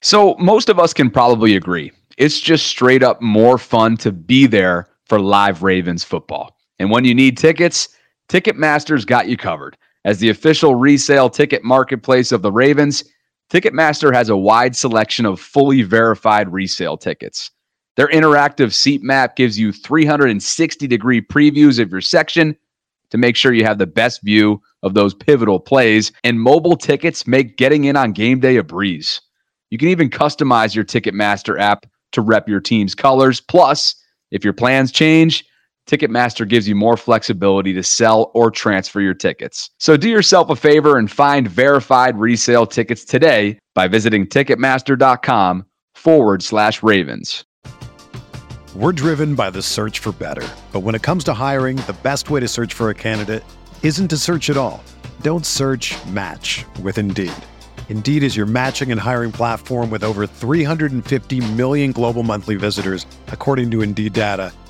So 0.00 0.36
most 0.38 0.68
of 0.68 0.78
us 0.78 0.92
can 0.92 1.10
probably 1.10 1.56
agree. 1.56 1.92
It's 2.16 2.40
just 2.40 2.66
straight 2.66 3.02
up 3.02 3.20
more 3.20 3.58
fun 3.58 3.96
to 3.98 4.12
be 4.12 4.46
there 4.46 4.88
for 5.06 5.20
live 5.20 5.62
Ravens 5.62 6.04
football. 6.04 6.56
And 6.78 6.90
when 6.90 7.04
you 7.04 7.14
need 7.14 7.38
tickets, 7.38 7.88
Ticketmaster's 8.28 9.04
got 9.04 9.28
you 9.28 9.36
covered. 9.36 9.76
As 10.04 10.18
the 10.18 10.28
official 10.28 10.74
resale 10.74 11.30
ticket 11.30 11.64
marketplace 11.64 12.30
of 12.30 12.42
the 12.42 12.52
Ravens, 12.52 13.04
Ticketmaster 13.50 14.14
has 14.14 14.28
a 14.28 14.36
wide 14.36 14.76
selection 14.76 15.24
of 15.24 15.40
fully 15.40 15.82
verified 15.82 16.52
resale 16.52 16.96
tickets. 16.96 17.50
Their 17.96 18.08
interactive 18.08 18.72
seat 18.72 19.02
map 19.02 19.36
gives 19.36 19.58
you 19.58 19.72
360 19.72 20.86
degree 20.86 21.20
previews 21.20 21.80
of 21.80 21.90
your 21.90 22.00
section 22.00 22.56
to 23.10 23.18
make 23.18 23.36
sure 23.36 23.52
you 23.52 23.64
have 23.64 23.78
the 23.78 23.86
best 23.86 24.22
view 24.22 24.60
of 24.82 24.94
those 24.94 25.14
pivotal 25.14 25.58
plays. 25.58 26.12
And 26.24 26.40
mobile 26.40 26.76
tickets 26.76 27.26
make 27.26 27.56
getting 27.56 27.84
in 27.84 27.96
on 27.96 28.12
game 28.12 28.38
day 28.38 28.56
a 28.56 28.62
breeze. 28.62 29.20
You 29.70 29.78
can 29.78 29.88
even 29.88 30.10
customize 30.10 30.74
your 30.74 30.84
Ticketmaster 30.84 31.58
app 31.58 31.86
to 32.12 32.20
rep 32.20 32.48
your 32.48 32.60
team's 32.60 32.94
colors. 32.94 33.40
Plus, 33.40 33.94
if 34.30 34.44
your 34.44 34.52
plans 34.52 34.92
change, 34.92 35.44
Ticketmaster 35.88 36.46
gives 36.46 36.68
you 36.68 36.74
more 36.74 36.98
flexibility 36.98 37.72
to 37.72 37.82
sell 37.82 38.30
or 38.34 38.50
transfer 38.50 39.00
your 39.00 39.14
tickets. 39.14 39.70
So 39.78 39.96
do 39.96 40.08
yourself 40.08 40.50
a 40.50 40.56
favor 40.56 40.98
and 40.98 41.10
find 41.10 41.48
verified 41.48 42.18
resale 42.18 42.66
tickets 42.66 43.06
today 43.06 43.58
by 43.74 43.88
visiting 43.88 44.26
Ticketmaster.com 44.26 45.64
forward 45.94 46.42
slash 46.42 46.82
Ravens. 46.82 47.44
We're 48.74 48.92
driven 48.92 49.34
by 49.34 49.48
the 49.48 49.62
search 49.62 50.00
for 50.00 50.12
better. 50.12 50.46
But 50.72 50.80
when 50.80 50.94
it 50.94 51.02
comes 51.02 51.24
to 51.24 51.32
hiring, 51.32 51.76
the 51.76 51.96
best 52.02 52.28
way 52.28 52.40
to 52.40 52.48
search 52.48 52.74
for 52.74 52.90
a 52.90 52.94
candidate 52.94 53.42
isn't 53.82 54.08
to 54.08 54.18
search 54.18 54.50
at 54.50 54.58
all. 54.58 54.84
Don't 55.22 55.46
search 55.46 55.96
match 56.08 56.66
with 56.82 56.98
Indeed. 56.98 57.32
Indeed 57.88 58.22
is 58.22 58.36
your 58.36 58.44
matching 58.44 58.92
and 58.92 59.00
hiring 59.00 59.32
platform 59.32 59.88
with 59.88 60.04
over 60.04 60.26
350 60.26 61.52
million 61.54 61.92
global 61.92 62.22
monthly 62.22 62.56
visitors, 62.56 63.06
according 63.28 63.70
to 63.70 63.80
Indeed 63.80 64.12
data, 64.12 64.52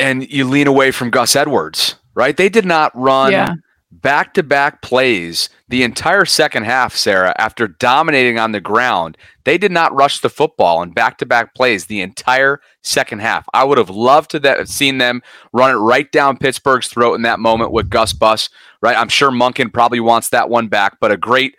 And 0.00 0.30
you 0.30 0.48
lean 0.48 0.66
away 0.66 0.90
from 0.90 1.10
Gus 1.10 1.36
Edwards, 1.36 1.96
right? 2.14 2.36
They 2.36 2.48
did 2.48 2.64
not 2.64 2.90
run 2.94 3.62
back 3.92 4.34
to 4.34 4.42
back 4.42 4.82
plays 4.82 5.48
the 5.68 5.82
entire 5.82 6.24
second 6.24 6.64
half, 6.64 6.96
Sarah, 6.96 7.34
after 7.38 7.68
dominating 7.68 8.38
on 8.38 8.52
the 8.52 8.60
ground. 8.60 9.18
They 9.44 9.58
did 9.58 9.72
not 9.72 9.94
rush 9.94 10.20
the 10.20 10.30
football 10.30 10.82
in 10.82 10.90
back 10.90 11.18
to 11.18 11.26
back 11.26 11.54
plays 11.54 11.86
the 11.86 12.00
entire 12.00 12.60
second 12.82 13.20
half. 13.20 13.46
I 13.52 13.64
would 13.64 13.78
have 13.78 13.90
loved 13.90 14.30
to 14.30 14.40
have 14.40 14.68
seen 14.68 14.98
them 14.98 15.22
run 15.52 15.70
it 15.70 15.78
right 15.78 16.10
down 16.10 16.38
Pittsburgh's 16.38 16.88
throat 16.88 17.14
in 17.14 17.22
that 17.22 17.40
moment 17.40 17.72
with 17.72 17.90
Gus 17.90 18.12
Bus, 18.12 18.48
right? 18.80 18.96
I'm 18.96 19.08
sure 19.08 19.30
Monken 19.30 19.72
probably 19.72 20.00
wants 20.00 20.30
that 20.30 20.48
one 20.48 20.68
back, 20.68 20.98
but 21.00 21.12
a 21.12 21.16
great 21.16 21.56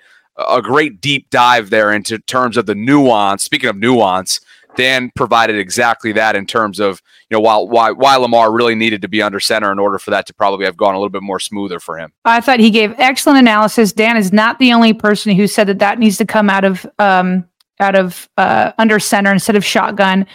a 0.49 0.61
great 0.61 1.01
deep 1.01 1.29
dive 1.29 1.69
there 1.69 1.91
into 1.91 2.17
terms 2.19 2.57
of 2.57 2.65
the 2.65 2.75
nuance. 2.75 3.43
Speaking 3.43 3.69
of 3.69 3.75
nuance, 3.75 4.39
Dan 4.75 5.11
provided 5.15 5.57
exactly 5.57 6.11
that 6.13 6.35
in 6.35 6.45
terms 6.45 6.79
of 6.79 7.01
you 7.29 7.37
know 7.37 7.41
while 7.41 7.67
why 7.67 7.91
why 7.91 8.15
Lamar 8.15 8.51
really 8.51 8.75
needed 8.75 9.01
to 9.01 9.07
be 9.07 9.21
under 9.21 9.39
center 9.39 9.71
in 9.71 9.79
order 9.79 9.99
for 9.99 10.11
that 10.11 10.25
to 10.27 10.33
probably 10.33 10.65
have 10.65 10.77
gone 10.77 10.95
a 10.95 10.97
little 10.97 11.09
bit 11.09 11.23
more 11.23 11.39
smoother 11.39 11.79
for 11.79 11.97
him. 11.97 12.11
I 12.25 12.41
thought 12.41 12.59
he 12.59 12.69
gave 12.69 12.93
excellent 12.97 13.39
analysis. 13.39 13.91
Dan 13.91 14.17
is 14.17 14.31
not 14.31 14.59
the 14.59 14.73
only 14.73 14.93
person 14.93 15.35
who 15.35 15.47
said 15.47 15.67
that 15.67 15.79
that 15.79 15.99
needs 15.99 16.17
to 16.17 16.25
come 16.25 16.49
out 16.49 16.63
of 16.63 16.85
um, 16.99 17.45
out 17.79 17.95
of 17.95 18.29
uh, 18.37 18.71
under 18.77 18.99
center 18.99 19.31
instead 19.31 19.55
of 19.55 19.65
shotgun. 19.65 20.25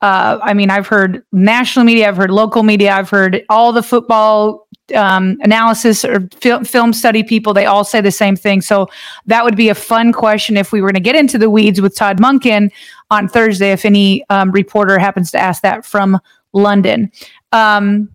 Uh, 0.00 0.38
I 0.42 0.52
mean, 0.52 0.70
I've 0.70 0.86
heard 0.86 1.24
national 1.32 1.86
media, 1.86 2.08
I've 2.08 2.16
heard 2.16 2.30
local 2.30 2.62
media, 2.62 2.92
I've 2.92 3.08
heard 3.08 3.42
all 3.48 3.72
the 3.72 3.82
football 3.82 4.66
um, 4.94 5.38
analysis 5.40 6.04
or 6.04 6.28
fil- 6.40 6.64
film 6.64 6.92
study 6.92 7.22
people. 7.22 7.54
They 7.54 7.64
all 7.64 7.84
say 7.84 8.00
the 8.02 8.10
same 8.10 8.36
thing. 8.36 8.60
So 8.60 8.88
that 9.26 9.44
would 9.44 9.56
be 9.56 9.70
a 9.70 9.74
fun 9.74 10.12
question 10.12 10.56
if 10.56 10.72
we 10.72 10.82
were 10.82 10.88
going 10.88 10.94
to 10.94 11.00
get 11.00 11.16
into 11.16 11.38
the 11.38 11.48
weeds 11.48 11.80
with 11.80 11.96
Todd 11.96 12.18
Monken 12.18 12.70
on 13.10 13.28
Thursday. 13.28 13.72
If 13.72 13.84
any 13.84 14.24
um, 14.30 14.50
reporter 14.50 14.98
happens 14.98 15.30
to 15.32 15.38
ask 15.38 15.62
that 15.62 15.84
from 15.84 16.18
London. 16.52 17.10
Um, 17.52 18.10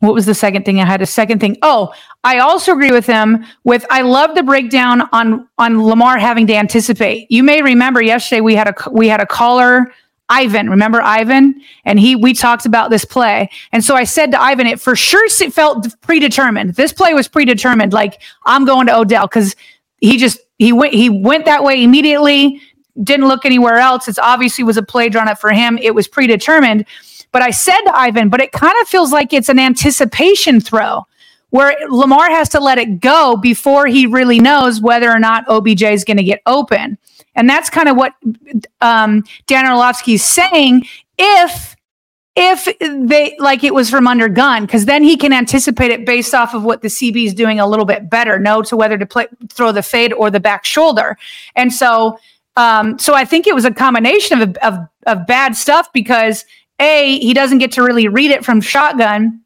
what 0.00 0.14
was 0.14 0.24
the 0.24 0.34
second 0.34 0.64
thing? 0.64 0.80
I 0.80 0.86
had 0.86 1.02
a 1.02 1.06
second 1.06 1.40
thing. 1.40 1.58
Oh, 1.60 1.92
I 2.24 2.38
also 2.38 2.72
agree 2.72 2.90
with 2.90 3.06
him 3.06 3.44
with 3.64 3.84
I 3.90 4.00
love 4.00 4.34
the 4.34 4.42
breakdown 4.42 5.08
on 5.12 5.46
on 5.58 5.84
Lamar 5.84 6.18
having 6.18 6.46
to 6.46 6.54
anticipate. 6.54 7.30
You 7.30 7.42
may 7.42 7.60
remember 7.60 8.00
yesterday 8.00 8.40
we 8.40 8.54
had 8.54 8.68
a 8.68 8.90
we 8.90 9.08
had 9.08 9.20
a 9.20 9.26
caller 9.26 9.92
Ivan, 10.30 10.70
remember 10.70 11.02
Ivan? 11.02 11.60
And 11.84 11.98
he 11.98 12.16
we 12.16 12.32
talked 12.32 12.64
about 12.64 12.88
this 12.88 13.04
play. 13.04 13.50
And 13.72 13.84
so 13.84 13.96
I 13.96 14.04
said 14.04 14.30
to 14.30 14.40
Ivan, 14.40 14.66
it 14.66 14.80
for 14.80 14.96
sure 14.96 15.26
it 15.26 15.52
felt 15.52 15.86
predetermined. 16.00 16.76
This 16.76 16.92
play 16.92 17.12
was 17.12 17.28
predetermined. 17.28 17.92
Like 17.92 18.22
I'm 18.46 18.64
going 18.64 18.86
to 18.86 18.96
Odell 18.96 19.26
because 19.26 19.56
he 19.98 20.16
just 20.16 20.38
he 20.58 20.72
went 20.72 20.94
he 20.94 21.10
went 21.10 21.44
that 21.44 21.64
way 21.64 21.82
immediately, 21.82 22.62
didn't 23.02 23.28
look 23.28 23.44
anywhere 23.44 23.76
else. 23.76 24.08
It's 24.08 24.18
obviously 24.18 24.64
was 24.64 24.76
a 24.76 24.82
play 24.82 25.08
drawn 25.08 25.28
up 25.28 25.38
for 25.38 25.52
him. 25.52 25.78
It 25.78 25.94
was 25.94 26.08
predetermined. 26.08 26.84
But 27.32 27.42
I 27.42 27.50
said 27.50 27.80
to 27.82 27.96
Ivan, 27.96 28.28
but 28.28 28.40
it 28.40 28.52
kind 28.52 28.74
of 28.80 28.88
feels 28.88 29.12
like 29.12 29.32
it's 29.32 29.48
an 29.48 29.58
anticipation 29.58 30.60
throw 30.60 31.06
where 31.50 31.76
Lamar 31.88 32.30
has 32.30 32.48
to 32.50 32.60
let 32.60 32.78
it 32.78 33.00
go 33.00 33.36
before 33.36 33.86
he 33.86 34.06
really 34.06 34.38
knows 34.40 34.80
whether 34.80 35.10
or 35.10 35.18
not 35.18 35.48
OBJ 35.48 35.82
is 35.82 36.04
going 36.04 36.16
to 36.16 36.24
get 36.24 36.40
open. 36.46 36.96
And 37.34 37.48
that's 37.48 37.70
kind 37.70 37.88
of 37.88 37.96
what 37.96 38.14
um, 38.80 39.24
Dan 39.46 39.70
Orlovsky 39.70 40.14
is 40.14 40.24
saying. 40.24 40.86
If 41.18 41.76
if 42.36 42.68
they 42.80 43.36
like 43.38 43.64
it 43.64 43.74
was 43.74 43.90
from 43.90 44.06
under 44.06 44.28
gun, 44.28 44.64
because 44.64 44.84
then 44.84 45.02
he 45.02 45.16
can 45.16 45.32
anticipate 45.32 45.90
it 45.90 46.06
based 46.06 46.34
off 46.34 46.54
of 46.54 46.62
what 46.62 46.80
the 46.80 46.88
CB 46.88 47.26
is 47.26 47.34
doing 47.34 47.60
a 47.60 47.66
little 47.66 47.84
bit 47.84 48.08
better, 48.08 48.38
know 48.38 48.62
to 48.62 48.76
whether 48.76 48.96
to 48.96 49.06
play 49.06 49.26
throw 49.50 49.72
the 49.72 49.82
fade 49.82 50.12
or 50.12 50.30
the 50.30 50.40
back 50.40 50.64
shoulder. 50.64 51.18
And 51.56 51.72
so 51.72 52.18
um, 52.56 52.98
so 52.98 53.14
I 53.14 53.24
think 53.24 53.46
it 53.46 53.54
was 53.54 53.64
a 53.64 53.70
combination 53.70 54.42
of, 54.42 54.56
of 54.58 54.78
of 55.06 55.26
bad 55.26 55.56
stuff 55.56 55.92
because 55.92 56.44
a 56.78 57.18
he 57.18 57.32
doesn't 57.32 57.58
get 57.58 57.72
to 57.72 57.82
really 57.82 58.08
read 58.08 58.30
it 58.30 58.44
from 58.44 58.60
shotgun, 58.60 59.40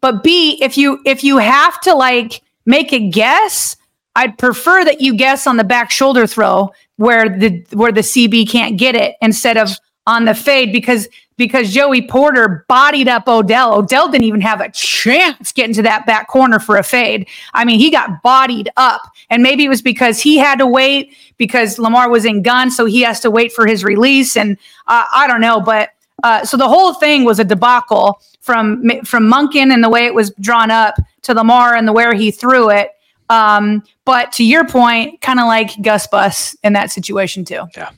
but 0.00 0.22
b 0.22 0.58
if 0.62 0.76
you 0.78 1.00
if 1.04 1.22
you 1.22 1.38
have 1.38 1.80
to 1.82 1.94
like 1.94 2.42
make 2.66 2.92
a 2.92 3.08
guess, 3.10 3.76
I'd 4.16 4.38
prefer 4.38 4.84
that 4.84 5.00
you 5.00 5.14
guess 5.14 5.46
on 5.46 5.56
the 5.56 5.64
back 5.64 5.90
shoulder 5.90 6.26
throw 6.26 6.72
where 6.96 7.28
the 7.28 7.64
where 7.72 7.92
the 7.92 8.00
CB 8.00 8.48
can't 8.48 8.78
get 8.78 8.94
it 8.94 9.16
instead 9.20 9.56
of 9.56 9.70
on 10.06 10.24
the 10.24 10.34
fade 10.34 10.72
because 10.72 11.08
because 11.36 11.72
Joey 11.72 12.02
Porter 12.02 12.64
bodied 12.68 13.08
up 13.08 13.26
Odell. 13.26 13.74
Odell 13.74 14.08
didn't 14.08 14.24
even 14.24 14.40
have 14.40 14.60
a 14.60 14.70
chance 14.70 15.52
getting 15.52 15.74
to 15.74 15.82
that 15.82 16.06
back 16.06 16.28
corner 16.28 16.58
for 16.58 16.76
a 16.76 16.82
fade. 16.82 17.28
I 17.54 17.64
mean, 17.64 17.78
he 17.78 17.90
got 17.90 18.22
bodied 18.22 18.68
up. 18.76 19.02
And 19.30 19.42
maybe 19.42 19.64
it 19.64 19.68
was 19.68 19.82
because 19.82 20.20
he 20.20 20.38
had 20.38 20.58
to 20.58 20.66
wait 20.66 21.16
because 21.36 21.78
Lamar 21.78 22.08
was 22.08 22.24
in 22.24 22.42
gun, 22.42 22.70
so 22.70 22.84
he 22.84 23.00
has 23.02 23.18
to 23.20 23.30
wait 23.30 23.52
for 23.52 23.66
his 23.66 23.82
release. 23.82 24.36
And 24.36 24.56
uh, 24.86 25.06
I 25.12 25.26
don't 25.26 25.40
know, 25.40 25.60
but 25.60 25.90
uh, 26.22 26.44
so 26.44 26.56
the 26.56 26.68
whole 26.68 26.94
thing 26.94 27.24
was 27.24 27.40
a 27.40 27.44
debacle 27.44 28.20
from 28.40 28.88
from 29.04 29.30
Monken 29.30 29.72
and 29.72 29.82
the 29.82 29.88
way 29.88 30.06
it 30.06 30.14
was 30.14 30.30
drawn 30.40 30.70
up 30.70 30.96
to 31.22 31.34
Lamar 31.34 31.74
and 31.74 31.88
the 31.88 31.92
where 31.92 32.14
he 32.14 32.30
threw 32.30 32.70
it. 32.70 32.90
Um, 33.30 33.82
but 34.04 34.30
to 34.32 34.44
your 34.44 34.66
point, 34.66 35.20
kind 35.22 35.40
of 35.40 35.46
like 35.46 35.70
Gus 35.82 36.06
Bus 36.06 36.54
in 36.62 36.74
that 36.74 36.90
situation 36.92 37.44
too. 37.44 37.64
Yeah. 37.76 37.90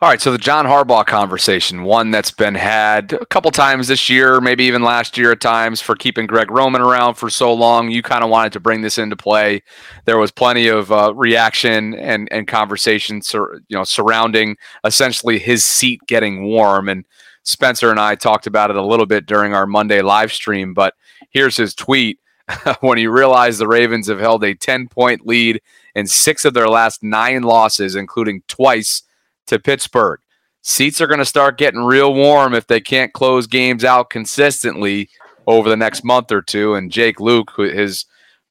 All 0.00 0.08
right, 0.08 0.20
so 0.20 0.30
the 0.30 0.38
John 0.38 0.64
Harbaugh 0.64 1.04
conversation, 1.04 1.82
one 1.82 2.12
that's 2.12 2.30
been 2.30 2.54
had 2.54 3.14
a 3.14 3.26
couple 3.26 3.50
times 3.50 3.88
this 3.88 4.08
year, 4.08 4.40
maybe 4.40 4.62
even 4.62 4.84
last 4.84 5.18
year 5.18 5.32
at 5.32 5.40
times 5.40 5.80
for 5.80 5.96
keeping 5.96 6.28
Greg 6.28 6.52
Roman 6.52 6.80
around 6.80 7.14
for 7.14 7.28
so 7.28 7.52
long. 7.52 7.90
You 7.90 8.00
kind 8.00 8.22
of 8.22 8.30
wanted 8.30 8.52
to 8.52 8.60
bring 8.60 8.82
this 8.82 8.96
into 8.96 9.16
play. 9.16 9.60
There 10.04 10.16
was 10.16 10.30
plenty 10.30 10.68
of 10.68 10.92
uh, 10.92 11.14
reaction 11.16 11.94
and 11.96 12.28
and 12.30 12.46
conversation, 12.46 13.22
sur- 13.22 13.60
you 13.66 13.76
know, 13.76 13.82
surrounding 13.82 14.56
essentially 14.84 15.36
his 15.36 15.64
seat 15.64 16.00
getting 16.06 16.44
warm. 16.44 16.88
And 16.88 17.04
Spencer 17.42 17.90
and 17.90 17.98
I 17.98 18.14
talked 18.14 18.46
about 18.46 18.70
it 18.70 18.76
a 18.76 18.86
little 18.86 19.06
bit 19.06 19.26
during 19.26 19.52
our 19.52 19.66
Monday 19.66 20.00
live 20.00 20.32
stream. 20.32 20.74
But 20.74 20.94
here's 21.30 21.56
his 21.56 21.74
tweet. 21.74 22.20
when 22.80 22.96
he 22.96 23.06
realized 23.06 23.58
the 23.58 23.68
Ravens 23.68 24.06
have 24.06 24.20
held 24.20 24.42
a 24.42 24.54
10 24.54 24.88
point 24.88 25.26
lead 25.26 25.60
in 25.94 26.06
six 26.06 26.44
of 26.44 26.54
their 26.54 26.68
last 26.68 27.02
nine 27.02 27.42
losses, 27.42 27.94
including 27.94 28.42
twice 28.48 29.02
to 29.48 29.58
Pittsburgh. 29.58 30.20
Seats 30.62 31.00
are 31.00 31.06
going 31.06 31.18
to 31.18 31.24
start 31.24 31.58
getting 31.58 31.80
real 31.80 32.14
warm 32.14 32.54
if 32.54 32.66
they 32.66 32.80
can't 32.80 33.12
close 33.12 33.46
games 33.46 33.84
out 33.84 34.10
consistently 34.10 35.08
over 35.46 35.68
the 35.68 35.76
next 35.76 36.04
month 36.04 36.30
or 36.30 36.42
two. 36.42 36.74
And 36.74 36.90
Jake 36.90 37.18
Louque, 37.18 37.74
his 37.74 38.04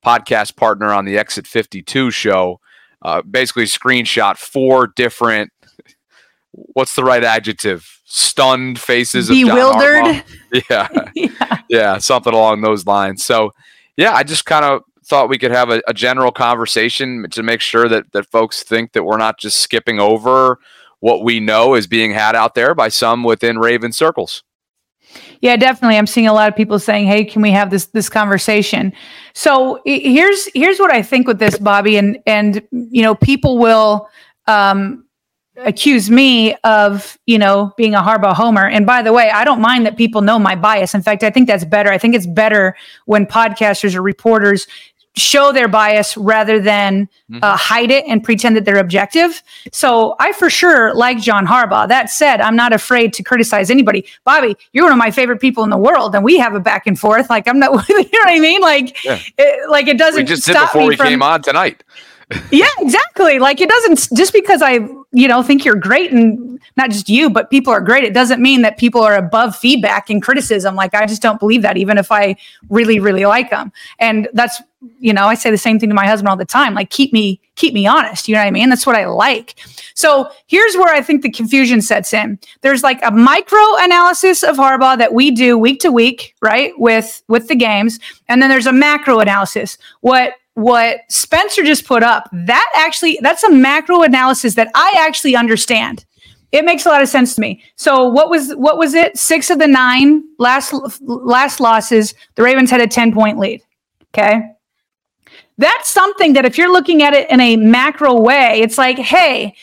podcast 0.05 0.55
partner 0.55 0.93
on 0.93 1.05
the 1.05 1.17
Exit 1.17 1.45
52 1.45 2.12
show, 2.12 2.60
uh, 3.01 3.21
basically 3.21 3.65
screenshot 3.65 4.38
four 4.38 4.88
different 4.88 5.51
what's 6.51 6.95
the 6.95 7.03
right 7.03 7.23
adjective? 7.23 8.01
Stunned 8.05 8.79
faces 8.79 9.29
bewildered. 9.29 10.23
Yeah. 10.69 10.88
yeah. 11.15 11.57
yeah, 11.69 11.97
something 11.97 12.33
along 12.33 12.62
those 12.62 12.86
lines. 12.86 13.23
So 13.23 13.51
yeah, 13.97 14.13
I 14.13 14.23
just 14.23 14.45
kind 14.45 14.65
of 14.65 14.81
thought 15.05 15.29
we 15.29 15.38
could 15.38 15.51
have 15.51 15.69
a, 15.69 15.81
a, 15.88 15.93
general 15.93 16.31
conversation 16.31 17.27
to 17.31 17.43
make 17.43 17.62
sure 17.62 17.88
that 17.88 18.12
that 18.13 18.25
folks 18.29 18.63
think 18.63 18.93
that 18.93 19.03
we're 19.03 19.17
not 19.17 19.39
just 19.39 19.60
skipping 19.60 19.99
over 19.99 20.57
what 20.99 21.23
we 21.23 21.39
know 21.39 21.75
is 21.75 21.88
being 21.88 22.12
had 22.12 22.36
out 22.36 22.55
there 22.55 22.73
by 22.73 22.89
some 22.89 23.23
within 23.23 23.57
Raven 23.57 23.91
circles. 23.91 24.43
Yeah, 25.41 25.55
definitely. 25.55 25.97
I'm 25.97 26.07
seeing 26.07 26.27
a 26.27 26.33
lot 26.33 26.49
of 26.49 26.55
people 26.55 26.79
saying, 26.79 27.07
"Hey, 27.07 27.23
can 27.23 27.41
we 27.41 27.51
have 27.51 27.69
this 27.69 27.86
this 27.88 28.10
conversation?" 28.10 28.91
So 29.33 29.79
here's 29.86 30.49
here's 30.53 30.79
what 30.79 30.91
I 30.91 31.01
think 31.01 31.27
with 31.27 31.39
this, 31.39 31.57
Bobby, 31.57 31.97
and 31.97 32.19
and 32.25 32.62
you 32.71 33.01
know, 33.01 33.15
people 33.15 33.57
will 33.57 34.10
um, 34.47 35.05
accuse 35.65 36.10
me 36.10 36.55
of, 36.63 37.17
you 37.25 37.38
know, 37.38 37.73
being 37.77 37.95
a 37.95 38.01
Harbaugh 38.01 38.33
homer. 38.33 38.67
And 38.67 38.86
by 38.86 39.01
the 39.01 39.13
way, 39.13 39.29
I 39.29 39.43
don't 39.43 39.62
mind 39.62 39.86
that 39.86 39.97
people 39.97 40.21
know 40.21 40.39
my 40.39 40.55
bias. 40.55 40.93
In 40.93 41.01
fact, 41.01 41.23
I 41.23 41.29
think 41.29 41.47
that's 41.47 41.65
better. 41.65 41.91
I 41.91 41.97
think 41.97 42.15
it's 42.15 42.27
better 42.27 42.75
when 43.05 43.25
podcasters 43.25 43.95
or 43.95 44.01
reporters 44.01 44.67
show 45.17 45.51
their 45.51 45.67
bias 45.67 46.15
rather 46.15 46.60
than 46.60 47.10
mm-hmm. 47.30 47.43
uh, 47.43 47.58
hide 47.58 47.91
it 47.91 48.06
and 48.08 48.23
pretend 48.23 48.56
that 48.56 48.65
they're 48.65 48.77
objective. 48.77 49.41
So 49.71 50.15
I 50.19 50.32
for 50.34 50.49
sure 50.49 50.93
like 50.93 51.19
John 51.19 51.45
Harbaugh. 51.45 51.88
That 51.88 52.10
said, 52.10 52.41
I'm 52.41 52.56
not 52.56 52.73
afraid 52.73 53.13
to 53.13 53.23
criticize 53.23 53.69
anybody. 53.69 54.06
Bobby, 54.23 54.56
you're 54.73 54.86
one 54.86 54.93
of 54.93 54.97
my 54.97 55.12
favorite 55.12 55.41
people 55.41 55.63
in 55.63 55.69
the 55.69 55.77
world, 55.77 56.15
and 56.15 56.23
we 56.23 56.38
have 56.38 56.53
a 56.53 56.60
back 56.60 56.88
and 56.88 56.97
forth. 56.97 57.30
Like 57.30 57.47
I'm 57.47 57.60
not, 57.60 57.71
you 57.89 57.95
know 57.97 58.03
what 58.03 58.30
I 58.30 58.39
mean? 58.39 58.62
Like, 58.62 59.03
yeah. 59.03 59.19
it, 59.38 59.69
like 59.69 59.88
it 59.88 59.97
doesn't. 59.97 60.21
We 60.21 60.25
just 60.25 60.45
did 60.45 60.53
before 60.53 60.88
we 60.88 60.95
from, 60.95 61.08
came 61.08 61.23
on 61.23 61.41
tonight 61.41 61.84
yeah, 62.51 62.67
exactly. 62.80 63.39
Like 63.39 63.62
it 63.62 63.69
doesn't 63.69 64.10
just 64.15 64.34
because 64.34 64.62
I, 64.62 64.80
you 65.17 65.27
know, 65.27 65.41
think 65.41 65.65
you're 65.65 65.73
great 65.73 66.12
and 66.12 66.60
not 66.75 66.91
just 66.91 67.10
you, 67.10 67.27
but 67.27 67.49
people 67.49 67.73
are 67.73 67.82
great. 67.82 68.03
It 68.03 68.13
doesn't 68.13 68.39
mean 68.39 68.62
that 68.62 68.77
people 68.77 69.01
are 69.01 69.15
above 69.15 69.56
feedback 69.56 70.12
and 70.12 70.21
criticism. 70.21 70.75
Like 70.75 70.93
I 70.93 71.08
just 71.08 71.23
don't 71.23 71.39
believe 71.39 71.63
that, 71.63 71.75
even 71.75 71.97
if 71.97 72.12
I 72.12 72.36
really, 72.69 72.99
really 72.99 73.25
like 73.25 73.49
them. 73.49 73.71
And 73.97 74.27
that's, 74.34 74.62
you 74.99 75.12
know, 75.12 75.25
I 75.25 75.34
say 75.34 75.49
the 75.49 75.58
same 75.58 75.80
thing 75.80 75.89
to 75.89 75.95
my 75.95 76.06
husband 76.06 76.30
all 76.30 76.38
the 76.38 76.45
time. 76.45 76.75
Like 76.75 76.91
keep 76.91 77.13
me, 77.13 77.41
keep 77.56 77.73
me 77.73 77.88
honest. 77.88 78.27
You 78.27 78.36
know 78.36 78.41
what 78.41 78.47
I 78.47 78.51
mean? 78.51 78.69
That's 78.69 78.86
what 78.86 78.95
I 78.95 79.06
like. 79.06 79.56
So 79.95 80.30
here's 80.45 80.75
where 80.75 80.93
I 80.93 81.01
think 81.01 81.23
the 81.23 81.32
confusion 81.32 81.82
sets 81.82 82.13
in. 82.13 82.38
There's 82.62 82.84
like 82.84 82.99
a 83.03 83.10
micro 83.10 83.60
analysis 83.80 84.43
of 84.43 84.58
Harbaugh 84.58 84.99
that 84.99 85.15
we 85.15 85.32
do 85.32 85.58
week 85.58 85.80
to 85.80 85.91
week, 85.91 86.36
right? 86.43 86.73
With 86.77 87.23
with 87.27 87.47
the 87.47 87.56
games, 87.56 87.99
and 88.30 88.39
then 88.39 88.51
there's 88.51 88.67
a 88.67 88.71
macro 88.71 89.17
analysis. 89.17 89.80
What 90.01 90.34
what 90.58 91.02
Spencer 91.08 91.63
just 91.63 91.86
put 91.86 92.02
up, 92.02 92.28
that 92.34 92.67
actually 92.76 93.20
that's 93.22 93.43
a 93.43 93.52
macro 93.52 94.02
analysis 94.02 94.56
that 94.56 94.72
I 94.74 94.91
actually 94.98 95.36
understand. 95.36 96.04
It 96.52 96.65
makes 96.65 96.84
a 96.88 96.89
lot 96.89 97.03
of 97.03 97.10
sense 97.10 97.36
to 97.36 97.41
me. 97.41 97.62
So 97.76 98.08
what 98.08 98.32
was 98.32 98.55
what 98.55 98.80
was 98.80 98.95
it? 98.95 99.20
6 99.20 99.51
of 99.51 99.60
the 99.60 99.68
9 99.68 100.24
last 100.39 100.74
last 101.01 101.60
losses, 101.60 102.16
the 102.34 102.41
Ravens 102.41 102.72
had 102.72 102.82
a 102.82 102.88
10 102.88 103.14
point 103.14 103.38
lead. 103.38 103.62
Okay? 104.08 104.41
That's 105.60 105.91
something 105.91 106.34
that 106.34 106.45
if 106.45 106.58
you're 106.58 106.72
looking 106.72 107.03
at 107.03 107.14
it 107.14 107.30
in 107.30 107.39
a 107.39 107.55
macro 107.55 108.20
way, 108.20 108.60
it's 108.60 108.80
like, 108.80 108.97
"Hey, 108.97 109.53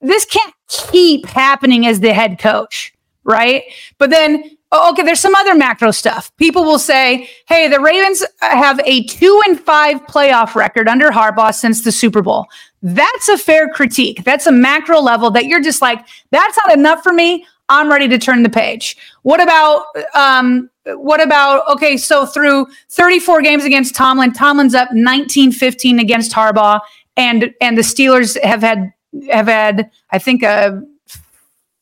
this 0.00 0.24
can't 0.24 0.54
keep 0.66 1.26
happening 1.26 1.86
as 1.86 2.00
the 2.00 2.12
head 2.12 2.40
coach." 2.40 2.92
Right? 3.22 3.62
But 3.96 4.10
then 4.10 4.56
Oh, 4.72 4.90
okay, 4.92 5.02
there's 5.02 5.18
some 5.20 5.34
other 5.34 5.54
macro 5.54 5.90
stuff. 5.90 6.34
People 6.36 6.64
will 6.64 6.78
say, 6.78 7.28
"Hey, 7.48 7.66
the 7.66 7.80
Ravens 7.80 8.24
have 8.40 8.80
a 8.84 9.04
2 9.04 9.42
and 9.46 9.58
5 9.58 10.06
playoff 10.06 10.54
record 10.54 10.88
under 10.88 11.10
Harbaugh 11.10 11.52
since 11.52 11.82
the 11.82 11.90
Super 11.92 12.22
Bowl." 12.22 12.46
That's 12.82 13.28
a 13.28 13.36
fair 13.36 13.68
critique. 13.68 14.24
That's 14.24 14.46
a 14.46 14.52
macro 14.52 15.00
level 15.00 15.30
that 15.32 15.46
you're 15.46 15.60
just 15.60 15.82
like, 15.82 16.06
"That's 16.30 16.56
not 16.64 16.76
enough 16.76 17.02
for 17.02 17.12
me. 17.12 17.44
I'm 17.68 17.90
ready 17.90 18.08
to 18.08 18.18
turn 18.18 18.42
the 18.44 18.48
page." 18.48 18.96
What 19.22 19.42
about 19.42 19.84
um 20.14 20.70
what 20.86 21.20
about 21.20 21.68
okay, 21.68 21.96
so 21.96 22.24
through 22.24 22.66
34 22.90 23.42
games 23.42 23.64
against 23.64 23.94
Tomlin, 23.94 24.32
Tomlin's 24.32 24.74
up 24.74 24.88
19-15 24.92 26.00
against 26.00 26.32
Harbaugh 26.32 26.80
and 27.16 27.52
and 27.60 27.76
the 27.76 27.82
Steelers 27.82 28.40
have 28.42 28.62
had 28.62 28.92
have 29.30 29.48
had 29.48 29.90
I 30.10 30.18
think 30.18 30.42
a 30.42 30.80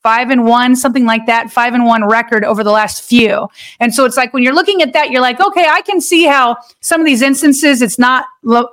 five 0.03 0.31
and 0.31 0.45
one, 0.45 0.77
something 0.77 1.05
like 1.05 1.27
that, 1.27 1.51
five 1.51 1.75
and 1.75 1.85
one 1.85 2.07
record 2.07 2.45
over 2.45 2.63
the 2.63 2.71
last 2.71 3.03
few. 3.03 3.49
And 3.81 3.95
so 3.95 4.05
it's 4.05 4.17
like 4.17 4.33
when 4.33 4.43
you're 4.43 4.55
looking 4.55 4.81
at 4.81 4.93
that, 4.93 5.11
you're 5.11 5.21
like, 5.21 5.41
okay, 5.41 5.67
I 5.69 5.83
can 5.83 6.01
see 6.01 6.25
how 6.25 6.57
some 6.81 7.01
of 7.01 7.07
these 7.07 7.23
instances 7.23 7.83
it's 7.83 7.99
not 7.99 8.27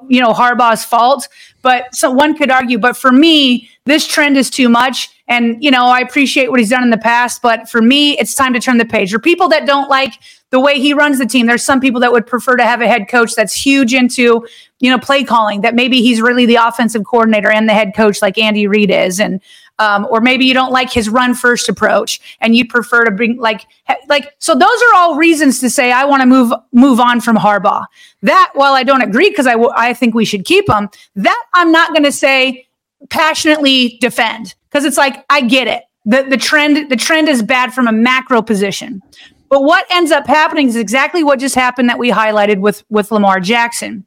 you 0.07 0.21
know 0.21 0.31
Harbaugh's 0.31 0.85
fault, 0.85 1.27
but 1.61 1.93
so 1.93 2.11
one 2.11 2.35
could 2.37 2.51
argue. 2.51 2.77
But 2.77 2.95
for 2.95 3.11
me, 3.11 3.69
this 3.85 4.07
trend 4.07 4.37
is 4.37 4.49
too 4.49 4.69
much. 4.69 5.09
And 5.27 5.63
you 5.63 5.71
know, 5.71 5.85
I 5.87 6.01
appreciate 6.01 6.51
what 6.51 6.59
he's 6.59 6.69
done 6.69 6.83
in 6.83 6.91
the 6.91 6.97
past, 6.97 7.41
but 7.41 7.67
for 7.67 7.81
me, 7.81 8.17
it's 8.19 8.35
time 8.35 8.53
to 8.53 8.59
turn 8.59 8.77
the 8.77 8.85
page. 8.85 9.11
For 9.11 9.19
people 9.19 9.49
that 9.49 9.65
don't 9.65 9.89
like 9.89 10.13
the 10.51 10.59
way 10.59 10.79
he 10.79 10.93
runs 10.93 11.17
the 11.17 11.25
team, 11.25 11.47
there's 11.47 11.63
some 11.63 11.79
people 11.79 11.99
that 12.01 12.11
would 12.11 12.27
prefer 12.27 12.55
to 12.55 12.63
have 12.63 12.81
a 12.81 12.87
head 12.87 13.07
coach 13.09 13.33
that's 13.33 13.53
huge 13.53 13.93
into 13.93 14.47
you 14.79 14.91
know 14.91 14.99
play 14.99 15.23
calling. 15.23 15.61
That 15.61 15.73
maybe 15.73 16.01
he's 16.01 16.21
really 16.21 16.45
the 16.45 16.55
offensive 16.55 17.03
coordinator 17.03 17.49
and 17.51 17.67
the 17.67 17.73
head 17.73 17.93
coach, 17.95 18.21
like 18.21 18.37
Andy 18.37 18.67
Reid 18.67 18.91
is, 18.91 19.19
and 19.19 19.41
um, 19.79 20.07
or 20.09 20.21
maybe 20.21 20.45
you 20.45 20.53
don't 20.53 20.71
like 20.71 20.91
his 20.91 21.09
run 21.09 21.33
first 21.33 21.67
approach 21.67 22.37
and 22.39 22.55
you 22.55 22.65
prefer 22.67 23.03
to 23.03 23.11
bring 23.11 23.37
like 23.37 23.65
like 24.07 24.33
so 24.39 24.53
those 24.53 24.81
are 24.89 24.95
all 24.95 25.15
reasons 25.15 25.59
to 25.59 25.69
say 25.69 25.91
I 25.91 26.05
want 26.05 26.21
to 26.21 26.25
move 26.25 26.53
move 26.71 26.99
on 26.99 27.21
from 27.21 27.35
Harbaugh. 27.35 27.85
That 28.21 28.51
while 28.53 28.73
I 28.73 28.83
don't 28.83 29.01
agree 29.01 29.29
because 29.29 29.47
I, 29.47 29.53
w- 29.53 29.73
I 29.75 29.93
think 29.93 30.15
we 30.15 30.25
should 30.25 30.45
keep 30.45 30.69
him, 30.69 30.89
that 31.15 31.43
I'm 31.53 31.71
not 31.71 31.91
going 31.91 32.03
to 32.03 32.11
say 32.11 32.67
passionately 33.09 33.97
defend 33.99 34.55
because 34.69 34.85
it's 34.85 34.97
like 34.97 35.25
I 35.29 35.41
get 35.41 35.67
it. 35.67 35.83
The 36.05 36.23
the 36.23 36.37
trend 36.37 36.89
the 36.89 36.95
trend 36.95 37.27
is 37.27 37.43
bad 37.43 37.73
from 37.73 37.87
a 37.87 37.91
macro 37.91 38.41
position. 38.41 39.01
But 39.49 39.63
what 39.63 39.85
ends 39.91 40.11
up 40.11 40.25
happening 40.25 40.67
is 40.67 40.75
exactly 40.75 41.23
what 41.23 41.39
just 41.39 41.55
happened 41.55 41.87
that 41.89 41.99
we 41.99 42.09
highlighted 42.11 42.59
with 42.59 42.83
with 42.89 43.11
Lamar 43.11 43.39
Jackson 43.39 44.05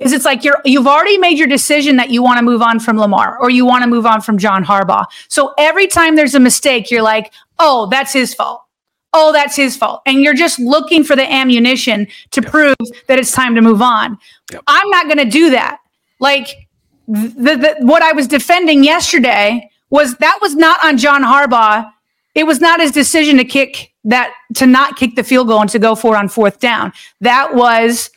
is 0.00 0.12
it's 0.12 0.24
like 0.24 0.42
you're 0.44 0.60
you've 0.64 0.86
already 0.86 1.18
made 1.18 1.38
your 1.38 1.46
decision 1.46 1.96
that 1.96 2.10
you 2.10 2.22
want 2.22 2.38
to 2.38 2.42
move 2.42 2.62
on 2.62 2.80
from 2.80 2.98
Lamar 2.98 3.38
or 3.38 3.50
you 3.50 3.64
want 3.64 3.84
to 3.84 3.88
move 3.88 4.06
on 4.06 4.20
from 4.20 4.38
John 4.38 4.64
Harbaugh. 4.64 5.04
So 5.28 5.54
every 5.58 5.86
time 5.86 6.16
there's 6.16 6.34
a 6.34 6.40
mistake, 6.40 6.90
you're 6.90 7.02
like, 7.02 7.32
"Oh, 7.58 7.86
that's 7.90 8.12
his 8.12 8.34
fault." 8.34 8.64
Oh, 9.12 9.32
that's 9.32 9.56
his 9.56 9.76
fault. 9.76 10.02
And 10.06 10.22
you're 10.22 10.34
just 10.34 10.58
looking 10.60 11.02
for 11.02 11.16
the 11.16 11.30
ammunition 11.30 12.06
to 12.30 12.40
yep. 12.40 12.50
prove 12.50 12.76
that 13.08 13.18
it's 13.18 13.32
time 13.32 13.56
to 13.56 13.60
move 13.60 13.82
on. 13.82 14.16
Yep. 14.52 14.62
I'm 14.68 14.88
not 14.88 15.06
going 15.06 15.18
to 15.18 15.24
do 15.24 15.50
that. 15.50 15.78
Like 16.20 16.68
the, 17.08 17.56
the 17.56 17.76
what 17.80 18.02
I 18.02 18.12
was 18.12 18.28
defending 18.28 18.84
yesterday 18.84 19.68
was 19.90 20.16
that 20.18 20.38
was 20.40 20.54
not 20.54 20.82
on 20.84 20.96
John 20.96 21.22
Harbaugh. 21.22 21.90
It 22.36 22.44
was 22.44 22.60
not 22.60 22.80
his 22.80 22.92
decision 22.92 23.36
to 23.38 23.44
kick 23.44 23.92
that 24.04 24.32
to 24.54 24.66
not 24.66 24.96
kick 24.96 25.16
the 25.16 25.24
field 25.24 25.48
goal 25.48 25.60
and 25.60 25.70
to 25.70 25.78
go 25.78 25.94
for 25.94 26.14
it 26.14 26.18
on 26.18 26.28
fourth 26.28 26.60
down. 26.60 26.92
That 27.20 27.54
was 27.54 28.10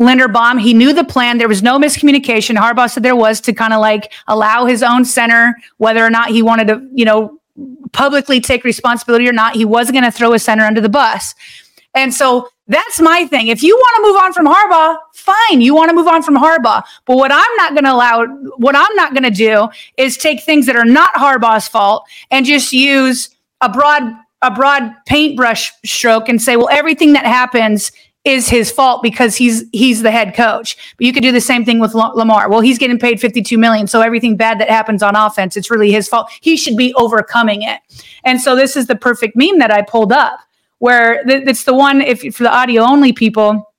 Linderbaum. 0.00 0.60
He 0.60 0.74
knew 0.74 0.92
the 0.92 1.04
plan. 1.04 1.38
There 1.38 1.48
was 1.48 1.62
no 1.62 1.78
miscommunication. 1.78 2.56
Harbaugh 2.56 2.90
said 2.90 3.02
there 3.02 3.16
was 3.16 3.40
to 3.42 3.52
kind 3.52 3.72
of 3.72 3.80
like 3.80 4.12
allow 4.28 4.66
his 4.66 4.82
own 4.82 5.04
center, 5.04 5.56
whether 5.78 6.04
or 6.04 6.10
not 6.10 6.30
he 6.30 6.42
wanted 6.42 6.68
to, 6.68 6.86
you 6.92 7.04
know, 7.04 7.40
publicly 7.92 8.40
take 8.40 8.64
responsibility 8.64 9.28
or 9.28 9.32
not, 9.32 9.54
he 9.54 9.64
wasn't 9.64 9.94
going 9.94 10.04
to 10.04 10.10
throw 10.10 10.32
his 10.32 10.42
center 10.42 10.64
under 10.64 10.80
the 10.80 10.88
bus. 10.88 11.34
And 11.94 12.12
so 12.12 12.48
that's 12.68 13.00
my 13.00 13.26
thing. 13.26 13.48
If 13.48 13.62
you 13.62 13.74
want 13.74 13.96
to 13.96 14.02
move 14.02 14.16
on 14.22 14.32
from 14.32 14.46
Harbaugh, 14.46 14.98
fine. 15.14 15.60
You 15.62 15.74
want 15.74 15.88
to 15.88 15.94
move 15.94 16.08
on 16.08 16.22
from 16.22 16.36
Harbaugh. 16.36 16.82
But 17.06 17.16
what 17.16 17.32
I'm 17.32 17.56
not 17.56 17.72
going 17.72 17.84
to 17.84 17.92
allow, 17.92 18.26
what 18.58 18.76
I'm 18.76 18.94
not 18.96 19.14
going 19.14 19.22
to 19.22 19.30
do 19.30 19.68
is 19.96 20.16
take 20.18 20.42
things 20.42 20.66
that 20.66 20.76
are 20.76 20.84
not 20.84 21.14
Harbaugh's 21.14 21.68
fault 21.68 22.04
and 22.30 22.44
just 22.44 22.72
use 22.72 23.30
a 23.62 23.70
broad, 23.70 24.02
a 24.42 24.50
broad 24.50 24.92
paintbrush 25.06 25.72
stroke 25.86 26.28
and 26.28 26.42
say, 26.42 26.56
well, 26.56 26.68
everything 26.70 27.14
that 27.14 27.24
happens 27.24 27.92
is 28.26 28.48
his 28.48 28.72
fault 28.72 29.04
because 29.04 29.36
he's 29.36 29.64
he's 29.72 30.02
the 30.02 30.10
head 30.10 30.34
coach. 30.34 30.76
But 30.98 31.06
you 31.06 31.12
could 31.12 31.22
do 31.22 31.30
the 31.30 31.40
same 31.40 31.64
thing 31.64 31.78
with 31.78 31.94
Lamar. 31.94 32.50
Well, 32.50 32.60
he's 32.60 32.76
getting 32.76 32.98
paid 32.98 33.20
52 33.20 33.56
million, 33.56 33.86
so 33.86 34.00
everything 34.02 34.36
bad 34.36 34.60
that 34.60 34.68
happens 34.68 35.02
on 35.02 35.14
offense, 35.14 35.56
it's 35.56 35.70
really 35.70 35.92
his 35.92 36.08
fault. 36.08 36.28
He 36.40 36.56
should 36.56 36.76
be 36.76 36.92
overcoming 36.94 37.62
it. 37.62 37.80
And 38.24 38.40
so 38.40 38.56
this 38.56 38.76
is 38.76 38.88
the 38.88 38.96
perfect 38.96 39.36
meme 39.36 39.60
that 39.60 39.70
I 39.70 39.82
pulled 39.82 40.12
up 40.12 40.40
where 40.78 41.24
th- 41.24 41.44
it's 41.46 41.64
the 41.64 41.72
one 41.72 42.02
if 42.02 42.20
for 42.34 42.42
the 42.42 42.52
audio 42.52 42.82
only 42.82 43.12
people, 43.12 43.72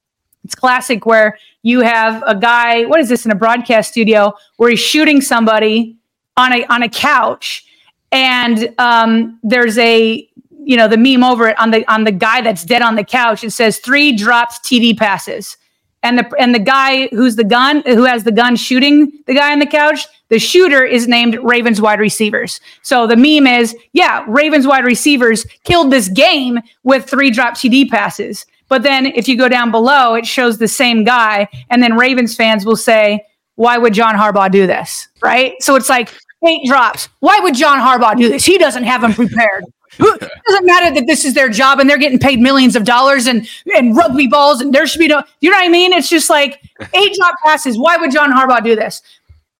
it's 0.45 0.55
classic 0.55 1.05
where 1.05 1.37
you 1.61 1.81
have 1.81 2.23
a 2.25 2.33
guy, 2.33 2.85
what 2.85 3.01
is 3.01 3.09
this 3.09 3.25
in 3.25 3.31
a 3.31 3.35
broadcast 3.35 3.91
studio 3.91 4.33
where 4.55 4.69
he's 4.69 4.79
shooting 4.79 5.19
somebody 5.19 5.97
on 6.37 6.53
a 6.53 6.65
on 6.67 6.83
a 6.83 6.89
couch 6.89 7.65
and 8.13 8.73
um, 8.77 9.39
there's 9.43 9.77
a 9.77 10.26
you 10.67 10.75
know 10.75 10.87
the 10.87 10.97
meme 10.97 11.23
over 11.23 11.47
it 11.47 11.57
on 11.57 11.71
the 11.71 11.89
on 11.91 12.03
the 12.03 12.11
guy 12.11 12.41
that's 12.41 12.65
dead 12.65 12.81
on 12.81 12.95
the 12.95 13.03
couch 13.03 13.43
it 13.43 13.51
says 13.51 13.79
three 13.79 14.15
dropped 14.15 14.63
td 14.63 14.95
passes. 14.97 15.57
And 16.03 16.19
the 16.19 16.29
and 16.37 16.53
the 16.53 16.59
guy 16.59 17.07
who's 17.07 17.37
the 17.37 17.43
gun 17.43 17.81
who 17.85 18.03
has 18.03 18.25
the 18.25 18.31
gun 18.31 18.55
shooting 18.55 19.11
the 19.25 19.33
guy 19.33 19.51
on 19.51 19.59
the 19.59 19.65
couch 19.65 20.05
the 20.29 20.39
shooter 20.39 20.83
is 20.83 21.07
named 21.07 21.39
ravens 21.41 21.79
wide 21.79 22.01
receivers. 22.01 22.59
So 22.81 23.07
the 23.07 23.15
meme 23.15 23.47
is 23.47 23.75
yeah 23.93 24.25
ravens 24.27 24.67
wide 24.67 24.83
receivers 24.83 25.45
killed 25.63 25.91
this 25.91 26.09
game 26.09 26.59
with 26.83 27.09
three 27.09 27.31
drop 27.31 27.53
td 27.53 27.89
passes. 27.89 28.45
But 28.67 28.83
then 28.83 29.05
if 29.05 29.29
you 29.29 29.37
go 29.37 29.47
down 29.47 29.71
below 29.71 30.15
it 30.15 30.25
shows 30.25 30.57
the 30.57 30.67
same 30.67 31.05
guy 31.05 31.47
and 31.69 31.81
then 31.81 31.95
ravens 31.95 32.35
fans 32.35 32.65
will 32.65 32.75
say 32.75 33.25
why 33.55 33.77
would 33.77 33.93
john 33.93 34.15
harbaugh 34.15 34.51
do 34.51 34.67
this 34.67 35.07
right? 35.23 35.53
So 35.61 35.75
it's 35.75 35.89
like 35.89 36.13
eight 36.45 36.67
drops. 36.67 37.07
Why 37.21 37.39
would 37.39 37.55
john 37.55 37.79
harbaugh 37.79 38.17
do 38.17 38.27
this? 38.27 38.43
He 38.45 38.57
doesn't 38.57 38.83
have 38.83 38.99
them 38.99 39.13
prepared 39.13 39.63
it 39.99 40.31
doesn't 40.47 40.65
matter 40.65 40.93
that 40.93 41.07
this 41.07 41.25
is 41.25 41.33
their 41.33 41.49
job 41.49 41.79
and 41.79 41.89
they're 41.89 41.97
getting 41.97 42.19
paid 42.19 42.39
millions 42.39 42.75
of 42.75 42.83
dollars 42.83 43.27
and 43.27 43.47
and 43.75 43.95
rugby 43.95 44.27
balls 44.27 44.61
and 44.61 44.73
there 44.73 44.87
should 44.87 44.99
be 44.99 45.07
no 45.07 45.23
you 45.41 45.49
know 45.49 45.57
what 45.57 45.65
I 45.65 45.69
mean? 45.69 45.93
It's 45.93 46.09
just 46.09 46.29
like 46.29 46.61
eight 46.93 47.15
drop 47.15 47.35
passes. 47.45 47.77
Why 47.77 47.97
would 47.97 48.11
John 48.11 48.31
Harbaugh 48.31 48.63
do 48.63 48.75
this? 48.75 49.01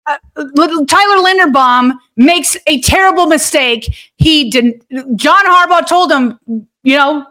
Uh, 0.05 0.17
Tyler 0.35 1.21
Linderbaum 1.21 1.93
makes 2.15 2.55
a 2.65 2.79
terrible 2.81 3.25
mistake. 3.25 3.93
He 4.15 4.49
didn't. 4.49 4.85
John 5.17 5.43
Harbaugh 5.45 5.85
told 5.85 6.11
him, 6.11 6.39
you 6.83 6.95
know, 6.95 7.27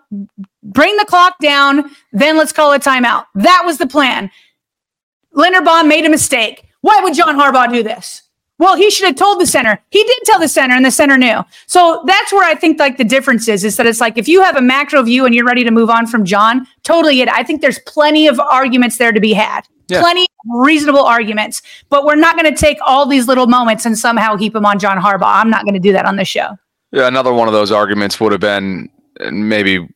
bring 0.63 0.95
the 0.99 1.07
clock 1.07 1.39
down, 1.41 1.91
then 2.13 2.37
let's 2.37 2.53
call 2.53 2.73
a 2.75 2.79
timeout. 2.79 3.25
That 3.35 3.63
was 3.65 3.79
the 3.79 3.87
plan. 3.87 4.31
Linderbaum 5.35 5.89
made 5.89 6.05
a 6.05 6.11
mistake. 6.11 6.65
Why 6.83 7.01
would 7.03 7.15
John 7.15 7.37
Harbaugh 7.37 7.73
do 7.73 7.83
this? 7.83 8.23
Well, 8.59 8.77
he 8.77 8.91
should 8.91 9.07
have 9.07 9.17
told 9.17 9.41
the 9.41 9.47
center. 9.47 9.79
He 9.91 10.03
did 10.03 10.19
tell 10.25 10.39
the 10.39 10.49
center, 10.49 10.75
and 10.75 10.85
the 10.85 10.91
center 10.91 11.19
knew. 11.19 11.45
So 11.67 12.03
that's 12.07 12.33
where 12.33 12.45
I 12.45 12.55
think 12.55 12.79
like 12.79 12.97
the 12.97 13.05
difference 13.05 13.49
is, 13.49 13.65
is 13.65 13.77
that 13.77 13.87
it's 13.87 14.01
like 14.01 14.17
if 14.17 14.29
you 14.29 14.43
have 14.43 14.57
a 14.57 14.63
macro 14.63 15.03
view 15.03 15.27
and 15.27 15.35
you're 15.35 15.45
ready 15.45 15.65
to 15.65 15.71
move 15.71 15.91
on 15.91 16.07
from 16.07 16.25
John, 16.25 16.67
totally 16.83 17.21
it. 17.21 17.29
I 17.29 17.43
think 17.43 17.61
there's 17.61 17.79
plenty 17.81 18.27
of 18.27 18.41
arguments 18.41 18.97
there 18.97 19.13
to 19.13 19.21
be 19.21 19.35
had. 19.35 19.63
Yeah. 19.89 20.01
Plenty 20.01 20.23
of 20.23 20.67
reasonable 20.67 21.05
arguments, 21.05 21.63
but 21.91 22.05
we're 22.05 22.17
not 22.17 22.37
going 22.37 22.53
to 22.53 22.59
take 22.59 22.79
all 22.85 23.07
these 23.07 23.29
little 23.29 23.47
moments 23.47 23.87
and 23.87 23.97
somehow 23.97 24.37
heap 24.37 24.55
them 24.55 24.67
on 24.67 24.79
John 24.79 24.99
Harbaugh. 24.99 25.41
I'm 25.41 25.51
not 25.51 25.63
going 25.65 25.75
to 25.75 25.81
do 25.81 25.93
that 25.93 26.07
on 26.07 26.17
this 26.17 26.27
show. 26.27 26.57
Yeah, 26.93 27.07
another 27.07 27.33
one 27.33 27.47
of 27.47 27.55
those 27.55 27.71
arguments 27.71 28.19
would 28.19 28.33
have 28.33 28.41
been 28.41 28.89
maybe 29.31 29.87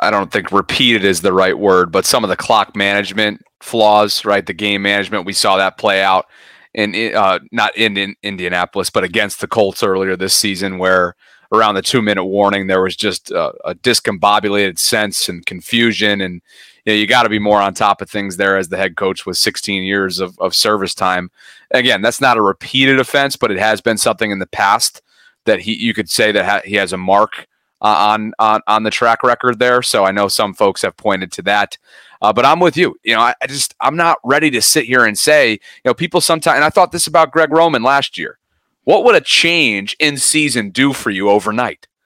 I 0.00 0.10
don't 0.10 0.30
think 0.30 0.52
repeated 0.52 1.04
is 1.04 1.22
the 1.22 1.32
right 1.32 1.58
word, 1.58 1.90
but 1.90 2.04
some 2.04 2.24
of 2.24 2.30
the 2.30 2.36
clock 2.36 2.76
management 2.76 3.42
flaws, 3.60 4.24
right? 4.24 4.44
The 4.44 4.52
game 4.52 4.82
management, 4.82 5.26
we 5.26 5.32
saw 5.32 5.56
that 5.56 5.78
play 5.78 6.02
out 6.02 6.26
in 6.74 7.14
uh, 7.14 7.38
not 7.50 7.76
in, 7.76 7.96
in 7.96 8.16
Indianapolis, 8.22 8.90
but 8.90 9.04
against 9.04 9.40
the 9.40 9.46
Colts 9.46 9.82
earlier 9.82 10.16
this 10.16 10.34
season, 10.34 10.78
where 10.78 11.14
around 11.52 11.74
the 11.74 11.82
two 11.82 12.00
minute 12.00 12.24
warning 12.24 12.66
there 12.66 12.82
was 12.82 12.96
just 12.96 13.30
a, 13.30 13.52
a 13.64 13.74
discombobulated 13.74 14.78
sense 14.78 15.28
and 15.28 15.44
confusion, 15.44 16.20
and 16.20 16.40
you, 16.84 16.92
know, 16.92 16.98
you 16.98 17.06
got 17.06 17.24
to 17.24 17.28
be 17.28 17.38
more 17.38 17.60
on 17.60 17.74
top 17.74 18.00
of 18.00 18.10
things 18.10 18.36
there 18.36 18.56
as 18.56 18.68
the 18.68 18.76
head 18.76 18.96
coach 18.96 19.26
with 19.26 19.36
16 19.36 19.82
years 19.82 20.18
of, 20.18 20.38
of 20.38 20.54
service 20.54 20.94
time. 20.94 21.30
Again, 21.70 22.00
that's 22.02 22.20
not 22.20 22.36
a 22.38 22.42
repeated 22.42 22.98
offense, 22.98 23.36
but 23.36 23.50
it 23.50 23.58
has 23.58 23.80
been 23.80 23.98
something 23.98 24.30
in 24.30 24.38
the 24.38 24.46
past 24.46 25.02
that 25.44 25.60
he 25.60 25.74
you 25.74 25.92
could 25.92 26.08
say 26.08 26.32
that 26.32 26.44
ha- 26.44 26.62
he 26.64 26.76
has 26.76 26.92
a 26.92 26.98
mark 26.98 27.46
uh, 27.82 27.84
on 28.12 28.32
on 28.38 28.60
on 28.66 28.82
the 28.84 28.90
track 28.90 29.22
record 29.22 29.58
there. 29.58 29.82
So 29.82 30.04
I 30.04 30.12
know 30.12 30.28
some 30.28 30.54
folks 30.54 30.82
have 30.82 30.96
pointed 30.96 31.32
to 31.32 31.42
that. 31.42 31.76
Uh, 32.22 32.32
but 32.32 32.46
I'm 32.46 32.60
with 32.60 32.76
you. 32.76 32.96
You 33.02 33.16
know, 33.16 33.20
I, 33.20 33.34
I, 33.42 33.48
just 33.48 33.74
I'm 33.80 33.96
not 33.96 34.18
ready 34.22 34.48
to 34.52 34.62
sit 34.62 34.84
here 34.84 35.04
and 35.04 35.18
say, 35.18 35.52
you 35.52 35.58
know, 35.84 35.92
people 35.92 36.20
sometimes. 36.20 36.54
And 36.54 36.64
I 36.64 36.70
thought 36.70 36.92
this 36.92 37.08
about 37.08 37.32
Greg 37.32 37.50
Roman 37.50 37.82
last 37.82 38.16
year. 38.16 38.38
What 38.84 39.04
would 39.04 39.16
a 39.16 39.20
change 39.20 39.96
in 39.98 40.16
season 40.16 40.70
do 40.70 40.92
for 40.92 41.10
you 41.10 41.28
overnight? 41.28 41.86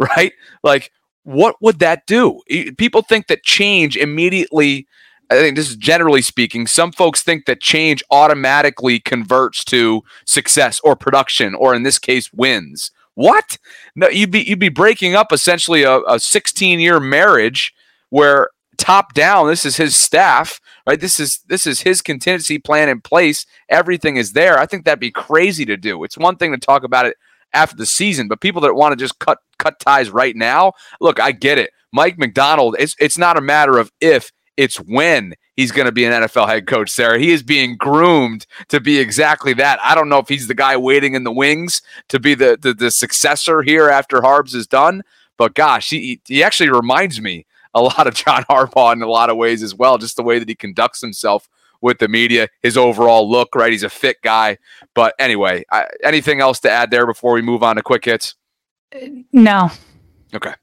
Right? 0.00 0.32
Like, 0.62 0.92
what 1.24 1.56
would 1.60 1.80
that 1.80 2.06
do? 2.06 2.40
People 2.76 3.02
think 3.02 3.26
that 3.26 3.42
change 3.42 3.96
immediately. 3.96 4.86
I 5.28 5.34
think 5.34 5.56
this 5.56 5.68
is 5.68 5.74
generally 5.74 6.22
speaking. 6.22 6.68
Some 6.68 6.92
folks 6.92 7.24
think 7.24 7.46
that 7.46 7.60
change 7.60 8.00
automatically 8.12 9.00
converts 9.00 9.64
to 9.64 10.04
success 10.24 10.78
or 10.84 10.94
production, 10.94 11.56
or 11.56 11.74
in 11.74 11.82
this 11.82 11.98
case, 11.98 12.32
wins. 12.32 12.92
What? 13.14 13.58
No, 13.96 14.08
you'd 14.08 14.30
be 14.30 14.42
you'd 14.42 14.60
be 14.60 14.68
breaking 14.68 15.16
up 15.16 15.32
essentially 15.32 15.82
a, 15.82 15.98
a 16.02 16.20
16 16.20 16.78
year 16.78 17.00
marriage 17.00 17.74
where 18.10 18.50
top 18.78 19.12
down, 19.12 19.48
this 19.48 19.66
is 19.66 19.76
his 19.76 19.94
staff, 19.94 20.60
right? 20.86 21.00
This 21.00 21.20
is 21.20 21.40
this 21.48 21.66
is 21.66 21.80
his 21.80 22.00
contingency 22.00 22.58
plan 22.58 22.88
in 22.88 23.00
place. 23.00 23.44
Everything 23.68 24.16
is 24.16 24.32
there. 24.32 24.58
I 24.58 24.66
think 24.66 24.84
that'd 24.84 25.00
be 25.00 25.10
crazy 25.10 25.66
to 25.66 25.76
do. 25.76 26.04
It's 26.04 26.16
one 26.16 26.36
thing 26.36 26.52
to 26.52 26.58
talk 26.58 26.84
about 26.84 27.06
it 27.06 27.16
after 27.52 27.76
the 27.76 27.86
season, 27.86 28.28
but 28.28 28.40
people 28.40 28.62
that 28.62 28.74
want 28.74 28.92
to 28.92 28.96
just 28.96 29.18
cut 29.18 29.38
cut 29.58 29.78
ties 29.80 30.10
right 30.10 30.36
now, 30.36 30.72
look, 31.00 31.20
I 31.20 31.32
get 31.32 31.58
it. 31.58 31.70
Mike 31.92 32.18
Macdonald, 32.18 32.76
it's 32.78 32.94
it's 32.98 33.18
not 33.18 33.36
a 33.36 33.42
matter 33.42 33.78
of 33.78 33.92
if, 34.00 34.32
it's 34.56 34.76
when 34.76 35.34
he's 35.56 35.70
going 35.70 35.86
to 35.86 35.92
be 35.92 36.04
an 36.04 36.12
NFL 36.24 36.48
head 36.48 36.66
coach, 36.66 36.90
Sarah. 36.90 37.18
He 37.18 37.30
is 37.30 37.42
being 37.42 37.76
groomed 37.76 38.44
to 38.68 38.80
be 38.80 38.98
exactly 38.98 39.54
that. 39.54 39.78
I 39.82 39.94
don't 39.94 40.08
know 40.08 40.18
if 40.18 40.28
he's 40.28 40.48
the 40.48 40.54
guy 40.54 40.76
waiting 40.76 41.14
in 41.14 41.24
the 41.24 41.32
wings 41.32 41.80
to 42.08 42.18
be 42.18 42.34
the 42.34 42.58
the, 42.60 42.74
the 42.74 42.90
successor 42.90 43.62
here 43.62 43.88
after 43.88 44.20
Harbs 44.20 44.54
is 44.54 44.66
done, 44.66 45.02
but 45.36 45.54
gosh, 45.54 45.90
he 45.90 46.20
he 46.26 46.42
actually 46.42 46.70
reminds 46.70 47.20
me 47.20 47.46
a 47.74 47.82
lot 47.82 48.06
of 48.06 48.14
John 48.14 48.44
Harbaugh 48.44 48.92
in 48.92 49.02
a 49.02 49.08
lot 49.08 49.30
of 49.30 49.36
ways 49.36 49.62
as 49.62 49.74
well, 49.74 49.98
just 49.98 50.16
the 50.16 50.22
way 50.22 50.38
that 50.38 50.48
he 50.48 50.54
conducts 50.54 51.00
himself 51.00 51.48
with 51.80 51.98
the 51.98 52.08
media, 52.08 52.48
his 52.62 52.76
overall 52.76 53.30
look, 53.30 53.54
right? 53.54 53.72
He's 53.72 53.82
a 53.82 53.90
fit 53.90 54.20
guy. 54.22 54.58
But 54.94 55.14
anyway, 55.18 55.64
I, 55.70 55.86
anything 56.02 56.40
else 56.40 56.60
to 56.60 56.70
add 56.70 56.90
there 56.90 57.06
before 57.06 57.32
we 57.32 57.42
move 57.42 57.62
on 57.62 57.76
to 57.76 57.82
quick 57.82 58.04
hits? 58.04 58.34
No. 59.32 59.70
Okay. 60.34 60.54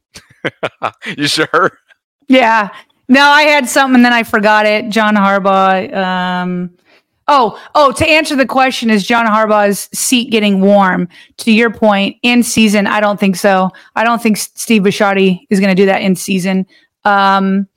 you 1.17 1.27
sure? 1.27 1.79
Yeah. 2.27 2.69
No, 3.07 3.21
I 3.21 3.43
had 3.43 3.69
something 3.69 3.95
and 3.95 4.05
then 4.05 4.13
I 4.13 4.23
forgot 4.23 4.65
it. 4.65 4.89
John 4.89 5.15
Harbaugh. 5.15 5.95
Um, 5.95 6.71
oh, 7.27 7.61
oh, 7.75 7.91
to 7.93 8.07
answer 8.07 8.35
the 8.35 8.45
question, 8.45 8.89
is 8.89 9.05
John 9.05 9.25
Harbaugh's 9.25 9.89
seat 9.97 10.31
getting 10.31 10.61
warm? 10.61 11.07
To 11.37 11.51
your 11.51 11.69
point, 11.69 12.17
in 12.23 12.41
season, 12.41 12.87
I 12.87 12.99
don't 12.99 13.19
think 13.19 13.35
so. 13.35 13.69
I 13.95 14.03
don't 14.03 14.21
think 14.21 14.37
Steve 14.37 14.81
Bisciotti 14.81 15.45
is 15.49 15.59
going 15.59 15.75
to 15.75 15.79
do 15.79 15.85
that 15.85 16.01
in 16.01 16.15
season. 16.15 16.65
Um, 17.05 17.67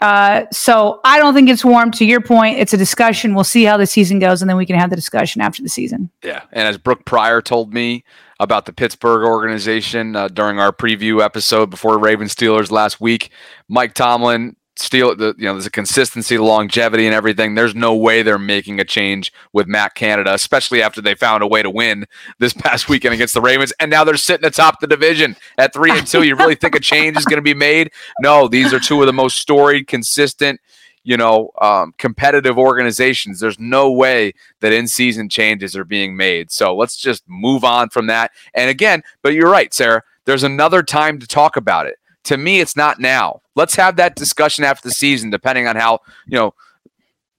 uh, 0.00 0.44
so 0.52 1.00
I 1.04 1.18
don't 1.18 1.34
think 1.34 1.48
it's 1.48 1.64
warm. 1.64 1.90
To 1.92 2.04
your 2.04 2.20
point, 2.20 2.58
it's 2.58 2.74
a 2.74 2.76
discussion. 2.76 3.34
We'll 3.34 3.44
see 3.44 3.64
how 3.64 3.76
the 3.76 3.86
season 3.86 4.18
goes, 4.18 4.42
and 4.42 4.48
then 4.48 4.56
we 4.56 4.66
can 4.66 4.78
have 4.78 4.90
the 4.90 4.96
discussion 4.96 5.40
after 5.40 5.62
the 5.62 5.68
season. 5.68 6.10
Yeah, 6.22 6.42
and 6.52 6.68
as 6.68 6.76
Brooke 6.76 7.04
Pryor 7.04 7.40
told 7.40 7.72
me 7.72 8.04
about 8.38 8.66
the 8.66 8.72
Pittsburgh 8.72 9.24
organization 9.24 10.14
uh, 10.14 10.28
during 10.28 10.58
our 10.58 10.70
preview 10.70 11.24
episode 11.24 11.70
before 11.70 11.98
Ravens 11.98 12.34
Steelers 12.34 12.70
last 12.70 13.00
week, 13.00 13.30
Mike 13.68 13.94
Tomlin 13.94 14.56
steal 14.76 15.14
the 15.16 15.34
you 15.38 15.44
know 15.44 15.54
there's 15.54 15.66
a 15.66 15.70
consistency, 15.70 16.38
longevity, 16.38 17.06
and 17.06 17.14
everything. 17.14 17.54
There's 17.54 17.74
no 17.74 17.94
way 17.94 18.22
they're 18.22 18.38
making 18.38 18.80
a 18.80 18.84
change 18.84 19.32
with 19.52 19.66
Matt 19.66 19.94
Canada, 19.94 20.34
especially 20.34 20.82
after 20.82 21.00
they 21.00 21.14
found 21.14 21.42
a 21.42 21.46
way 21.46 21.62
to 21.62 21.70
win 21.70 22.06
this 22.38 22.52
past 22.52 22.88
weekend 22.88 23.14
against 23.14 23.34
the 23.34 23.40
Ravens, 23.40 23.72
and 23.80 23.90
now 23.90 24.04
they're 24.04 24.16
sitting 24.16 24.46
atop 24.46 24.80
the 24.80 24.86
division 24.86 25.36
at 25.58 25.72
three 25.72 25.90
and 25.90 26.06
two. 26.06 26.22
You 26.22 26.36
really 26.36 26.54
think 26.54 26.74
a 26.74 26.80
change 26.80 27.16
is 27.16 27.24
going 27.24 27.38
to 27.38 27.42
be 27.42 27.54
made? 27.54 27.90
No, 28.20 28.48
these 28.48 28.72
are 28.72 28.80
two 28.80 29.00
of 29.00 29.06
the 29.06 29.12
most 29.12 29.38
storied, 29.38 29.86
consistent. 29.86 30.60
You 31.04 31.16
know, 31.16 31.50
um, 31.60 31.94
competitive 31.98 32.58
organizations. 32.58 33.38
There's 33.38 33.60
no 33.60 33.92
way 33.92 34.32
that 34.58 34.72
in-season 34.72 35.28
changes 35.28 35.76
are 35.76 35.84
being 35.84 36.16
made. 36.16 36.50
So 36.50 36.74
let's 36.74 36.96
just 36.96 37.22
move 37.28 37.62
on 37.62 37.90
from 37.90 38.08
that. 38.08 38.32
And 38.54 38.68
again, 38.68 39.04
but 39.22 39.32
you're 39.32 39.48
right, 39.48 39.72
Sarah. 39.72 40.02
There's 40.24 40.42
another 40.42 40.82
time 40.82 41.20
to 41.20 41.26
talk 41.28 41.56
about 41.56 41.86
it 41.86 42.00
to 42.26 42.36
me, 42.36 42.60
it's 42.60 42.76
not 42.76 43.00
now. 43.00 43.40
Let's 43.54 43.76
have 43.76 43.96
that 43.96 44.16
discussion 44.16 44.64
after 44.64 44.88
the 44.88 44.94
season, 44.94 45.30
depending 45.30 45.66
on 45.66 45.76
how 45.76 46.00
you 46.26 46.36
know 46.36 46.54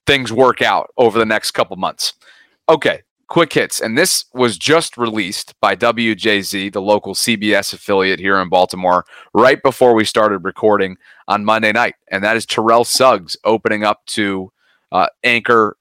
things 0.06 0.32
work 0.32 0.62
out 0.62 0.90
over 0.96 1.18
the 1.18 1.26
next 1.26 1.52
couple 1.52 1.76
months. 1.76 2.14
Okay, 2.68 3.02
quick 3.28 3.52
hits, 3.52 3.80
and 3.80 3.96
this 3.96 4.24
was 4.32 4.58
just 4.58 4.96
released 4.96 5.54
by 5.60 5.76
WJZ, 5.76 6.72
the 6.72 6.82
local 6.82 7.14
CBS 7.14 7.72
affiliate 7.72 8.18
here 8.18 8.38
in 8.40 8.48
Baltimore, 8.48 9.04
right 9.34 9.62
before 9.62 9.94
we 9.94 10.04
started 10.04 10.38
recording 10.38 10.96
on 11.28 11.44
Monday 11.44 11.72
night, 11.72 11.94
and 12.10 12.24
that 12.24 12.36
is 12.36 12.46
Terrell 12.46 12.84
Suggs 12.84 13.36
opening 13.44 13.84
up 13.84 14.04
to 14.06 14.50
uh, 14.90 15.08
anchor 15.22 15.76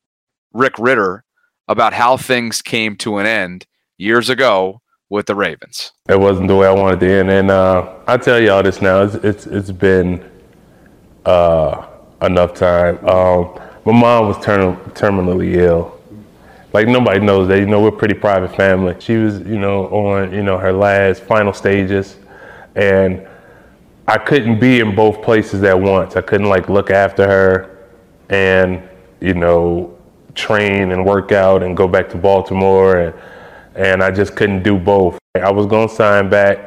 Rick 0.53 0.78
Ritter 0.78 1.24
about 1.68 1.93
how 1.93 2.18
things 2.18 2.62
came 2.62 2.95
to 2.97 3.18
an 3.18 3.26
end 3.26 3.66
years 3.97 4.30
ago 4.30 4.82
with 5.10 5.26
the 5.26 5.36
Ravens. 5.36 5.91
It 6.10 6.20
wasn't 6.20 6.47
the 6.47 6.55
way 6.55 6.68
I 6.68 6.72
wanted 6.72 6.99
to 7.01 7.12
end, 7.12 7.30
and 7.30 7.51
uh, 7.51 7.93
I 8.08 8.18
tell 8.18 8.39
y'all 8.39 8.64
this 8.64 8.82
now. 8.82 9.03
It's 9.03 9.16
it's, 9.16 9.47
it's 9.47 9.72
been 9.72 10.24
uh, 11.26 11.88
enough 12.22 12.53
time. 12.53 12.97
Um, 13.08 13.60
my 13.86 13.93
mom 13.93 14.28
was 14.28 14.43
term- 14.43 14.78
terminally 14.91 15.55
ill. 15.55 15.99
Like 16.74 16.88
nobody 16.88 17.20
knows 17.20 17.47
that. 17.47 17.60
You 17.60 17.66
know, 17.66 17.82
we're 17.82 17.91
pretty 17.91 18.14
private 18.14 18.55
family. 18.55 18.95
She 18.99 19.16
was, 19.16 19.39
you 19.39 19.58
know, 19.58 19.88
on 19.88 20.34
you 20.34 20.43
know 20.43 20.58
her 20.58 20.74
last 20.74 21.24
final 21.24 21.53
stages, 21.53 22.18
and 22.76 23.26
I 24.08 24.18
couldn't 24.18 24.60
be 24.60 24.80
in 24.80 24.95
both 24.95 25.22
places 25.22 25.64
at 25.64 25.80
once. 25.80 26.16
I 26.16 26.22
couldn't 26.22 26.49
like 26.49 26.70
look 26.70 26.91
after 26.91 27.26
her, 27.26 27.88
and 28.30 28.82
you 29.22 29.34
know, 29.34 29.97
train 30.36 30.91
and 30.91 31.05
work 31.05 31.32
out 31.32 31.64
and 31.64 31.76
go 31.76 31.88
back 31.88 32.10
to 32.10 32.18
Baltimore 32.18 32.99
and 32.99 33.14
and 33.78 34.03
I 34.03 34.11
just 34.11 34.36
couldn't 34.36 34.63
do 34.63 34.78
both. 34.78 35.17
I 35.36 35.51
was 35.51 35.67
gonna 35.67 35.88
sign 35.88 36.30
back, 36.30 36.59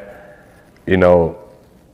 you 0.87 0.97
know, 0.97 1.37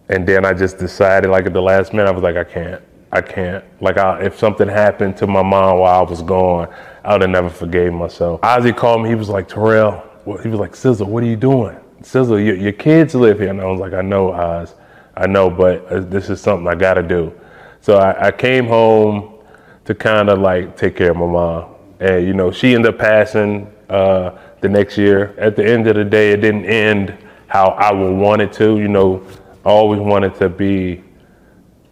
and 0.09 0.27
then 0.27 0.45
I 0.45 0.53
just 0.53 0.77
decided, 0.77 1.29
like 1.29 1.47
at 1.47 1.53
the 1.53 1.61
last 1.61 1.91
minute, 1.91 2.07
I 2.07 2.11
was 2.11 2.23
like, 2.23 2.37
I 2.37 2.43
can't, 2.43 2.81
I 3.11 3.21
can't. 3.21 3.65
Like, 3.81 3.97
I, 3.97 4.21
if 4.21 4.37
something 4.37 4.67
happened 4.67 5.17
to 5.17 5.27
my 5.27 5.41
mom 5.41 5.79
while 5.79 5.99
I 5.99 6.09
was 6.09 6.21
gone, 6.21 6.73
I 7.03 7.13
would 7.13 7.21
have 7.21 7.29
never 7.31 7.49
forgave 7.49 7.93
myself. 7.93 8.41
Ozzy 8.41 8.75
called 8.75 9.03
me. 9.03 9.09
He 9.09 9.15
was 9.15 9.29
like, 9.29 9.49
Terrell. 9.49 10.03
He 10.43 10.49
was 10.49 10.59
like, 10.59 10.75
Sizzle, 10.75 11.07
what 11.07 11.23
are 11.23 11.27
you 11.27 11.35
doing? 11.35 11.77
Sizzle, 12.01 12.39
your, 12.39 12.55
your 12.55 12.73
kids 12.73 13.15
live 13.15 13.39
here. 13.39 13.49
And 13.49 13.59
I 13.59 13.65
was 13.65 13.79
like, 13.79 13.93
I 13.93 14.01
know, 14.01 14.31
Oz. 14.31 14.75
I 15.15 15.25
know, 15.25 15.49
but 15.49 15.85
uh, 15.91 16.01
this 16.01 16.29
is 16.29 16.39
something 16.39 16.67
I 16.67 16.75
got 16.75 16.93
to 16.95 17.03
do. 17.03 17.33
So 17.81 17.97
I, 17.97 18.27
I 18.27 18.31
came 18.31 18.67
home 18.67 19.39
to 19.85 19.95
kind 19.95 20.29
of 20.29 20.39
like 20.39 20.77
take 20.77 20.95
care 20.95 21.11
of 21.11 21.17
my 21.17 21.25
mom. 21.25 21.75
And, 21.99 22.27
you 22.27 22.33
know, 22.33 22.51
she 22.51 22.75
ended 22.75 22.93
up 22.93 22.99
passing. 22.99 23.73
Uh, 23.89 24.37
the 24.61 24.69
next 24.69 24.97
year. 24.97 25.35
At 25.37 25.55
the 25.55 25.65
end 25.65 25.87
of 25.87 25.95
the 25.95 26.05
day, 26.05 26.31
it 26.31 26.41
didn't 26.41 26.65
end 26.65 27.17
how 27.47 27.69
I 27.69 27.91
would 27.91 28.15
want 28.15 28.41
it 28.41 28.53
to. 28.53 28.79
You 28.79 28.87
know, 28.87 29.25
I 29.65 29.69
always 29.69 29.99
wanted 29.99 30.35
to 30.35 30.49
be, 30.49 31.03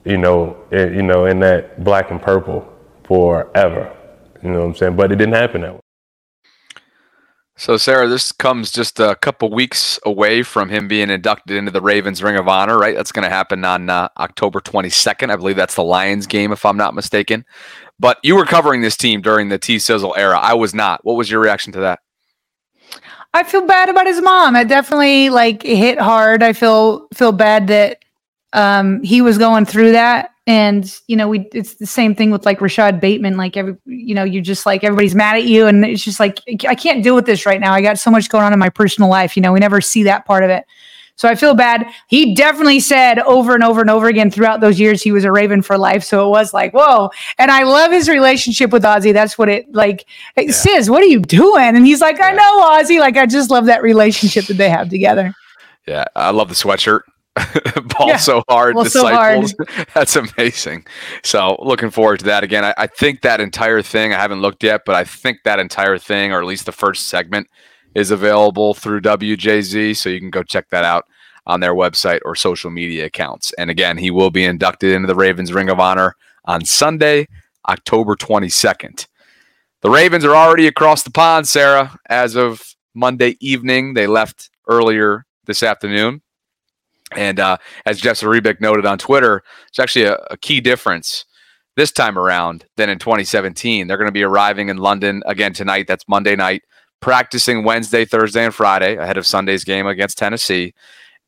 you 0.03 0.17
know, 0.17 0.57
in, 0.71 0.93
you 0.93 1.03
know, 1.03 1.25
in 1.25 1.39
that 1.41 1.83
black 1.83 2.11
and 2.11 2.21
purple 2.21 2.71
forever. 3.03 3.95
You 4.43 4.51
know 4.51 4.59
what 4.59 4.65
I'm 4.65 4.75
saying? 4.75 4.95
But 4.95 5.11
it 5.11 5.15
didn't 5.15 5.35
happen 5.35 5.61
that 5.61 5.73
way. 5.73 5.79
So, 7.57 7.77
Sarah, 7.77 8.09
this 8.09 8.33
comes 8.33 8.69
just 8.69 8.99
a 8.99 9.15
couple 9.15 9.49
weeks 9.49 9.97
away 10.05 10.43
from 10.43 10.67
him 10.67 10.89
being 10.89 11.09
inducted 11.09 11.55
into 11.55 11.71
the 11.71 11.81
Ravens 11.81 12.21
Ring 12.21 12.35
of 12.35 12.49
Honor, 12.49 12.77
right? 12.77 12.93
That's 12.93 13.13
going 13.13 13.23
to 13.23 13.29
happen 13.29 13.63
on 13.63 13.89
uh, 13.89 14.09
October 14.17 14.59
22nd. 14.59 15.31
I 15.31 15.37
believe 15.37 15.55
that's 15.55 15.75
the 15.75 15.83
Lions 15.83 16.27
game, 16.27 16.51
if 16.51 16.65
I'm 16.65 16.75
not 16.75 16.93
mistaken. 16.93 17.45
But 17.97 18.17
you 18.23 18.35
were 18.35 18.45
covering 18.45 18.81
this 18.81 18.97
team 18.97 19.21
during 19.21 19.47
the 19.47 19.57
T 19.57 19.79
Sizzle 19.79 20.15
era. 20.17 20.37
I 20.37 20.53
was 20.53 20.73
not. 20.73 21.05
What 21.05 21.15
was 21.15 21.31
your 21.31 21.39
reaction 21.39 21.71
to 21.73 21.79
that? 21.79 21.99
I 23.35 23.43
feel 23.43 23.65
bad 23.65 23.89
about 23.89 24.07
his 24.07 24.21
mom. 24.21 24.55
It 24.55 24.69
definitely 24.69 25.29
like 25.29 25.61
hit 25.61 25.99
hard. 25.99 26.41
I 26.41 26.53
feel 26.53 27.05
feel 27.13 27.33
bad 27.33 27.67
that 27.67 27.99
um, 28.53 29.03
he 29.03 29.21
was 29.21 29.37
going 29.37 29.65
through 29.65 29.91
that. 29.91 30.31
And 30.47 30.89
you 31.07 31.17
know, 31.17 31.27
we 31.27 31.41
it's 31.53 31.75
the 31.75 31.85
same 31.85 32.15
thing 32.15 32.31
with 32.31 32.45
like 32.45 32.61
Rashod 32.61 33.01
Bateman. 33.01 33.35
Like 33.35 33.57
every 33.57 33.75
you 33.85 34.15
know, 34.15 34.23
you're 34.23 34.41
just 34.41 34.65
like 34.65 34.85
everybody's 34.85 35.15
mad 35.15 35.35
at 35.35 35.43
you, 35.43 35.67
and 35.67 35.83
it's 35.83 36.01
just 36.01 36.17
like 36.17 36.39
I 36.65 36.75
can't 36.75 37.03
deal 37.03 37.13
with 37.13 37.25
this 37.25 37.45
right 37.45 37.59
now. 37.59 37.73
I 37.73 37.81
got 37.81 37.99
so 37.99 38.09
much 38.09 38.29
going 38.29 38.45
on 38.45 38.53
in 38.53 38.59
my 38.59 38.69
personal 38.69 39.09
life. 39.09 39.35
You 39.35 39.41
know, 39.41 39.51
we 39.51 39.59
never 39.59 39.81
see 39.81 40.03
that 40.03 40.25
part 40.25 40.45
of 40.45 40.49
it. 40.49 40.65
So 41.15 41.29
I 41.29 41.35
feel 41.35 41.53
bad. 41.53 41.87
He 42.07 42.35
definitely 42.35 42.79
said 42.79 43.19
over 43.19 43.53
and 43.53 43.63
over 43.63 43.81
and 43.81 43.89
over 43.89 44.07
again 44.07 44.29
throughout 44.29 44.59
those 44.59 44.79
years 44.79 45.01
he 45.01 45.11
was 45.11 45.23
a 45.23 45.31
Raven 45.31 45.61
for 45.61 45.77
life. 45.77 46.03
So 46.03 46.27
it 46.27 46.29
was 46.29 46.53
like, 46.53 46.73
whoa. 46.73 47.09
And 47.37 47.51
I 47.51 47.63
love 47.63 47.91
his 47.91 48.09
relationship 48.09 48.71
with 48.71 48.83
Ozzy. 48.83 49.13
That's 49.13 49.37
what 49.37 49.49
it 49.49 49.73
like. 49.73 50.05
Yeah. 50.37 50.51
Sis, 50.51 50.89
what 50.89 51.01
are 51.01 51.07
you 51.07 51.21
doing? 51.21 51.75
And 51.75 51.85
he's 51.85 52.01
like, 52.01 52.19
I 52.19 52.31
know 52.31 52.61
Ozzy. 52.69 52.99
Like 52.99 53.17
I 53.17 53.25
just 53.25 53.49
love 53.49 53.65
that 53.65 53.81
relationship 53.81 54.45
that 54.45 54.55
they 54.57 54.69
have 54.69 54.89
together. 54.89 55.33
Yeah, 55.87 56.05
I 56.15 56.31
love 56.31 56.49
the 56.49 56.55
sweatshirt. 56.55 57.01
ball 57.97 58.07
yeah. 58.07 58.17
so 58.17 58.41
hard, 58.47 58.75
well, 58.75 58.85
disciples. 58.85 59.51
So 59.51 59.65
hard. 59.65 59.87
That's 59.93 60.15
amazing. 60.15 60.85
So 61.23 61.57
looking 61.59 61.89
forward 61.89 62.19
to 62.19 62.25
that 62.25 62.45
again. 62.45 62.63
I, 62.63 62.73
I, 62.77 62.87
think 62.87 63.21
that 63.21 63.41
entire 63.41 63.81
thing, 63.81 64.13
I 64.13 64.21
haven't 64.21 64.41
looked 64.41 64.63
yet, 64.63 64.83
but 64.85 64.95
I 64.95 65.03
think 65.03 65.39
that 65.43 65.59
entire 65.59 65.97
thing, 65.97 66.31
or 66.31 66.39
at 66.39 66.45
least 66.45 66.65
the 66.65 66.71
first 66.71 67.07
segment, 67.07 67.49
is 67.95 68.11
available 68.11 68.73
through 68.73 69.01
WJZ, 69.01 69.95
so 69.95 70.09
you 70.09 70.19
can 70.19 70.29
go 70.29 70.43
check 70.43 70.69
that 70.69 70.83
out 70.83 71.05
on 71.47 71.59
their 71.59 71.73
website 71.73 72.19
or 72.25 72.35
social 72.35 72.69
media 72.69 73.05
accounts. 73.05 73.53
And 73.57 73.69
again, 73.69 73.97
he 73.97 74.11
will 74.11 74.31
be 74.31 74.43
inducted 74.43 74.91
into 74.91 75.07
the 75.07 75.15
Ravens 75.15 75.53
Ring 75.53 75.69
of 75.69 75.79
Honor 75.79 76.15
on 76.45 76.65
Sunday, 76.65 77.27
October 77.69 78.15
22nd. 78.15 79.07
The 79.81 79.89
Ravens 79.89 80.25
are 80.25 80.35
already 80.35 80.67
across 80.67 81.03
the 81.03 81.11
pond, 81.11 81.47
Sarah, 81.47 81.97
as 82.09 82.35
of 82.35 82.75
Monday 82.93 83.37
evening. 83.39 83.93
They 83.93 84.07
left 84.07 84.49
earlier 84.67 85.25
this 85.45 85.63
afternoon. 85.63 86.21
And 87.15 87.39
uh, 87.39 87.57
as 87.85 88.01
Jeff 88.01 88.17
Zrebiec 88.17 88.59
noted 88.59 88.85
on 88.85 88.97
Twitter, 88.97 89.43
it's 89.67 89.79
actually 89.79 90.05
a, 90.05 90.15
a 90.31 90.37
key 90.37 90.59
difference 90.59 91.25
this 91.75 91.91
time 91.91 92.17
around 92.17 92.65
than 92.77 92.89
in 92.89 92.97
2017. 92.97 93.87
They're 93.87 93.97
going 93.97 94.07
to 94.07 94.11
be 94.11 94.23
arriving 94.23 94.69
in 94.69 94.77
London 94.77 95.21
again 95.27 95.53
tonight. 95.53 95.85
That's 95.87 96.07
Monday 96.07 96.35
night 96.35 96.63
practicing 97.05 97.63
Wednesday, 97.63 98.03
Thursday, 98.03 98.43
and 98.43 98.55
Friday 98.55 98.97
ahead 98.97 99.15
of 99.15 99.27
Sunday's 99.27 99.63
game 99.63 99.85
against 99.85 100.17
Tennessee. 100.17 100.73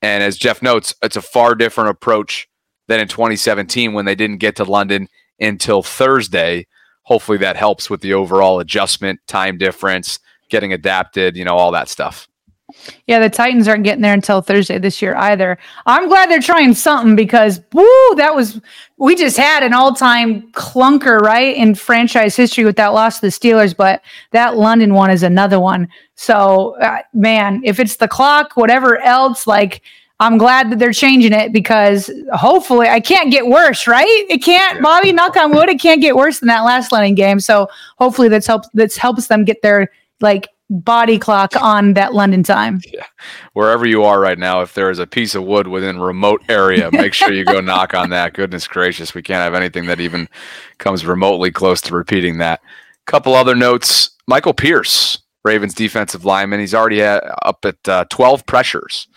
And 0.02 0.24
as 0.24 0.36
Jeff 0.36 0.64
notes, 0.64 0.96
it's 1.04 1.16
a 1.16 1.22
far 1.22 1.54
different 1.54 1.92
approach 1.92 2.50
than 2.88 3.00
in 3.00 3.08
2017 3.08 3.94
when 3.94 4.06
they 4.06 4.16
didn't 4.16 4.40
get 4.40 4.56
to 4.56 4.64
London 4.64 5.08
until 5.40 5.84
Thursday. 5.84 6.66
Hopefully 7.04 7.38
that 7.38 7.58
helps 7.58 7.92
with 7.92 8.02
the 8.02 8.16
overall 8.16 8.60
adjustment, 8.60 9.20
time 9.28 9.60
difference, 9.60 10.18
getting 10.50 10.74
adapted, 10.74 11.38
you 11.38 11.46
know, 11.46 11.56
all 11.56 11.70
that 11.74 11.90
stuff. 11.90 12.28
Yeah, 13.06 13.20
the 13.20 13.30
Titans 13.30 13.68
aren't 13.68 13.86
getting 13.86 14.02
there 14.02 14.14
until 14.14 14.42
Thursday 14.42 14.78
this 14.78 15.02
year 15.02 15.16
either. 15.16 15.58
I'm 15.86 16.10
glad 16.10 16.30
they're 16.30 16.42
trying 16.42 16.74
something 16.74 17.16
because 17.16 17.62
woo, 17.72 18.16
that 18.16 18.36
was 18.36 18.60
we 18.98 19.16
just 19.16 19.38
had 19.38 19.64
an 19.64 19.74
all-time 19.74 20.52
clunker, 20.52 21.20
right, 21.20 21.56
in 21.56 21.76
franchise 21.76 22.36
history 22.36 22.66
with 22.66 22.76
that 22.76 22.94
loss 22.94 23.20
to 23.20 23.28
the 23.28 23.28
Steelers, 23.28 23.76
but 23.76 24.02
that 24.32 24.58
London 24.58 24.94
one 24.94 25.10
is 25.12 25.24
another 25.24 25.60
one. 25.60 25.88
So, 26.16 26.76
uh, 26.82 27.04
man, 27.14 27.62
if 27.64 27.80
it's 27.80 27.98
the 27.98 28.08
clock, 28.08 28.58
whatever 28.58 28.98
else, 29.02 29.48
like 29.48 29.82
I'm 30.20 30.38
glad 30.38 30.72
that 30.72 30.80
they're 30.80 30.92
changing 30.92 31.32
it 31.32 31.54
because 31.54 32.10
hopefully 32.34 32.90
I 32.90 33.00
can't 33.00 33.32
get 33.32 33.48
worse, 33.48 33.88
right? 33.88 34.26
It 34.30 34.44
can't, 34.44 34.82
Bobby, 34.82 35.14
knock 35.14 35.38
on 35.38 35.54
wood, 35.54 35.70
it 35.70 35.80
can't 35.80 36.02
get 36.02 36.16
worse 36.16 36.40
than 36.40 36.48
that 36.48 36.62
last 36.62 36.92
London 36.92 37.16
game. 37.16 37.40
So 37.40 37.70
hopefully 37.98 38.28
that's 38.28 38.48
helps 38.48 38.68
that 38.74 38.94
helps 38.96 39.28
them 39.28 39.46
get 39.46 39.62
their 39.62 39.92
like 40.20 40.48
body 40.70 41.18
clock 41.18 41.56
on 41.56 41.94
that 41.94 42.14
London 42.14 42.44
time. 42.44 42.82
Yeah. 42.94 43.06
Wherever 43.54 43.86
you 43.86 44.04
are 44.04 44.20
right 44.20 44.40
now, 44.40 44.62
if 44.62 44.74
there 44.74 44.90
is 44.90 44.98
a 44.98 45.06
piece 45.06 45.36
of 45.36 45.44
wood 45.44 45.68
within 45.68 46.00
remote 46.00 46.42
area, 46.50 46.90
make 46.92 47.14
sure 47.14 47.32
you 47.32 47.46
go 47.46 47.60
knock 47.62 47.94
on 47.94 48.10
that. 48.10 48.34
Goodness 48.34 48.68
gracious, 48.68 49.14
we 49.14 49.22
can't 49.22 49.44
have 49.44 49.54
anything 49.54 49.86
that 49.88 50.00
even 50.00 50.28
comes 50.80 51.06
remotely 51.06 51.52
close 51.52 51.82
to 51.82 51.96
repeating 51.96 52.40
that. 52.40 52.62
Couple 53.06 53.36
other 53.36 53.56
notes. 53.56 54.12
Michael 54.28 54.54
Pierce, 54.54 55.20
Ravens 55.44 55.74
defensive 55.74 56.26
lineman, 56.26 56.60
he's 56.60 56.74
already 56.74 57.02
at, 57.02 57.24
up 57.44 57.64
at 57.66 57.88
uh, 57.88 58.06
12 58.10 58.46
pressures. 58.46 59.08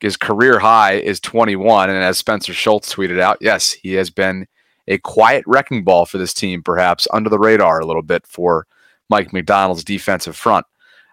His 0.00 0.16
career 0.16 0.58
high 0.58 0.94
is 0.94 1.20
21. 1.20 1.90
And 1.90 2.02
as 2.02 2.18
Spencer 2.18 2.54
Schultz 2.54 2.92
tweeted 2.92 3.20
out, 3.20 3.38
yes, 3.40 3.72
he 3.72 3.94
has 3.94 4.10
been 4.10 4.46
a 4.88 4.98
quiet 4.98 5.44
wrecking 5.46 5.84
ball 5.84 6.06
for 6.06 6.18
this 6.18 6.34
team, 6.34 6.62
perhaps 6.62 7.06
under 7.12 7.30
the 7.30 7.38
radar 7.38 7.80
a 7.80 7.86
little 7.86 8.02
bit 8.02 8.26
for 8.26 8.66
Mike 9.08 9.32
Macdonald's 9.32 9.84
defensive 9.84 10.36
front. 10.36 10.66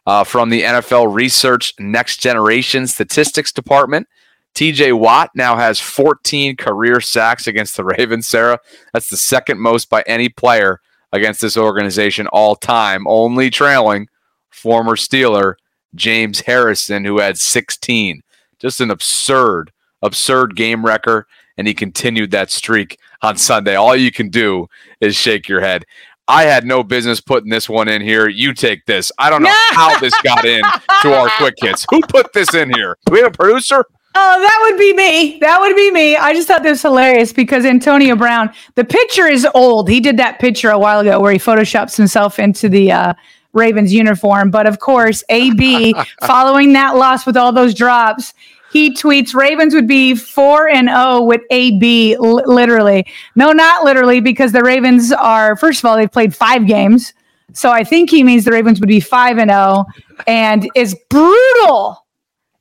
Uh, 0.05 0.23
from 0.23 0.49
the 0.49 0.63
NFL 0.63 1.13
Research 1.13 1.73
Next 1.79 2.17
Generation 2.17 2.87
Statistics 2.87 3.51
Department, 3.53 4.07
TJ 4.53 4.97
Watt 4.99 5.31
now 5.33 5.55
has 5.55 5.79
14 5.79 6.57
career 6.57 6.99
sacks 6.99 7.47
against 7.47 7.77
the 7.77 7.83
Ravens, 7.97 8.27
Sarah. 8.27 8.59
That's 8.93 9.09
the 9.09 9.17
second 9.17 9.59
most 9.59 9.89
by 9.89 10.03
any 10.05 10.29
player 10.29 10.81
against 11.11 11.41
this 11.41 11.57
organization 11.57 12.27
all 12.27 12.55
time, 12.55 13.07
only 13.07 13.49
trailing 13.49 14.07
former 14.49 14.95
Steeler 14.95 15.55
James 15.95 16.41
Harrison, 16.41 17.05
who 17.05 17.19
had 17.19 17.37
16. 17.37 18.21
Just 18.59 18.81
an 18.81 18.91
absurd, 18.91 19.71
absurd 20.01 20.55
game 20.55 20.85
record. 20.85 21.25
And 21.57 21.67
he 21.67 21.73
continued 21.73 22.31
that 22.31 22.49
streak 22.49 22.97
on 23.21 23.37
Sunday. 23.37 23.75
All 23.75 23.95
you 23.95 24.11
can 24.11 24.29
do 24.29 24.67
is 24.99 25.15
shake 25.15 25.47
your 25.47 25.61
head. 25.61 25.85
I 26.27 26.43
had 26.43 26.65
no 26.65 26.83
business 26.83 27.19
putting 27.19 27.49
this 27.49 27.67
one 27.67 27.87
in 27.87 28.01
here. 28.01 28.27
You 28.27 28.53
take 28.53 28.85
this. 28.85 29.11
I 29.17 29.29
don't 29.29 29.43
know 29.43 29.53
how 29.71 29.99
this 29.99 30.13
got 30.21 30.45
in 30.45 30.63
to 31.01 31.13
our 31.13 31.29
quick 31.37 31.55
hits. 31.57 31.85
Who 31.91 32.01
put 32.01 32.33
this 32.33 32.53
in 32.53 32.73
here? 32.73 32.97
Do 33.05 33.13
we 33.13 33.19
have 33.19 33.33
a 33.33 33.37
producer? 33.37 33.85
Oh, 34.15 34.41
that 34.41 34.67
would 34.69 34.77
be 34.77 34.93
me. 34.93 35.39
That 35.39 35.59
would 35.59 35.75
be 35.75 35.89
me. 35.91 36.15
I 36.15 36.33
just 36.33 36.47
thought 36.47 36.61
this 36.61 36.71
was 36.73 36.81
hilarious 36.83 37.33
because 37.33 37.65
Antonio 37.65 38.15
Brown, 38.15 38.53
the 38.75 38.85
picture 38.85 39.25
is 39.25 39.47
old. 39.55 39.89
He 39.89 39.99
did 39.99 40.17
that 40.17 40.39
picture 40.39 40.69
a 40.69 40.77
while 40.77 40.99
ago 40.99 41.19
where 41.19 41.31
he 41.31 41.39
photoshops 41.39 41.97
himself 41.97 42.37
into 42.37 42.69
the 42.69 42.91
uh, 42.91 43.13
Ravens 43.53 43.91
uniform. 43.91 44.51
But 44.51 44.67
of 44.67 44.79
course, 44.79 45.23
AB, 45.29 45.95
following 46.21 46.73
that 46.73 46.95
loss 46.95 47.25
with 47.25 47.35
all 47.35 47.51
those 47.51 47.73
drops, 47.73 48.35
he 48.73 48.91
tweets 48.91 49.35
Ravens 49.35 49.75
would 49.75 49.87
be 49.87 50.15
4 50.15 50.67
and 50.67 50.89
0 50.89 51.21
with 51.21 51.41
AB 51.51 52.17
literally. 52.17 53.05
No, 53.35 53.51
not 53.51 53.83
literally 53.83 54.19
because 54.19 54.51
the 54.51 54.63
Ravens 54.63 55.11
are 55.11 55.55
first 55.55 55.79
of 55.79 55.85
all 55.85 55.95
they've 55.95 56.11
played 56.11 56.35
5 56.35 56.65
games. 56.65 57.13
So 57.53 57.69
I 57.69 57.83
think 57.83 58.09
he 58.09 58.23
means 58.23 58.45
the 58.45 58.51
Ravens 58.51 58.79
would 58.79 58.89
be 58.89 58.99
5 58.99 59.37
and 59.37 59.51
0 59.51 59.85
and 60.25 60.67
as 60.75 60.95
brutal 61.11 62.03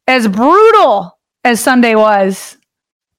as 0.06 0.28
brutal 0.28 1.18
as 1.44 1.60
Sunday 1.60 1.94
was. 1.94 2.58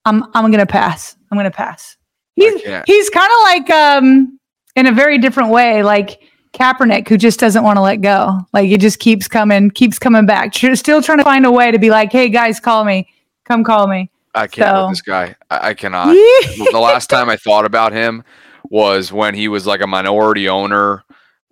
I'm 0.06 0.24
I'm 0.36 0.52
going 0.52 0.60
to 0.60 0.66
pass. 0.68 1.16
I'm 1.32 1.38
going 1.38 1.50
to 1.50 1.58
pass. 1.58 1.98
He's 2.36 2.62
he's 2.86 3.10
kind 3.10 3.32
of 3.32 3.44
like 3.44 3.70
um 3.72 4.40
in 4.76 4.86
a 4.86 4.92
very 4.92 5.18
different 5.18 5.50
way 5.50 5.82
like 5.82 6.22
Kaepernick, 6.54 7.08
who 7.08 7.18
just 7.18 7.40
doesn't 7.40 7.64
want 7.64 7.78
to 7.78 7.82
let 7.82 8.02
go. 8.02 8.40
Like 8.54 8.70
it 8.70 8.80
just 8.80 9.00
keeps 9.00 9.28
coming, 9.28 9.72
keeps 9.72 10.00
coming 10.00 10.26
back. 10.26 10.54
Still 10.54 11.02
trying 11.02 11.18
to 11.18 11.24
find 11.24 11.46
a 11.46 11.52
way 11.52 11.72
to 11.72 11.80
be 11.80 11.90
like, 11.90 12.12
hey 12.12 12.30
guys, 12.30 12.60
call 12.60 12.86
me, 12.86 13.08
come 13.46 13.64
call 13.64 13.88
me. 13.88 14.10
I 14.36 14.48
can't 14.48 14.68
so. 14.68 14.88
with 14.88 14.92
this 14.94 15.02
guy. 15.02 15.36
I, 15.50 15.70
I 15.70 15.74
cannot. 15.74 16.08
the 16.72 16.80
last 16.80 17.10
time 17.10 17.30
I 17.30 17.38
thought 17.38 17.66
about 17.66 17.92
him 17.92 18.24
was 18.70 19.12
when 19.12 19.36
he 19.36 19.48
was 19.48 19.68
like 19.68 19.82
a 19.82 19.88
minority 19.88 20.48
owner 20.48 21.04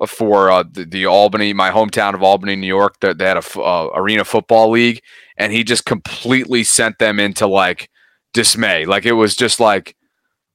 for 0.07 0.49
uh, 0.49 0.63
the, 0.63 0.85
the, 0.85 1.05
Albany, 1.05 1.53
my 1.53 1.69
hometown 1.69 2.15
of 2.15 2.23
Albany, 2.23 2.55
New 2.55 2.67
York. 2.67 2.99
That 3.01 3.17
they, 3.17 3.25
had 3.25 3.37
a 3.37 3.59
uh, 3.59 3.91
arena 3.93 4.25
football 4.25 4.71
league, 4.71 5.01
and 5.37 5.53
he 5.53 5.63
just 5.63 5.85
completely 5.85 6.63
sent 6.63 6.97
them 6.97 7.19
into 7.19 7.45
like 7.45 7.89
dismay. 8.33 8.85
Like 8.85 9.05
it 9.05 9.13
was 9.13 9.35
just 9.35 9.59
like 9.59 9.95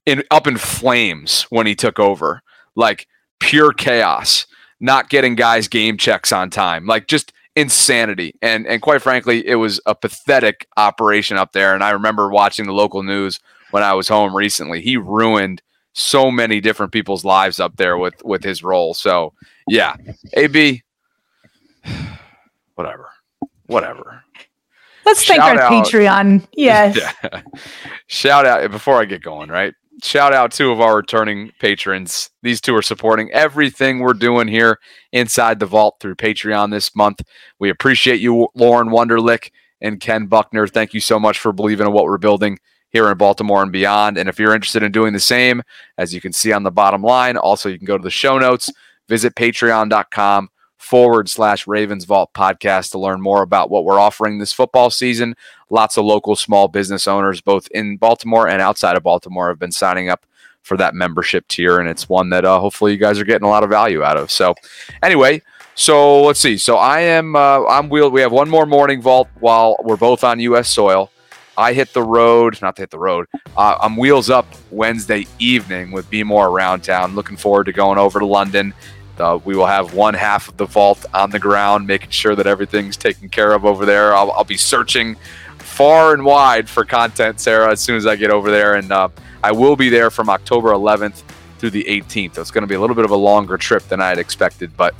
in 0.05 0.23
up 0.31 0.47
in 0.47 0.57
flames 0.57 1.43
when 1.43 1.65
he 1.65 1.75
took 1.75 1.99
over. 1.99 2.41
Like 2.75 3.07
pure 3.39 3.73
chaos, 3.73 4.45
not 4.79 5.09
getting 5.09 5.35
guys 5.35 5.67
game 5.67 5.97
checks 5.97 6.31
on 6.31 6.49
time, 6.49 6.85
like 6.85 7.07
just 7.07 7.33
insanity. 7.55 8.35
And 8.41 8.67
and 8.67 8.81
quite 8.81 9.01
frankly, 9.01 9.45
it 9.45 9.55
was 9.55 9.81
a 9.85 9.95
pathetic 9.95 10.67
operation 10.77 11.37
up 11.37 11.51
there. 11.53 11.73
And 11.73 11.83
I 11.83 11.91
remember 11.91 12.29
watching 12.29 12.65
the 12.65 12.73
local 12.73 13.03
news 13.03 13.39
when 13.71 13.83
I 13.83 13.93
was 13.93 14.07
home 14.07 14.35
recently. 14.35 14.81
He 14.81 14.97
ruined 14.97 15.61
so 15.93 16.29
many 16.29 16.61
different 16.61 16.91
people's 16.91 17.25
lives 17.25 17.59
up 17.59 17.75
there 17.77 17.97
with 17.97 18.23
with 18.23 18.43
his 18.43 18.63
role. 18.63 18.93
So 18.93 19.33
yeah, 19.67 19.95
AB, 20.33 20.83
whatever, 22.75 23.09
whatever. 23.65 24.23
Let's 25.05 25.25
thank 25.25 25.41
our 25.41 25.57
out, 25.59 25.71
Patreon. 25.71 26.47
Yes. 26.53 26.97
Yeah. 27.23 27.41
Shout 28.07 28.45
out 28.45 28.69
before 28.71 29.01
I 29.01 29.05
get 29.05 29.21
going, 29.21 29.49
right? 29.49 29.73
Shout 30.03 30.33
out 30.33 30.51
two 30.51 30.71
of 30.71 30.79
our 30.79 30.95
returning 30.95 31.51
patrons. 31.59 32.29
These 32.43 32.61
two 32.61 32.75
are 32.75 32.81
supporting 32.81 33.31
everything 33.31 33.99
we're 33.99 34.13
doing 34.13 34.47
here 34.47 34.79
inside 35.11 35.59
the 35.59 35.65
vault 35.65 35.97
through 35.99 36.15
Patreon 36.15 36.71
this 36.71 36.95
month. 36.95 37.21
We 37.59 37.69
appreciate 37.69 38.19
you, 38.19 38.49
Lauren 38.55 38.89
Wonderlick 38.89 39.51
and 39.81 39.99
Ken 39.99 40.27
Buckner. 40.27 40.67
Thank 40.67 40.93
you 40.93 40.99
so 40.99 41.19
much 41.19 41.39
for 41.39 41.51
believing 41.51 41.87
in 41.87 41.93
what 41.93 42.05
we're 42.05 42.17
building 42.17 42.59
here 42.89 43.09
in 43.09 43.17
Baltimore 43.17 43.63
and 43.63 43.71
beyond. 43.71 44.17
And 44.17 44.29
if 44.29 44.39
you're 44.39 44.55
interested 44.55 44.83
in 44.83 44.91
doing 44.91 45.13
the 45.13 45.19
same, 45.19 45.61
as 45.97 46.13
you 46.13 46.21
can 46.21 46.33
see 46.33 46.51
on 46.53 46.63
the 46.63 46.71
bottom 46.71 47.01
line, 47.01 47.37
also 47.37 47.69
you 47.69 47.77
can 47.77 47.85
go 47.85 47.97
to 47.97 48.03
the 48.03 48.09
show 48.09 48.37
notes, 48.37 48.71
visit 49.07 49.35
patreon.com 49.35 50.49
forward 50.87 51.27
slash 51.27 51.67
Ravens 51.67 52.05
Vault 52.05 52.31
podcast 52.33 52.91
to 52.91 52.99
learn 52.99 53.19
more 53.19 53.41
about 53.41 53.69
what 53.69 53.83
we're 53.83 53.99
offering 53.99 54.39
this 54.39 54.53
football 54.53 54.89
season. 54.89 55.35
Lots 55.69 55.97
of 55.97 56.05
local 56.05 56.37
small 56.37 56.69
business 56.69 57.07
owners, 57.07 57.41
both 57.41 57.67
in 57.71 57.97
Baltimore 57.97 58.47
and 58.47 58.61
outside 58.61 58.95
of 58.95 59.03
Baltimore, 59.03 59.49
have 59.49 59.59
been 59.59 59.73
signing 59.73 60.07
up 60.07 60.25
for 60.63 60.77
that 60.77 60.95
membership 60.95 61.45
tier, 61.49 61.79
and 61.79 61.89
it's 61.89 62.07
one 62.07 62.29
that 62.29 62.45
uh, 62.45 62.59
hopefully 62.59 62.93
you 62.93 62.97
guys 62.97 63.19
are 63.19 63.25
getting 63.25 63.45
a 63.45 63.49
lot 63.49 63.63
of 63.63 63.69
value 63.69 64.01
out 64.01 64.15
of. 64.15 64.31
So, 64.31 64.55
anyway, 65.03 65.41
so 65.75 66.23
let's 66.23 66.39
see. 66.39 66.57
So 66.57 66.77
I 66.77 67.01
am 67.01 67.35
uh, 67.35 67.65
I'm 67.65 67.89
wheel. 67.89 68.09
We 68.09 68.21
have 68.21 68.31
one 68.31 68.49
more 68.49 68.65
morning 68.65 69.01
vault 69.01 69.27
while 69.41 69.75
we're 69.83 69.97
both 69.97 70.23
on 70.23 70.39
U.S. 70.39 70.69
soil. 70.69 71.11
I 71.57 71.73
hit 71.73 71.91
the 71.91 72.03
road, 72.03 72.61
not 72.61 72.75
to 72.75 72.83
hit 72.83 72.91
the 72.91 72.99
road. 72.99 73.25
Uh, 73.57 73.77
I'm 73.81 73.97
wheels 73.97 74.29
up 74.29 74.45
Wednesday 74.69 75.25
evening 75.39 75.91
with 75.91 76.09
Be 76.09 76.23
More 76.23 76.47
around 76.47 76.83
town. 76.83 77.15
Looking 77.15 77.35
forward 77.35 77.65
to 77.65 77.73
going 77.73 77.97
over 77.97 78.19
to 78.19 78.25
London 78.25 78.73
uh, 79.19 79.39
we 79.43 79.55
will 79.55 79.65
have 79.65 79.93
one 79.93 80.13
half 80.13 80.49
of 80.49 80.57
the 80.57 80.65
vault 80.65 81.05
on 81.13 81.29
the 81.29 81.39
ground, 81.39 81.87
making 81.87 82.09
sure 82.09 82.35
that 82.35 82.47
everything's 82.47 82.97
taken 82.97 83.29
care 83.29 83.53
of 83.53 83.65
over 83.65 83.85
there. 83.85 84.15
I'll, 84.15 84.31
I'll 84.31 84.43
be 84.43 84.57
searching 84.57 85.15
far 85.57 86.13
and 86.13 86.25
wide 86.25 86.69
for 86.69 86.85
content, 86.85 87.39
Sarah, 87.39 87.71
as 87.71 87.79
soon 87.79 87.97
as 87.97 88.05
I 88.05 88.15
get 88.15 88.31
over 88.31 88.49
there. 88.51 88.75
And 88.75 88.91
uh, 88.91 89.09
I 89.43 89.51
will 89.51 89.75
be 89.75 89.89
there 89.89 90.09
from 90.09 90.29
October 90.29 90.69
11th 90.69 91.23
through 91.59 91.71
the 91.71 91.83
18th. 91.83 92.35
So 92.35 92.41
It's 92.41 92.51
going 92.51 92.63
to 92.63 92.67
be 92.67 92.75
a 92.75 92.79
little 92.79 92.95
bit 92.95 93.05
of 93.05 93.11
a 93.11 93.15
longer 93.15 93.57
trip 93.57 93.83
than 93.87 94.01
I 94.01 94.09
had 94.09 94.17
expected, 94.17 94.75
but 94.77 94.95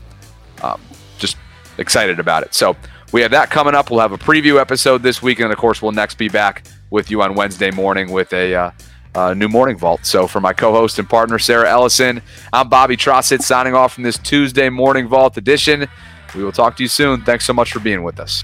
um, 0.62 0.82
just 1.18 1.38
excited 1.78 2.20
about 2.20 2.44
it. 2.44 2.54
So 2.54 2.76
we 3.12 3.22
have 3.22 3.32
that 3.32 3.50
coming 3.50 3.76
up. 3.76 3.90
We'll 3.90 4.00
have 4.00 4.12
a 4.12 4.18
preview 4.18 4.60
episode 4.60 5.04
this 5.04 5.22
week, 5.22 5.40
and 5.40 5.52
of 5.52 5.58
course, 5.58 5.82
we'll 5.82 5.92
next 5.92 6.18
be 6.18 6.30
back 6.30 6.66
with 6.90 7.12
you 7.12 7.22
on 7.22 7.36
Wednesday 7.36 7.72
morning 7.72 8.12
with 8.12 8.34
a 8.34 8.56
uh, 8.56 8.72
uh, 9.16 9.34
new 9.34 9.48
morning 9.48 9.78
vault. 9.78 10.06
So 10.06 10.28
for 10.28 10.40
my 10.40 10.54
co-host 10.54 11.00
and 11.00 11.10
partner 11.10 11.40
Sarah 11.40 11.70
Ellison, 11.70 12.22
I'm 12.54 12.70
Bobby 12.70 12.98
Trosset 12.98 13.42
signing 13.42 13.74
off 13.74 13.94
from 13.94 14.04
this 14.04 14.18
Tuesday 14.18 14.70
morning 14.70 15.08
vault 15.08 15.38
edition. 15.38 15.88
We 16.36 16.44
will 16.44 16.52
talk 16.52 16.76
to 16.78 16.84
you 16.84 16.90
soon. 16.90 17.24
Thanks 17.24 17.46
so 17.46 17.54
much 17.54 17.72
for 17.72 17.80
being 17.80 18.04
with 18.04 18.20
us. 18.20 18.44